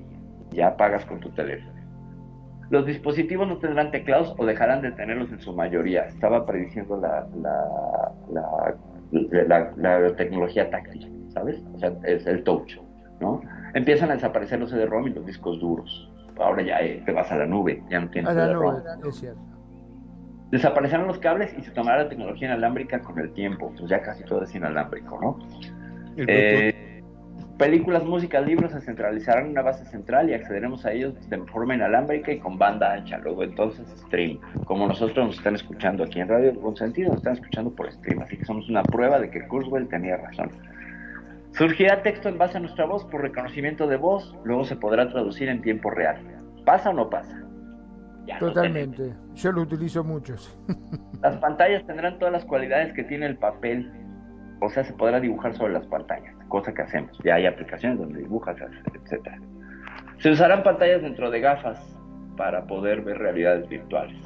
[0.51, 1.71] Ya pagas con tu teléfono.
[2.69, 6.07] Los dispositivos no tendrán teclados o dejarán de tenerlos en su mayoría.
[6.07, 8.75] Estaba prediciendo la, la,
[9.47, 11.63] la, la tecnología táctil, ¿sabes?
[11.73, 12.75] O sea, es el touch.
[13.21, 13.41] ¿no?
[13.75, 16.11] Empiezan a desaparecer los CD-ROM y los discos duros.
[16.37, 18.75] Ahora ya eh, te vas a la nube, ya no tienes CD-ROM.
[20.51, 23.73] Desaparecerán los cables y se tomará la tecnología inalámbrica con el tiempo.
[23.77, 25.39] Pues ya casi todo es inalámbrico, ¿no?
[26.17, 26.87] Eh,
[27.57, 31.73] Películas, música, libros se centralizarán en una base central y accederemos a ellos de forma
[31.73, 33.17] inalámbrica y con banda ancha.
[33.17, 34.39] Luego entonces stream.
[34.65, 38.21] Como nosotros nos están escuchando aquí en Radio Con Sentido, nos están escuchando por stream.
[38.21, 40.51] Así que somos una prueba de que Kurzweil tenía razón.
[41.53, 45.49] Surgirá texto en base a nuestra voz por reconocimiento de voz, luego se podrá traducir
[45.49, 46.17] en tiempo real.
[46.63, 47.41] ¿Pasa o no pasa?
[48.27, 49.13] Ya Totalmente.
[49.35, 50.35] Yo lo utilizo mucho.
[51.21, 53.89] Las pantallas tendrán todas las cualidades que tiene el papel.
[54.59, 57.17] O sea, se podrá dibujar sobre las pantallas, cosa que hacemos.
[57.23, 58.57] Ya hay aplicaciones donde dibujas,
[58.93, 59.39] etcétera.
[60.19, 61.79] Se usarán pantallas dentro de gafas
[62.37, 64.17] para poder ver realidades virtuales.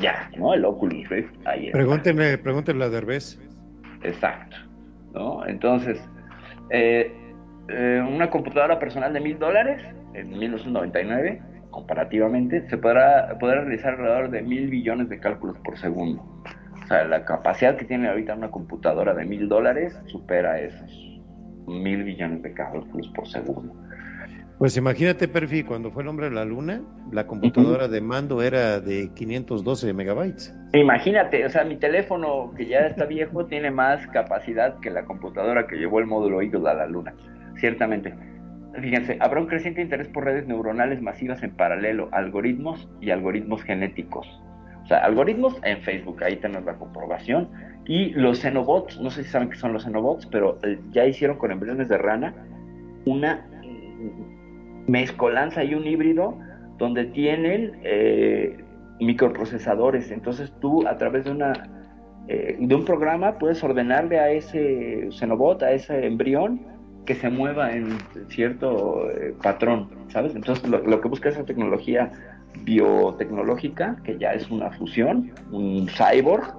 [0.00, 0.54] Ya, ¿no?
[0.54, 3.38] El Oculus Rift ahí Pregúntenle, pregúntenle a Derbez.
[4.02, 4.56] Exacto,
[5.12, 5.46] ¿no?
[5.46, 6.02] Entonces,
[6.70, 7.12] eh,
[7.68, 9.82] eh, una computadora personal de mil dólares
[10.14, 11.42] en 1999
[11.74, 16.22] comparativamente, se podrá, podrá realizar alrededor de mil billones de cálculos por segundo.
[16.84, 21.20] O sea, la capacidad que tiene ahorita una computadora de mil dólares supera esos
[21.66, 23.74] mil billones de cálculos por segundo.
[24.58, 26.80] Pues imagínate, Perfi, cuando fue el hombre de la luna,
[27.10, 30.54] la computadora de mando era de 512 megabytes.
[30.74, 35.66] Imagínate, o sea, mi teléfono que ya está viejo tiene más capacidad que la computadora
[35.66, 37.14] que llevó el módulo Eagle a la luna,
[37.56, 38.14] ciertamente.
[38.80, 44.26] Fíjense, habrá un creciente interés por redes neuronales masivas en paralelo, algoritmos y algoritmos genéticos.
[44.82, 47.48] O sea, algoritmos en Facebook, ahí tenemos la comprobación.
[47.86, 51.38] Y los xenobots, no sé si saben qué son los xenobots, pero eh, ya hicieron
[51.38, 52.34] con embriones de rana
[53.06, 53.46] una
[54.86, 56.38] mezcolanza y un híbrido
[56.78, 58.56] donde tienen eh,
[59.00, 60.10] microprocesadores.
[60.10, 61.52] Entonces tú a través de una
[62.28, 66.60] eh, de un programa puedes ordenarle a ese xenobot, a ese embrión,
[67.06, 67.98] que se mueva en
[68.28, 70.34] cierto eh, patrón, ¿sabes?
[70.34, 72.10] Entonces lo, que busca esa tecnología
[72.62, 76.54] biotecnológica, que ya es una fusión, un cyborg,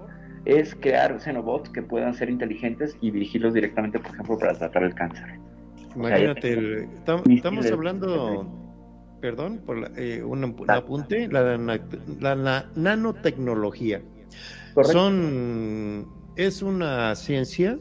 [0.46, 4.94] es crear xenobots que puedan ser inteligentes y dirigirlos directamente, por ejemplo, para tratar el
[4.94, 5.40] cáncer.
[5.96, 6.88] Imagínate,
[7.28, 8.48] estamos hablando,
[9.22, 11.58] perdón, por eh, un, apunte, la,
[12.20, 14.02] la, nanotecnología.
[14.84, 16.06] Son,
[16.36, 17.80] es una ciencia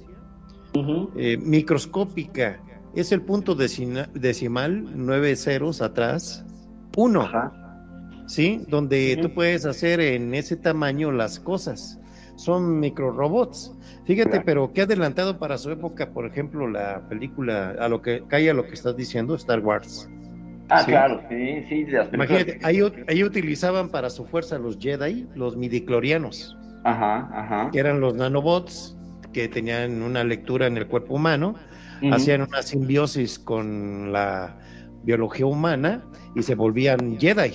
[1.17, 2.61] eh, microscópica.
[2.95, 6.45] Es el punto decimal, nueve ceros atrás,
[6.97, 7.29] uno.
[8.27, 8.65] ¿Sí?
[8.69, 12.01] Donde tú puedes hacer en ese tamaño las cosas.
[12.37, 13.73] Son microrobots.
[14.07, 18.51] Fíjate, pero qué adelantado para su época, por ejemplo, la película, a lo que cae
[18.51, 20.09] a lo que estás diciendo, Star Wars.
[20.69, 21.87] Ah, claro, sí, sí.
[22.13, 26.57] Imagínate, ahí, ahí, utilizaban para su fuerza los Jedi, los midiclorianos.
[26.85, 27.71] Ajá, ajá.
[27.71, 28.94] Que eran los nanobots
[29.35, 31.57] que tenían una lectura en el cuerpo humano,
[32.11, 34.57] hacían una simbiosis con la
[35.03, 36.03] biología humana
[36.35, 37.53] y se volvían Jedi.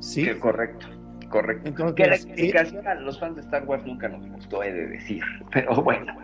[0.00, 0.28] ¿sí?
[0.40, 0.86] correcto,
[1.30, 1.68] correcto.
[1.68, 4.86] Entonces, que la explicación a los fans de Star Wars nunca nos gustó, he de
[4.88, 5.22] decir,
[5.52, 6.14] pero bueno.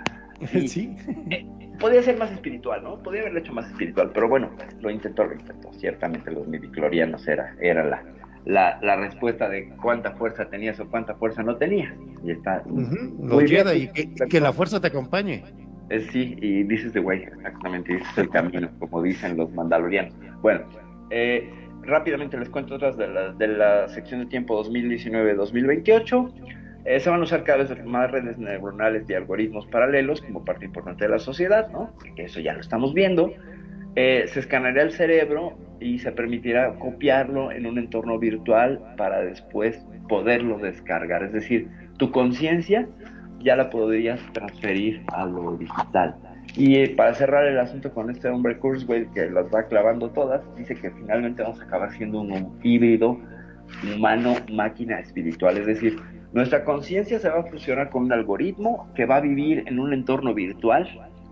[0.69, 0.97] Sí.
[1.31, 1.45] Eh,
[1.81, 3.03] podía ser más espiritual, ¿no?
[3.03, 4.49] Podía haberlo hecho más espiritual, pero bueno,
[4.81, 5.73] lo intentó, lo intentó.
[5.73, 8.05] Ciertamente los midiclorianos era, era la,
[8.49, 11.95] la, la, respuesta de cuánta fuerza tenías o cuánta fuerza no tenías.
[12.25, 12.63] Y está.
[12.67, 13.89] muy y
[14.29, 15.45] que, la fuerza te acompañe.
[15.91, 20.15] Eh, sí, y dices de güey, exactamente, ese es el camino, como dicen los mandalorianos.
[20.41, 20.63] Bueno,
[21.11, 21.51] eh,
[21.83, 26.33] rápidamente les cuento otras de la, de la sección de tiempo 2019-2028.
[26.87, 30.65] Eh, se van a usar cada vez más redes neuronales y algoritmos paralelos como parte
[30.65, 31.93] importante de la sociedad, ¿no?
[32.17, 33.31] Que eso ya lo estamos viendo.
[33.99, 40.59] Se escaneará el cerebro y se permitirá copiarlo en un entorno virtual para después poderlo
[40.59, 41.25] descargar.
[41.25, 42.89] Es decir, tu conciencia
[43.41, 46.15] ya la podrías transferir a lo digital.
[46.57, 50.43] Y eh, para cerrar el asunto con este hombre Kurzweil que las va clavando todas,
[50.57, 53.19] dice que finalmente vamos a acabar siendo un híbrido
[53.83, 55.59] humano-máquina espiritual.
[55.59, 55.97] Es decir,
[56.33, 59.93] nuestra conciencia se va a fusionar con un algoritmo que va a vivir en un
[59.93, 60.89] entorno virtual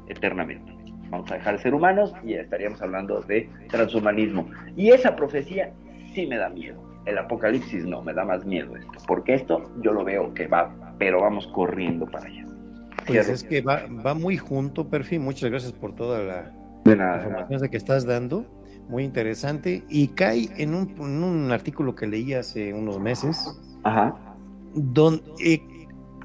[0.08, 0.75] eternamente
[1.10, 4.48] vamos a dejar de ser humanos y estaríamos hablando de transhumanismo.
[4.76, 5.72] Y esa profecía
[6.14, 6.82] sí me da miedo.
[7.04, 10.74] El apocalipsis no, me da más miedo esto, porque esto yo lo veo que va,
[10.98, 12.44] pero vamos corriendo para allá.
[13.06, 15.18] Pues es que va, va muy junto, Perfi.
[15.18, 16.52] Muchas gracias por toda la,
[16.84, 18.44] información que estás dando.
[18.88, 19.84] Muy interesante.
[19.88, 23.56] Y cae en un, en un artículo que leí hace unos meses.
[23.84, 24.16] Ajá.
[24.74, 25.62] Donde, eh,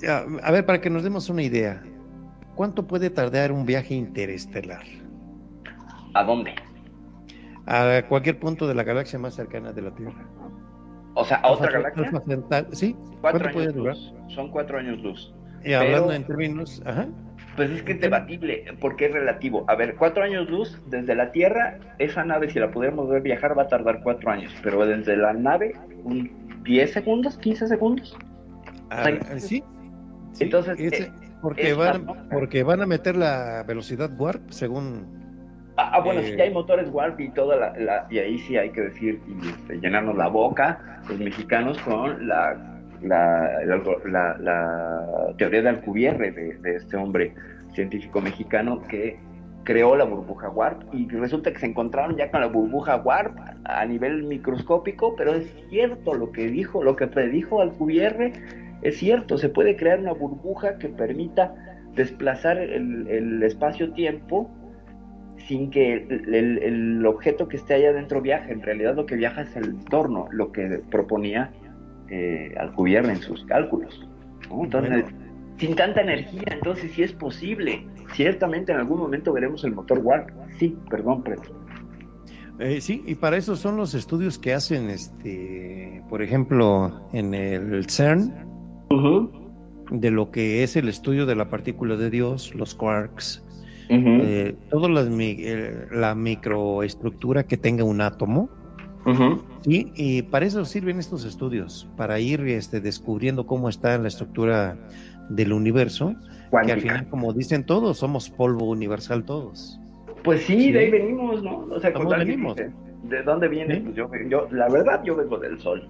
[0.08, 1.84] a ver, para que nos demos una idea.
[2.62, 4.84] ¿Cuánto puede tardar un viaje interestelar?
[6.14, 6.54] ¿A dónde?
[7.66, 10.24] A cualquier punto de la galaxia más cercana de la Tierra.
[11.16, 12.12] O sea, a otra galaxia.
[12.72, 12.96] sí.
[13.20, 13.96] ¿Cuánto puede durar?
[14.28, 15.34] Son cuatro años luz.
[15.66, 17.08] Y hablando en términos, ajá.
[17.56, 19.66] Pues es que es debatible, porque es relativo.
[19.68, 23.58] A ver, cuatro años luz desde la Tierra, esa nave, si la pudiéramos ver viajar,
[23.58, 24.54] va a tardar cuatro años.
[24.62, 25.74] Pero desde la nave,
[26.04, 28.16] un 10 segundos, 15 segundos.
[28.92, 29.10] Ah,
[29.40, 29.64] sí.
[30.40, 31.12] Entonces,
[31.42, 35.20] porque van, porque van a meter la velocidad warp, según
[35.78, 38.58] Ah, ah, bueno, sí Eh, hay motores Warp y toda la, la- y ahí sí
[38.58, 42.58] hay que decir y este, llenarnos la boca los mexicanos con la
[43.02, 47.34] la, la, la- la teoría de Alcubierre de, de este hombre
[47.74, 49.18] científico mexicano que
[49.64, 53.86] creó la burbuja Warp y resulta que se encontraron ya con la burbuja Warp a
[53.86, 58.34] nivel microscópico, pero es cierto lo que dijo, lo que predijo Alcubierre,
[58.82, 61.54] es cierto, se puede crear una burbuja que permita
[61.96, 64.50] desplazar el, el espacio-tiempo
[65.48, 68.54] sin que el, el- el objeto que esté allá adentro viaje.
[68.54, 71.52] En realidad lo que viaja es el entorno, lo que proponía
[72.10, 74.08] eh, Alcubierre en sus cálculos.
[74.50, 74.64] ¿no?
[74.64, 75.06] Entonces,
[75.58, 77.86] sin tanta energía, entonces sí es posible.
[78.14, 80.30] Ciertamente en algún momento veremos el motor Warp.
[80.60, 81.58] Sí, perdón, Preto.
[82.60, 87.90] Eh, sí, y para eso son los estudios que hacen, este, por ejemplo, en el
[87.90, 88.34] CERN,
[89.92, 93.44] de lo que es el estudio de la partícula de Dios, los quarks,
[93.90, 98.50] eh, toda eh, la microestructura que tenga un átomo,
[99.62, 104.78] sí, y para eso sirven estos estudios, para ir este, descubriendo cómo está la estructura
[105.30, 106.16] del universo,
[106.66, 109.80] que al final, como dicen todos, somos polvo universal todos.
[110.24, 110.72] Pues sí, Sí.
[110.72, 111.68] de ahí venimos, ¿no?
[111.72, 112.72] O sea, dice,
[113.04, 113.78] ¿de dónde vienes?
[113.78, 113.84] Sí.
[113.84, 115.90] Pues yo, yo, la verdad, yo vengo del sol.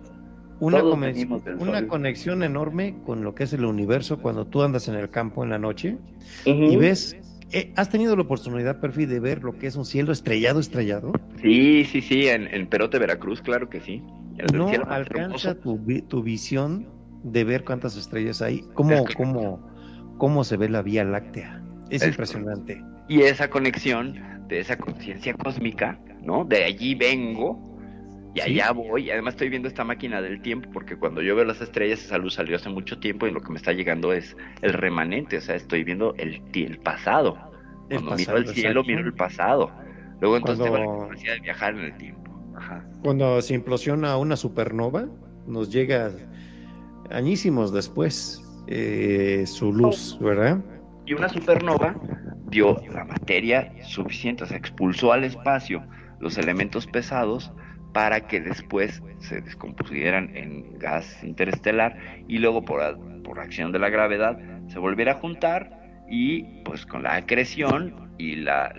[0.62, 4.46] Una, Todos conex- venimos del una conexión enorme con lo que es el universo cuando
[4.46, 5.98] tú andas en el campo en la noche
[6.46, 7.16] y ves,
[7.52, 11.14] eh, ¿has tenido la oportunidad, Perfi, de ver lo que es un cielo estrellado, estrellado?
[11.42, 14.04] Sí, sí, sí, en, en Perote, Veracruz, claro que sí.
[14.38, 16.88] El No cielo alcanza tu, tu visión
[17.24, 19.68] de ver cuántas estrellas hay, cómo, Es que- cómo,
[20.20, 21.64] cómo se ve la Vía Láctea.
[21.90, 22.84] Es Es- impresionante.
[23.10, 26.46] Y esa conexión de esa conciencia cósmica, ¿no?
[26.46, 27.70] De allí vengo
[28.34, 29.06] y allá voy.
[29.08, 32.18] Y además estoy viendo esta máquina del tiempo porque cuando yo veo las estrellas, esa
[32.18, 35.38] luz salió hace mucho tiempo y lo que me está llegando es el remanente.
[35.38, 37.38] O sea, estoy viendo el, el pasado.
[37.90, 39.72] El Cuando pasado, miro el cielo, miro el pasado.
[40.22, 42.22] Luego entonces tengo Cuando- la capacidad de viajar en el tiempo.
[42.56, 42.86] Ajá.
[43.03, 45.08] Cuando se implosiona una supernova,
[45.48, 46.12] nos llega
[47.10, 50.60] añísimos después eh, su luz, ¿verdad?
[51.06, 51.95] Y una supernova
[52.49, 55.84] dio la materia suficiente, o sea, expulsó al espacio
[56.20, 57.52] los elementos pesados
[57.93, 61.97] para que después se descompusieran en gas interestelar
[62.27, 62.81] y luego por,
[63.23, 64.38] por acción de la gravedad
[64.68, 68.73] se volviera a juntar y pues con la acreción y la,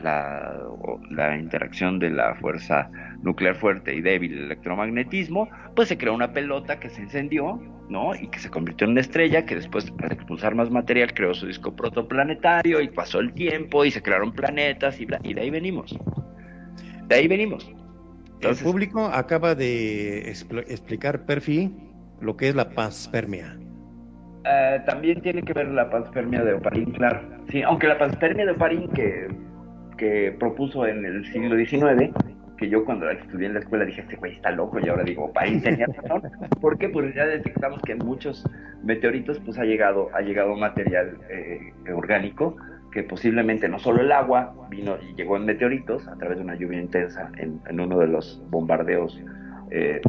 [1.11, 2.91] la, interacción de la fuerza
[3.23, 8.15] nuclear fuerte y débil, el electromagnetismo, pues se creó una pelota que se encendió, ¿no?
[8.15, 11.47] Y que se convirtió en una estrella que después al expulsar más material creó su
[11.47, 15.97] disco protoplanetario y pasó el tiempo y se crearon planetas y, y de ahí venimos.
[17.09, 17.73] De ahí venimos.
[18.43, 21.75] Entonces- el público acaba de expl- explicar, Perfi,
[22.21, 23.57] lo que es la panspermia.
[24.45, 27.21] Eh, también tiene que ver la panspermia de Oparín, claro.
[27.51, 29.29] Sí, aunque la panspermia de Oparín que,
[29.97, 32.13] que propuso en el siglo XIX,
[32.59, 35.05] que yo cuando la estudié en la escuela dije, este güey está loco, y ahora
[35.05, 36.23] digo, Oparín tenía razón.
[36.61, 36.89] ¿Por qué?
[36.89, 38.45] Pues ya detectamos que en muchos
[38.83, 42.57] meteoritos pues ha llegado, ha llegado material eh, orgánico
[42.93, 46.55] que posiblemente no solo el agua vino y llegó en meteoritos a través de una
[46.57, 49.19] lluvia intensa en, en uno de los bombardeos
[49.71, 50.01] eh,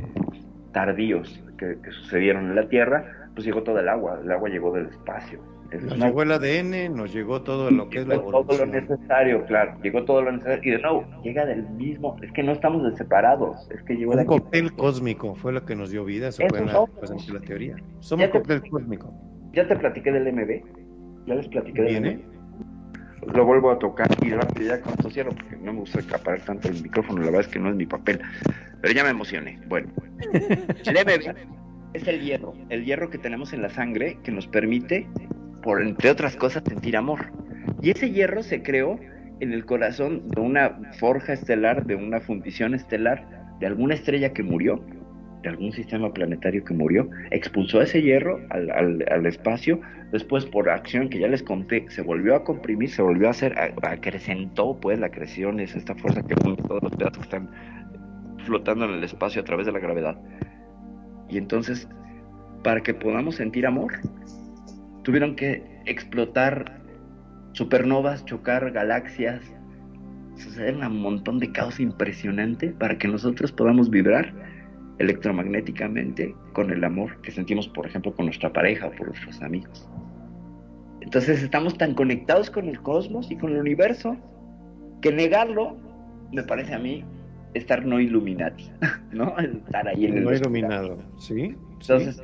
[0.72, 4.74] tardíos que, que sucedieron en la Tierra, pues llegó todo el agua, el agua llegó
[4.74, 5.40] del espacio.
[5.72, 8.66] Es Nos una- llegó el ADN, nos llegó todo lo que es la todo lo
[8.66, 12.52] necesario, claro, llegó todo lo necesario, y de nuevo, llega del mismo, es que no
[12.52, 14.28] estamos de separados, es que llegó de Un aquí.
[14.28, 17.76] cóctel cósmico fue lo que nos dio vida, eso Eso fue pues, la teoría.
[18.02, 19.12] Somos te- cóctel cósmico.
[19.54, 22.02] Ya te platiqué del MB, ya les platiqué del.
[22.02, 22.33] MB.
[23.34, 26.42] Lo vuelvo a tocar y rápido ya con esto cierro, porque no me gusta acaparar
[26.42, 28.22] tanto el micrófono, la verdad es que no es mi papel,
[28.82, 29.60] pero ya me emocioné.
[29.68, 29.90] Bueno,
[31.94, 35.08] es el hierro, el hierro que tenemos en la sangre que nos permite,
[35.62, 37.32] por entre otras cosas, sentir amor.
[37.82, 39.00] Y ese hierro se creó
[39.40, 43.28] en el corazón de una forja estelar, de una fundición estelar,
[43.60, 44.84] de alguna estrella que murió,
[45.44, 49.80] de algún sistema planetario que murió, expulsó ese hierro al, al- espacio,
[50.12, 53.54] después por acción que ya les conté, se volvió a comprimir, se volvió a hacer,
[53.84, 57.50] acrecentó pues la acreción, es esta fuerza que todos los pedazos que están
[58.46, 60.18] flotando en el espacio a través de la gravedad.
[61.30, 61.88] Y entonces,
[62.64, 63.94] para que podamos sentir amor,
[65.04, 66.82] tuvieron que explotar
[67.54, 69.42] supernovas, chocar galaxias,
[70.36, 74.34] suceder un montón de caos impresionante para que nosotros podamos vibrar
[75.04, 79.88] electromagnéticamente con el amor que sentimos, por ejemplo, con nuestra pareja o por nuestros amigos.
[81.02, 84.18] Entonces estamos tan conectados con el cosmos y con el universo
[85.02, 85.78] que negarlo
[86.32, 87.04] me parece a mí
[87.54, 88.72] estar no iluminati,
[89.12, 89.38] ¿no?
[89.38, 91.56] Estar ahí en el No iluminado, ¿sí?
[91.82, 92.24] Entonces,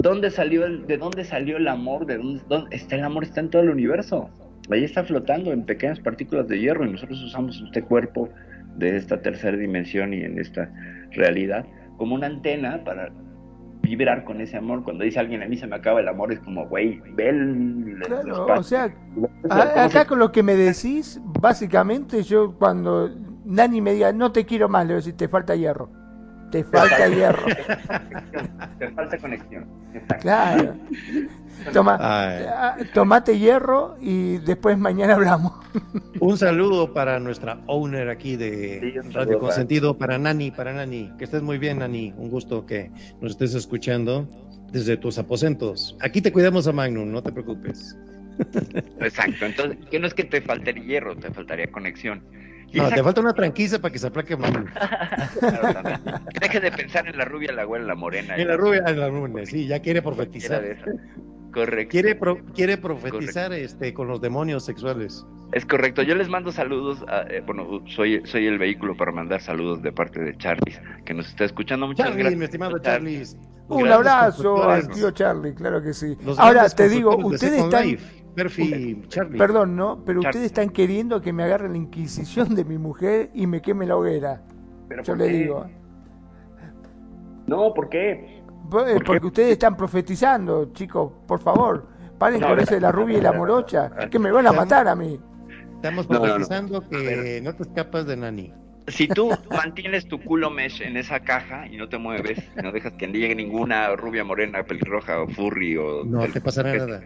[0.00, 2.06] ¿dónde salió el, ¿de dónde salió el amor?
[2.06, 3.24] ¿De dónde, dónde está el amor?
[3.24, 4.28] Está en todo el universo.
[4.70, 8.28] ahí está flotando en pequeñas partículas de hierro y nosotros usamos este cuerpo
[8.76, 10.70] de esta tercera dimensión y en esta
[11.10, 11.64] realidad
[11.96, 13.10] como una antena para
[13.82, 14.82] vibrar con ese amor.
[14.84, 17.96] Cuando dice alguien a mí se me acaba el amor, es como, güey, ve el,
[18.06, 18.92] Claro, o sea,
[19.50, 23.10] a- acá con lo que me decís, básicamente yo cuando
[23.44, 25.90] Nani me diga no te quiero más, le voy a decir te falta hierro.
[26.52, 27.46] Te falta hierro.
[28.78, 29.66] Te falta conexión.
[29.94, 30.22] Exacto.
[30.22, 30.74] Claro.
[31.72, 35.52] Toma, ah, tomate hierro y después mañana hablamos.
[36.20, 41.10] Un saludo para nuestra owner aquí de Sí, Radio para- Consentido, para Nani, para Nani.
[41.18, 42.12] Que estés muy bien, Nani.
[42.16, 44.28] Un gusto que nos estés escuchando
[44.72, 45.96] desde tus aposentos.
[46.00, 47.96] Aquí te cuidamos a Magnum, no te preocupes.
[49.00, 49.46] Exacto.
[49.46, 52.22] Entonces, que no es que te falte el hierro, te faltaría conexión.
[52.74, 54.64] No, te falta una tranquiza para que se aplaque Magnum.
[55.40, 58.36] claro, de pensar en la rubia, la güera, la morena.
[58.36, 60.62] En la rubia, en la rubia, sí, ya quiere profetizar.
[61.52, 61.90] Correcto.
[61.90, 65.26] Quiere, pro- quiere profetizar este, con los demonios sexuales.
[65.52, 66.02] Es correcto.
[66.02, 67.04] Yo les mando saludos.
[67.08, 71.12] a- eh, bueno, soy, soy el vehículo para mandar saludos de parte de Charlie, que
[71.12, 71.86] nos está escuchando.
[71.86, 72.38] Muchas Charlie, gracias.
[72.38, 73.22] mi estimado Charlie.
[73.68, 76.16] Un abrazo al tío Charlie, claro que sí.
[76.24, 78.21] Los Ahora te digo, ustedes están, Life.
[78.36, 79.38] Murphy, Charlie.
[79.38, 80.02] perdón, ¿no?
[80.04, 80.28] Pero Charlie.
[80.30, 83.96] ustedes están queriendo que me agarre la inquisición de mi mujer y me queme la
[83.96, 84.42] hoguera.
[84.88, 85.38] Pero Yo ¿por le qué?
[85.38, 85.66] digo.
[87.46, 88.42] No, ¿por qué?
[88.70, 89.04] Pues, ¿Por qué?
[89.04, 91.88] Porque ustedes están profetizando, chicos, por favor.
[92.18, 94.08] Paren No, con eso de la rubia y la morocha, no.
[94.10, 95.18] que me van a matar a mí.
[95.76, 96.26] Estamos No, no, no.
[96.34, 98.54] profetizando que no te escapas de Nani.
[98.88, 102.72] Si tú mantienes tu culo mesh en esa caja y no te mueves, y no
[102.72, 106.04] dejas que llegue ninguna rubia morena, pelirroja o furry o...
[106.04, 107.02] No te pasará nada.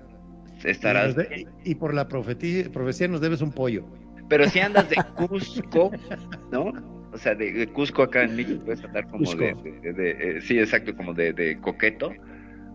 [0.65, 1.13] Estarás...
[1.13, 3.85] Y, de- y por la profeti- profecía nos debes un pollo.
[4.29, 5.91] Pero si andas de Cusco,
[6.51, 6.73] ¿no?
[7.13, 9.55] O sea, de, de Cusco acá en México puedes andar como de,
[9.85, 12.13] eh, sí, exacto, como de, coqueto,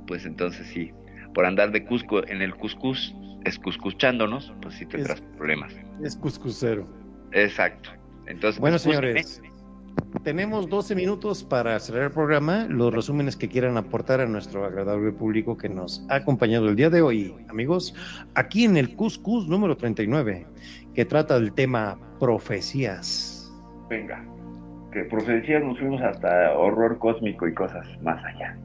[0.08, 0.92] pues entonces sí,
[1.34, 3.14] por andar de Cusco en el Cuscus,
[3.46, 5.74] escuscuchándonos, pues sí tendrás problemas.
[6.04, 6.88] Es cuscucero.
[7.34, 7.92] Exacto.
[8.28, 9.42] Entonces, Bueno, pues, señores,
[10.24, 12.66] tenemos 12 minutos para cerrar el programa.
[12.70, 16.90] Los resúmenes que quieran aportar a nuestro agradable público que nos ha acompañado el día
[16.90, 17.96] de hoy, amigos,
[18.36, 20.46] aquí en el Cuscus número 39,
[20.94, 23.52] que trata del tema profecías.
[23.90, 23.98] ¿eh?
[23.98, 24.24] Venga,
[24.92, 28.58] que profecías nos fuimos hasta horror cósmico y cosas más allá.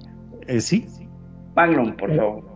[0.47, 0.86] Eh, sí,
[1.55, 2.44] Magnum, por favor.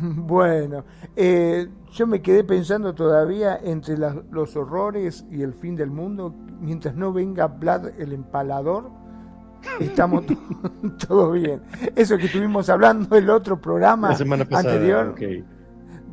[0.00, 0.84] Bueno,
[1.16, 6.34] eh, yo me quedé pensando todavía entre las- los horrores y el fin del mundo,
[6.60, 8.90] mientras no venga Vlad el empalador,
[9.80, 10.36] estamos to-
[11.06, 11.62] todo bien.
[11.94, 14.74] Eso que estuvimos hablando el otro programa la semana pasada.
[14.74, 15.20] anterior ok.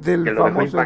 [0.03, 0.77] del Que lo famoso.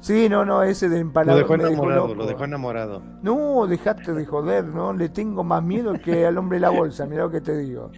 [0.00, 1.36] Sí, no, no, ese del Lo empalador.
[1.36, 3.02] me dejó enamorado, lo dejó enamorado.
[3.22, 4.92] No, dejate de joder, ¿no?
[4.92, 7.90] Le tengo más miedo que al hombre de la bolsa, mira lo que te digo.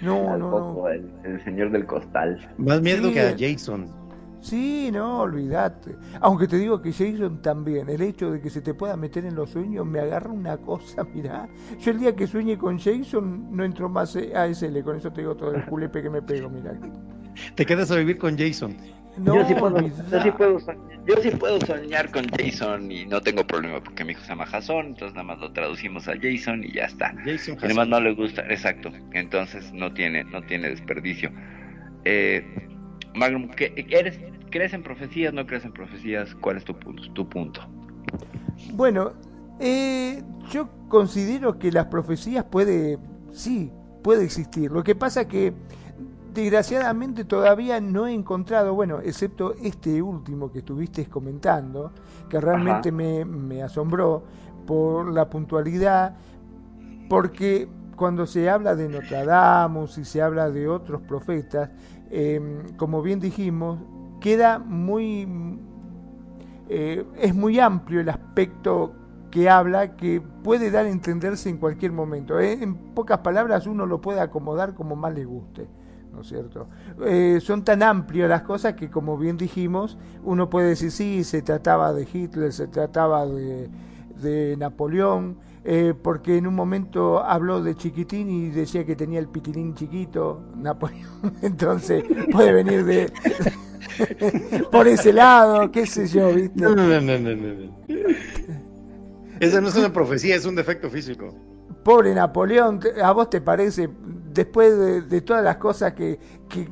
[0.00, 2.38] No, Al no, el, el señor del costal.
[2.56, 3.86] Más miedo Sí, que a Jason.
[4.40, 5.96] Sí, no, olvídate.
[6.20, 9.34] Aunque te digo que Jason también, el hecho de que se te pueda meter en
[9.34, 11.48] los sueños me agarra una cosa, mirá.
[11.78, 15.20] Yo el día que sueñe con Jason no entro más a ASL, con eso te
[15.20, 16.72] digo todo el culepe que me pego, mirá.
[17.54, 18.76] Te quedas a vivir con Jason.
[19.18, 23.04] No, yo, sí puedo, yo, sí puedo soñar, yo sí puedo soñar con Jason y
[23.06, 26.14] no tengo problema porque mi hijo se llama Jason, entonces nada más lo traducimos a
[26.14, 27.12] Jason y ya está.
[27.24, 31.30] Jason Y además no le gusta, exacto, entonces no tiene, no tiene desperdicio.
[32.04, 32.69] Eh,
[33.14, 34.18] Magnum, ¿qué- eres,
[34.50, 35.32] ¿crees en profecías?
[35.34, 36.34] ¿No crees en profecías?
[36.36, 37.02] ¿Cuál es tu punto?
[37.12, 37.60] Tu punto?
[38.74, 39.12] Bueno,
[39.58, 42.98] eh, yo considero que las profecías puede,
[43.32, 43.72] sí,
[44.02, 44.70] puede existir.
[44.70, 45.52] Lo que pasa que
[46.32, 51.92] desgraciadamente todavía no he encontrado, bueno, excepto este último que estuviste comentando,
[52.28, 54.22] que realmente me, me asombró
[54.66, 56.14] por la puntualidad,
[57.08, 61.70] porque cuando se habla de Nostradamus y se habla de otros profetas,
[62.10, 63.78] eh, como bien dijimos,
[64.20, 65.26] queda muy
[66.72, 68.92] eh, es muy amplio el aspecto
[69.32, 72.38] que habla que puede dar a entenderse en cualquier momento.
[72.38, 72.58] ¿eh?
[72.62, 75.66] En pocas palabras uno lo puede acomodar como más le guste,
[76.12, 76.68] ¿no es cierto?
[77.04, 81.42] Eh, son tan amplias las cosas que como bien dijimos, uno puede decir, sí, se
[81.42, 83.68] trataba de Hitler, se trataba de,
[84.22, 89.28] de Napoleón, eh, porque en un momento habló de chiquitín y decía que tenía el
[89.28, 93.12] pitilín chiquito, Napoleón, entonces puede venir de...
[94.72, 96.60] por ese lado, qué sé yo, ¿viste?
[96.60, 97.76] No, no, no, no, no.
[99.40, 101.34] Esa no es una profecía, es un defecto físico.
[101.82, 103.88] Pobre Napoleón, ¿a vos te parece,
[104.32, 106.18] después de, de todas las cosas que,
[106.48, 106.68] que,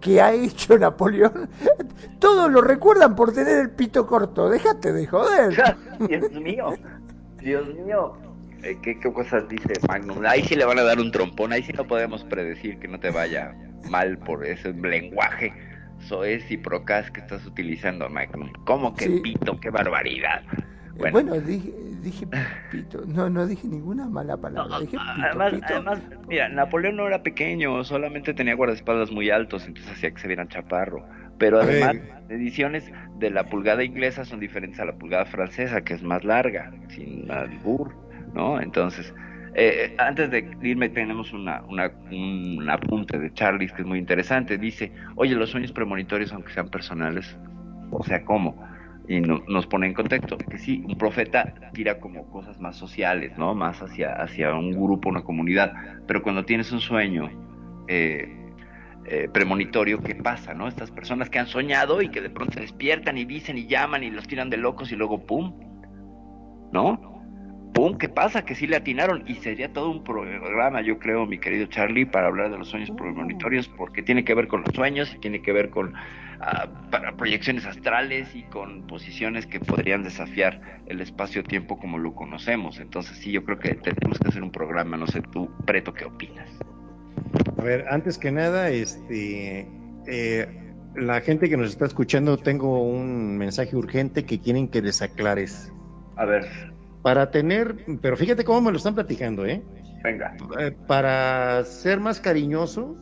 [0.00, 1.48] que ha hecho Napoleón,
[2.18, 4.48] todos lo recuerdan por tener el pito corto?
[4.48, 5.76] Déjate de joder.
[6.08, 6.74] Dios mío,
[7.42, 8.14] Dios mío.
[8.62, 10.24] Eh, ¿Qué, ¿Qué cosas dice Magnum?
[10.26, 13.00] Ahí sí le van a dar un trompón, ahí sí no podemos predecir que no
[13.00, 13.54] te vaya
[13.90, 15.52] mal por ese lenguaje
[15.98, 18.52] Soez y Procas que estás utilizando, Magnum.
[18.64, 19.20] ¿Cómo que Sí.
[19.22, 19.58] pito?
[19.60, 20.42] ¡Qué barbaridad!
[20.96, 22.26] Eh, Bueno, dije, dije
[22.70, 23.02] pito.
[23.06, 24.78] No, no dije ninguna mala palabra.
[24.80, 25.66] Dije pito, además, pito.
[25.68, 30.28] además, mira, Napoleón no era pequeño, solamente tenía guardaespaldas muy altos, entonces hacía que se
[30.28, 31.04] vieran chaparro.
[31.42, 35.94] Pero además, las ediciones de la pulgada inglesa son diferentes a la pulgada francesa, que
[35.94, 37.92] es más larga, sin albur,
[38.32, 38.60] ¿no?
[38.60, 39.12] Entonces,
[39.56, 44.56] eh, antes de irme, tenemos una, una, un apunte de Charlie que es muy interesante.
[44.56, 47.36] Dice: Oye, los sueños premonitorios, aunque sean personales,
[47.90, 48.64] o sea, ¿cómo?
[49.08, 53.36] y no- nos pone en contexto que sí, un profeta tira como cosas más sociales,
[53.36, 53.52] ¿no?
[53.52, 55.72] Más hacia, hacia un grupo, una comunidad,
[56.06, 57.28] pero cuando tienes un sueño
[57.88, 58.41] eh,
[59.04, 60.68] eh, premonitorio, ¿qué pasa, no?
[60.68, 64.04] Estas personas que han soñado y que de pronto se despiertan y dicen y llaman
[64.04, 65.58] y los tiran de locos y luego ¡pum!
[66.72, 67.12] ¿No?
[67.74, 67.98] ¡Pum!
[67.98, 68.44] ¿Qué pasa?
[68.44, 72.28] Que sí le atinaron y sería todo un programa, yo creo, mi querido Charlie, para
[72.28, 75.52] hablar de los sueños premonitorios, porque tiene que ver con los sueños y tiene que
[75.52, 75.94] ver con
[76.40, 82.78] ah, para proyecciones astrales y con posiciones que podrían desafiar el espacio-tiempo como lo conocemos.
[82.78, 86.04] Entonces sí, yo creo que tenemos que hacer un programa, no sé tú, Preto, ¿qué
[86.04, 86.48] opinas?
[87.58, 89.68] A ver, antes que nada, este,
[90.06, 95.00] eh, la gente que nos está escuchando, tengo un mensaje urgente que quieren que les
[95.02, 95.72] aclares.
[96.16, 96.44] A ver,
[97.02, 99.62] Para tener, pero fíjate cómo me lo están platicando, ¿eh?
[100.04, 100.36] venga.
[100.60, 102.96] Eh, para ser más cariñoso,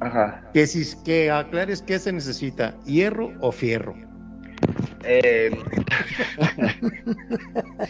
[0.00, 0.50] Ajá.
[0.54, 3.94] que si que aclares qué se necesita, hierro o fierro.
[5.04, 5.50] Eh,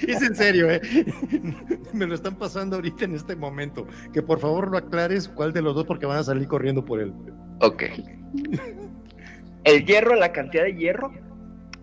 [0.08, 0.80] Es en serio, ¿eh?
[1.92, 3.86] Me lo están pasando ahorita en este momento.
[4.12, 7.00] Que por favor lo aclares cuál de los dos porque van a salir corriendo por
[7.00, 7.12] él.
[7.60, 7.82] ok.
[9.64, 11.12] El hierro, la cantidad de hierro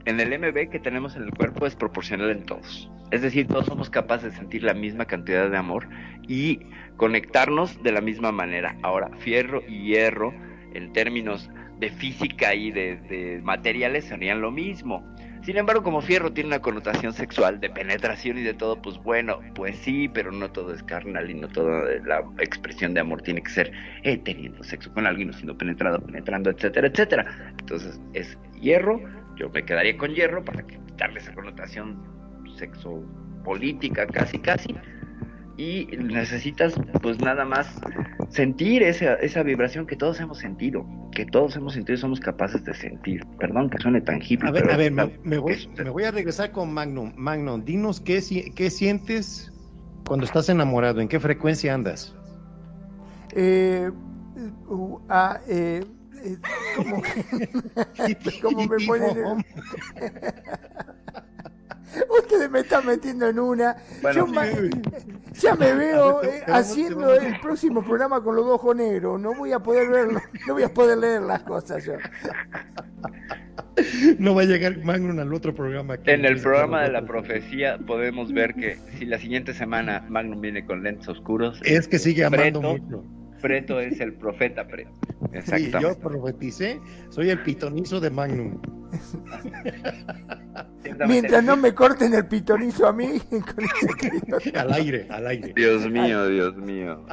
[0.05, 2.89] en el MB que tenemos en el cuerpo es proporcional en todos.
[3.11, 5.88] Es decir, todos somos capaces de sentir la misma cantidad de amor
[6.27, 6.59] y
[6.97, 8.77] conectarnos de la misma manera.
[8.84, 10.34] Ahora, fierro y hierro,
[10.73, 11.49] en términos
[11.82, 15.03] de física y de, materiales, serían lo mismo.
[15.44, 19.40] Sin embargo, como fierro tiene una connotación sexual, de penetración y de todo, pues bueno,
[19.56, 23.41] pues sí, pero no todo es carnal y no toda la expresión de amor tiene
[23.41, 23.72] que ser
[24.03, 27.53] eh, teniendo sexo con alguien o siendo penetrado, penetrando, etcétera, etcétera.
[27.60, 29.02] Entonces, es hierro,
[29.36, 31.99] yo me quedaría con hierro para que quitarle esa connotación
[32.58, 33.03] sexo
[33.44, 34.76] política casi casi
[35.57, 37.68] y necesitas pues nada más
[38.30, 42.64] sentir esa, esa vibración que todos hemos sentido, que todos hemos sentido y somos capaces
[42.64, 43.26] de sentir.
[43.40, 44.49] Perdón que suene tangible.
[44.49, 47.14] A ver, pero a ver, es me, voy, me voy a regresar con Magnum.
[47.15, 48.22] Magnum, dinos qué,
[48.56, 49.52] qué sientes
[50.06, 52.15] cuando estás enamorado, en qué frecuencia andas.
[53.34, 53.90] Eh,
[54.68, 55.84] uh, ah, eh,
[56.23, 56.38] eh,
[56.76, 57.02] ¿cómo,
[58.41, 59.45] ¿Cómo me ponen?
[62.19, 63.76] Ustedes me están metiendo en una.
[64.01, 64.45] Bueno, Yo ma-
[65.34, 69.19] ya me veo eh, haciendo el próximo programa con los ojos negros.
[69.19, 71.93] No voy a poder verlo, no voy a poder leer las cosas yo.
[74.19, 75.97] No va a llegar Magnum al otro programa.
[75.97, 80.41] que En el programa de la profecía podemos ver que si la siguiente semana Magnum
[80.41, 83.03] viene con lentes oscuros, Es que sigue amando Preto, mucho.
[83.41, 84.91] Preto es el profeta Preto.
[85.31, 85.80] Sí, Exactamente.
[85.81, 88.61] yo profeticé, soy el pitonizo de Magnum.
[91.08, 93.20] Mientras no me corten el pitonizo a mí.
[93.30, 95.53] con ese- Al aire, al aire.
[95.56, 97.03] Dios mío, Dios mío.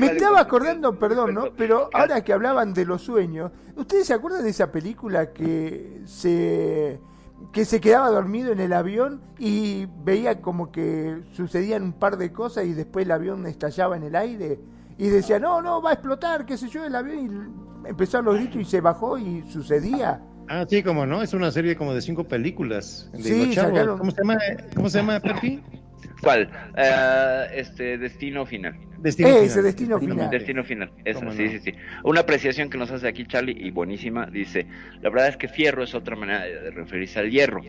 [0.00, 1.52] Me estaba acordando, perdón, ¿no?
[1.54, 7.00] Pero ahora que hablaban de los sueños, ¿ustedes se acuerdan de esa película que se
[7.52, 12.32] que se quedaba dormido en el avión y veía como que sucedían un par de
[12.32, 14.58] cosas y después el avión estallaba en el aire
[14.96, 17.54] y decía, no, no, va a explotar, qué sé yo, el avión
[17.84, 20.20] y empezaron los gritos y se bajó y sucedía.
[20.48, 23.10] Ah, sí, como no, es una serie como de cinco películas.
[23.12, 24.38] De Sí, los ¿Cómo se llama?
[24.74, 25.60] ¿Cómo se llama, Perfi?
[26.22, 26.50] ¿Cuál?
[26.76, 28.74] Eh, este, Destino Final.
[28.98, 29.64] Destino Ese, Final.
[29.64, 30.30] Destino Final.
[30.30, 30.90] Destino Final.
[31.04, 31.72] Esa, ¿Cómo sí, sí, sí.
[32.04, 34.26] Una apreciación que nos hace aquí Charlie y buenísima.
[34.26, 34.66] Dice,
[35.00, 37.60] la verdad es que fierro es otra manera de referirse al hierro.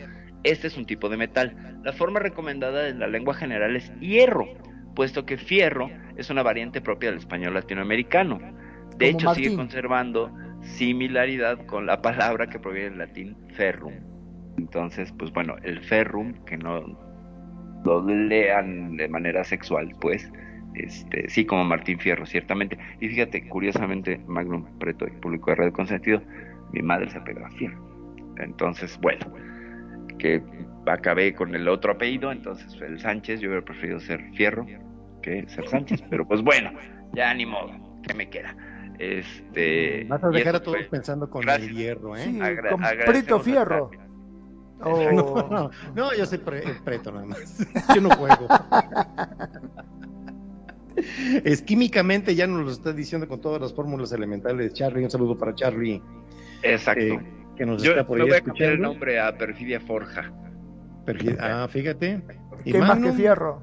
[0.42, 1.80] Este es un tipo de metal.
[1.84, 4.48] La forma recomendada en la lengua general es hierro,
[4.94, 8.38] puesto que fierro es una variante propia del español latinoamericano.
[8.96, 10.30] De Como hecho, sigue conservando
[10.62, 13.94] similaridad con la palabra que proviene del latín ferrum.
[14.58, 16.98] Entonces, pues bueno, el ferrum, que no
[17.84, 20.30] lo lean de manera sexual, pues,
[20.74, 22.78] este, sí, como Martín Fierro, ciertamente.
[23.00, 26.22] Y fíjate, curiosamente, Magnum Preto y Público de Radio Consentido,
[26.72, 28.34] mi madre se pegaba a Fierro.
[28.38, 29.26] Entonces, bueno,
[30.18, 30.42] que
[30.86, 34.66] acabé con el otro apellido, entonces el Sánchez, yo hubiera preferido ser Fierro
[35.22, 36.72] que ser Sánchez, pero pues bueno,
[37.12, 37.72] ya ni modo,
[38.06, 38.56] ¿qué me queda?
[39.00, 41.70] Este, Vas a dejar a todos fue- pensando con Gracias.
[41.70, 42.24] el hierro, ¿eh?
[42.24, 42.38] Sí,
[42.70, 43.90] con Preto Fierro.
[44.78, 44.84] No,
[45.50, 47.66] no, no, yo soy pre- preto nada más.
[47.94, 48.46] Yo no juego.
[51.44, 54.74] es químicamente ya nos lo está diciendo con todas las fórmulas elementales.
[54.74, 56.02] Charlie, un saludo para Charlie.
[56.62, 57.00] Exacto.
[57.02, 57.20] eh,
[57.56, 60.30] que nos Yo está por le ahí voy a cambiar el nombre a Perfidia Forja.
[61.40, 62.22] Ah, fíjate.
[62.64, 63.62] Y ¿Qué más que Magnum, fierro?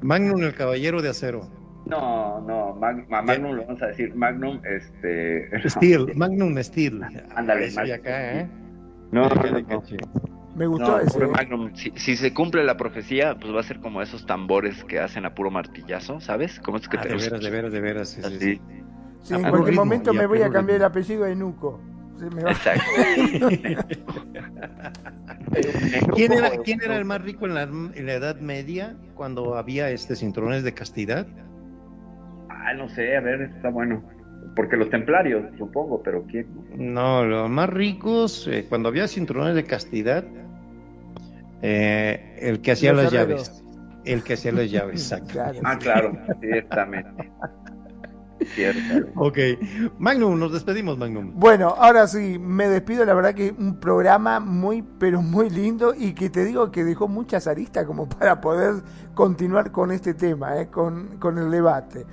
[0.00, 1.50] Magnum, el caballero de acero.
[1.86, 5.48] No, no, Mag- a Magnum lo vamos a decir Magnum, este...
[5.68, 7.02] Steel, Magnum Steel.
[7.34, 7.94] Ándale, Magnum.
[7.94, 8.48] acá, ¿eh?
[9.12, 9.82] No, no.
[10.56, 11.26] Me gustó No, ese.
[11.26, 11.74] Magnum.
[11.74, 15.24] Si, si se cumple la profecía, pues va a ser como esos tambores que hacen
[15.26, 16.58] a puro martillazo, ¿sabes?
[16.60, 18.08] Como es que Ah, te de veras, de veras, de veras.
[18.08, 18.38] sí, sí, Así.
[18.38, 18.60] sí.
[19.22, 21.80] Sí, a en cualquier ritmo, momento me voy a cambiar el apellido de Nuco.
[22.18, 22.82] Se me va- Exacto.
[26.14, 29.90] ¿Quién era, quién era el más rico en la, en la Edad Media cuando había
[29.90, 31.26] este cinturones de castidad?
[32.66, 34.02] Ah, no sé, a ver, está bueno.
[34.56, 36.46] Porque los templarios, supongo, pero ¿quién?
[36.76, 40.24] No, los más ricos, eh, cuando había cinturones de castidad,
[41.62, 43.62] eh, el que hacía Los las llaves.
[44.04, 45.32] El que hacía las llaves, exacto.
[45.32, 47.30] Claro, Ah, claro, ciertamente.
[48.54, 49.10] Ciertamente.
[49.16, 49.38] Ok.
[49.98, 51.32] Magnum, nos despedimos, Magnum.
[51.34, 53.04] Bueno, ahora sí, me despido.
[53.04, 57.08] La verdad que un programa muy, pero muy lindo y que te digo que dejó
[57.08, 58.82] muchas aristas como para poder
[59.14, 62.06] continuar con este tema, eh, con, con el debate.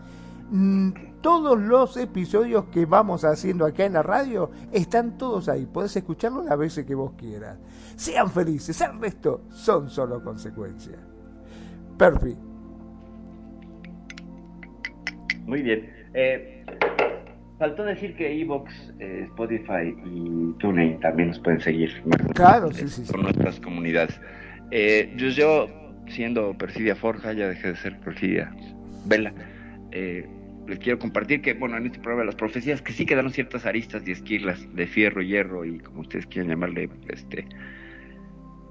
[0.52, 0.92] Mm,
[1.22, 5.66] Todos los episodios que vamos haciendo acá en la radio están todos ahí.
[5.66, 7.58] Podés escucharlos las veces que vos quieras.
[7.96, 10.98] Sean felices, el resto son solo consecuencias.
[11.98, 12.38] Perfi.
[15.46, 15.90] Muy bien.
[16.14, 16.66] Eh,
[17.60, 22.02] faltó decir que Evox, eh, Spotify y TuneIn también nos pueden seguir.
[22.34, 23.12] Claro, sí, sí, sí.
[23.12, 24.20] Por nuestras comunidades.
[24.72, 25.68] Eh, yo,
[26.08, 28.52] siendo Perfidia Forja, ya dejé de ser Perfidia
[29.06, 29.34] Vela.
[29.92, 30.28] Eh,
[30.68, 33.66] les quiero compartir que, bueno, en este programa de las profecías, que sí quedaron ciertas
[33.66, 37.48] aristas y esquirlas de fierro, hierro y como ustedes quieran llamarle, este,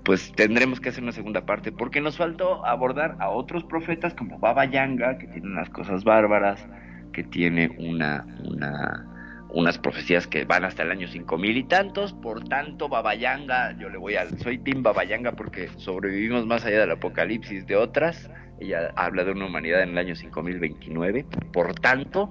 [0.04, 4.38] pues tendremos que hacer una segunda parte, porque nos faltó abordar a otros profetas como
[4.38, 6.64] Baba Yanga, que tiene unas cosas bárbaras,
[7.12, 9.17] que tiene una, una,
[9.50, 13.76] unas profecías que van hasta el año cinco mil y tantos, por tanto Baba Yanga,
[13.78, 17.76] yo le voy al, soy Team Baba Yanga porque sobrevivimos más allá del apocalipsis de
[17.76, 18.30] otras,
[18.60, 22.30] ella habla de una humanidad en el año 5029, por tanto,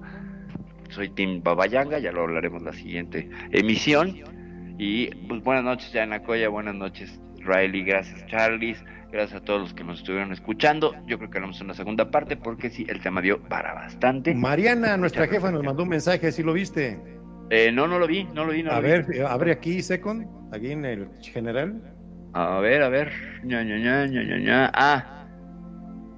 [0.90, 4.24] soy Team Baba Yanga, ya lo hablaremos la siguiente emisión,
[4.78, 9.44] y pues buenas noches ya en la colla, buenas noches Riley, gracias Charles, gracias a
[9.46, 10.96] todos los que nos estuvieron escuchando.
[11.06, 14.34] Yo creo que haremos una segunda parte porque sí, el tema dio para bastante.
[14.36, 17.00] Mariana, nuestra jefa, nos mandó un mensaje, ¿sí lo viste?
[17.50, 18.64] Eh, no, no lo vi, no lo vi.
[18.64, 21.82] No A lo ver, eh, abre aquí, Second, aquí en el general.
[22.34, 23.12] A ver, a ver.
[23.44, 24.72] Ña, Ña, Ña, Ña, Ña, Ña.
[24.74, 25.14] Ah.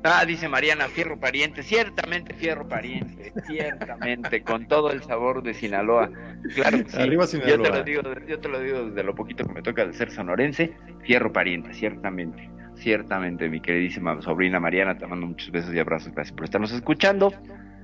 [0.03, 6.09] Ah, dice Mariana, fierro pariente, ciertamente fierro pariente, ciertamente, con todo el sabor de Sinaloa.
[6.55, 6.97] Claro que sí.
[7.01, 7.69] Arriba Yo te Sinaloa.
[7.79, 10.73] lo digo, yo te lo digo desde lo poquito que me toca de ser sonorense,
[11.03, 12.49] fierro pariente, ciertamente.
[12.80, 17.34] Ciertamente, mi queridísima sobrina Mariana, te mando muchos besos y abrazos, gracias por estarnos escuchando.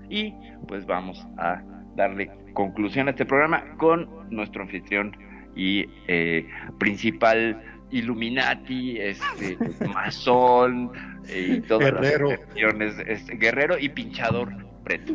[0.09, 0.33] Y
[0.67, 1.61] pues vamos a
[1.95, 5.15] darle conclusión a este programa con nuestro anfitrión
[5.55, 6.47] y eh,
[6.79, 7.61] principal
[7.91, 9.57] Illuminati, este,
[9.93, 10.91] masón
[11.27, 12.29] eh, y todas Guerrero.
[12.29, 14.49] las este, guerrero y pinchador
[14.83, 15.13] preto.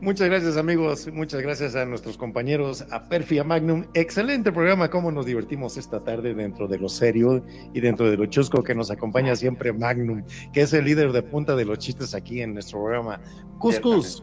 [0.00, 3.84] Muchas gracias amigos, muchas gracias a nuestros compañeros, a Perfi, a Magnum.
[3.94, 8.26] Excelente programa, cómo nos divertimos esta tarde dentro de lo serio y dentro de lo
[8.26, 12.14] chusco que nos acompaña siempre Magnum, que es el líder de punta de los chistes
[12.14, 13.20] aquí en nuestro programa.
[13.58, 14.22] Cuscus.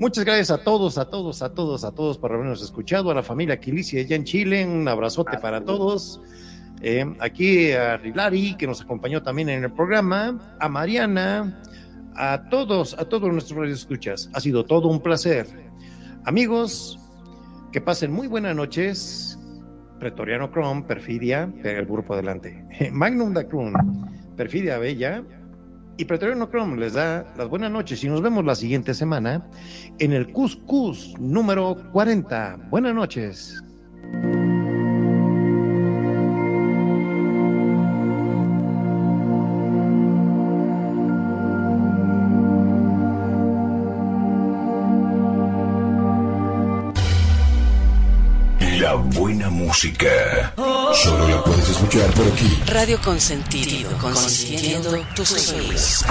[0.00, 3.22] Muchas gracias a todos, a todos, a todos, a todos por habernos escuchado, a la
[3.22, 6.20] familia Quilicia allá en Chile, un abrazote para todos.
[6.80, 11.60] Eh, aquí a Rilari, que nos acompañó también en el programa, a Mariana,
[12.18, 14.28] a todos, a todos nuestros radioescuchas.
[14.34, 15.46] Ha sido todo un placer.
[16.24, 16.98] Amigos,
[17.72, 19.38] que pasen muy buenas noches.
[20.00, 22.64] Pretoriano Chrome, Perfidia, el grupo adelante.
[22.92, 23.78] Magnum da Chrome,
[24.36, 25.24] Perfidia Bella.
[25.96, 29.44] Y Pretoriano Chrome les da las buenas noches y nos vemos la siguiente semana
[29.98, 32.68] en el Cuscus número 40.
[32.70, 33.60] Buenas noches.
[49.18, 50.54] Buena música.
[50.94, 52.62] Solo la puedes escuchar por aquí.
[52.66, 56.04] Radio Consentido, consintiendo tus sueños.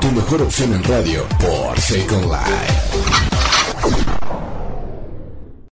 [0.00, 3.33] Tu mejor opción en radio por Second Life.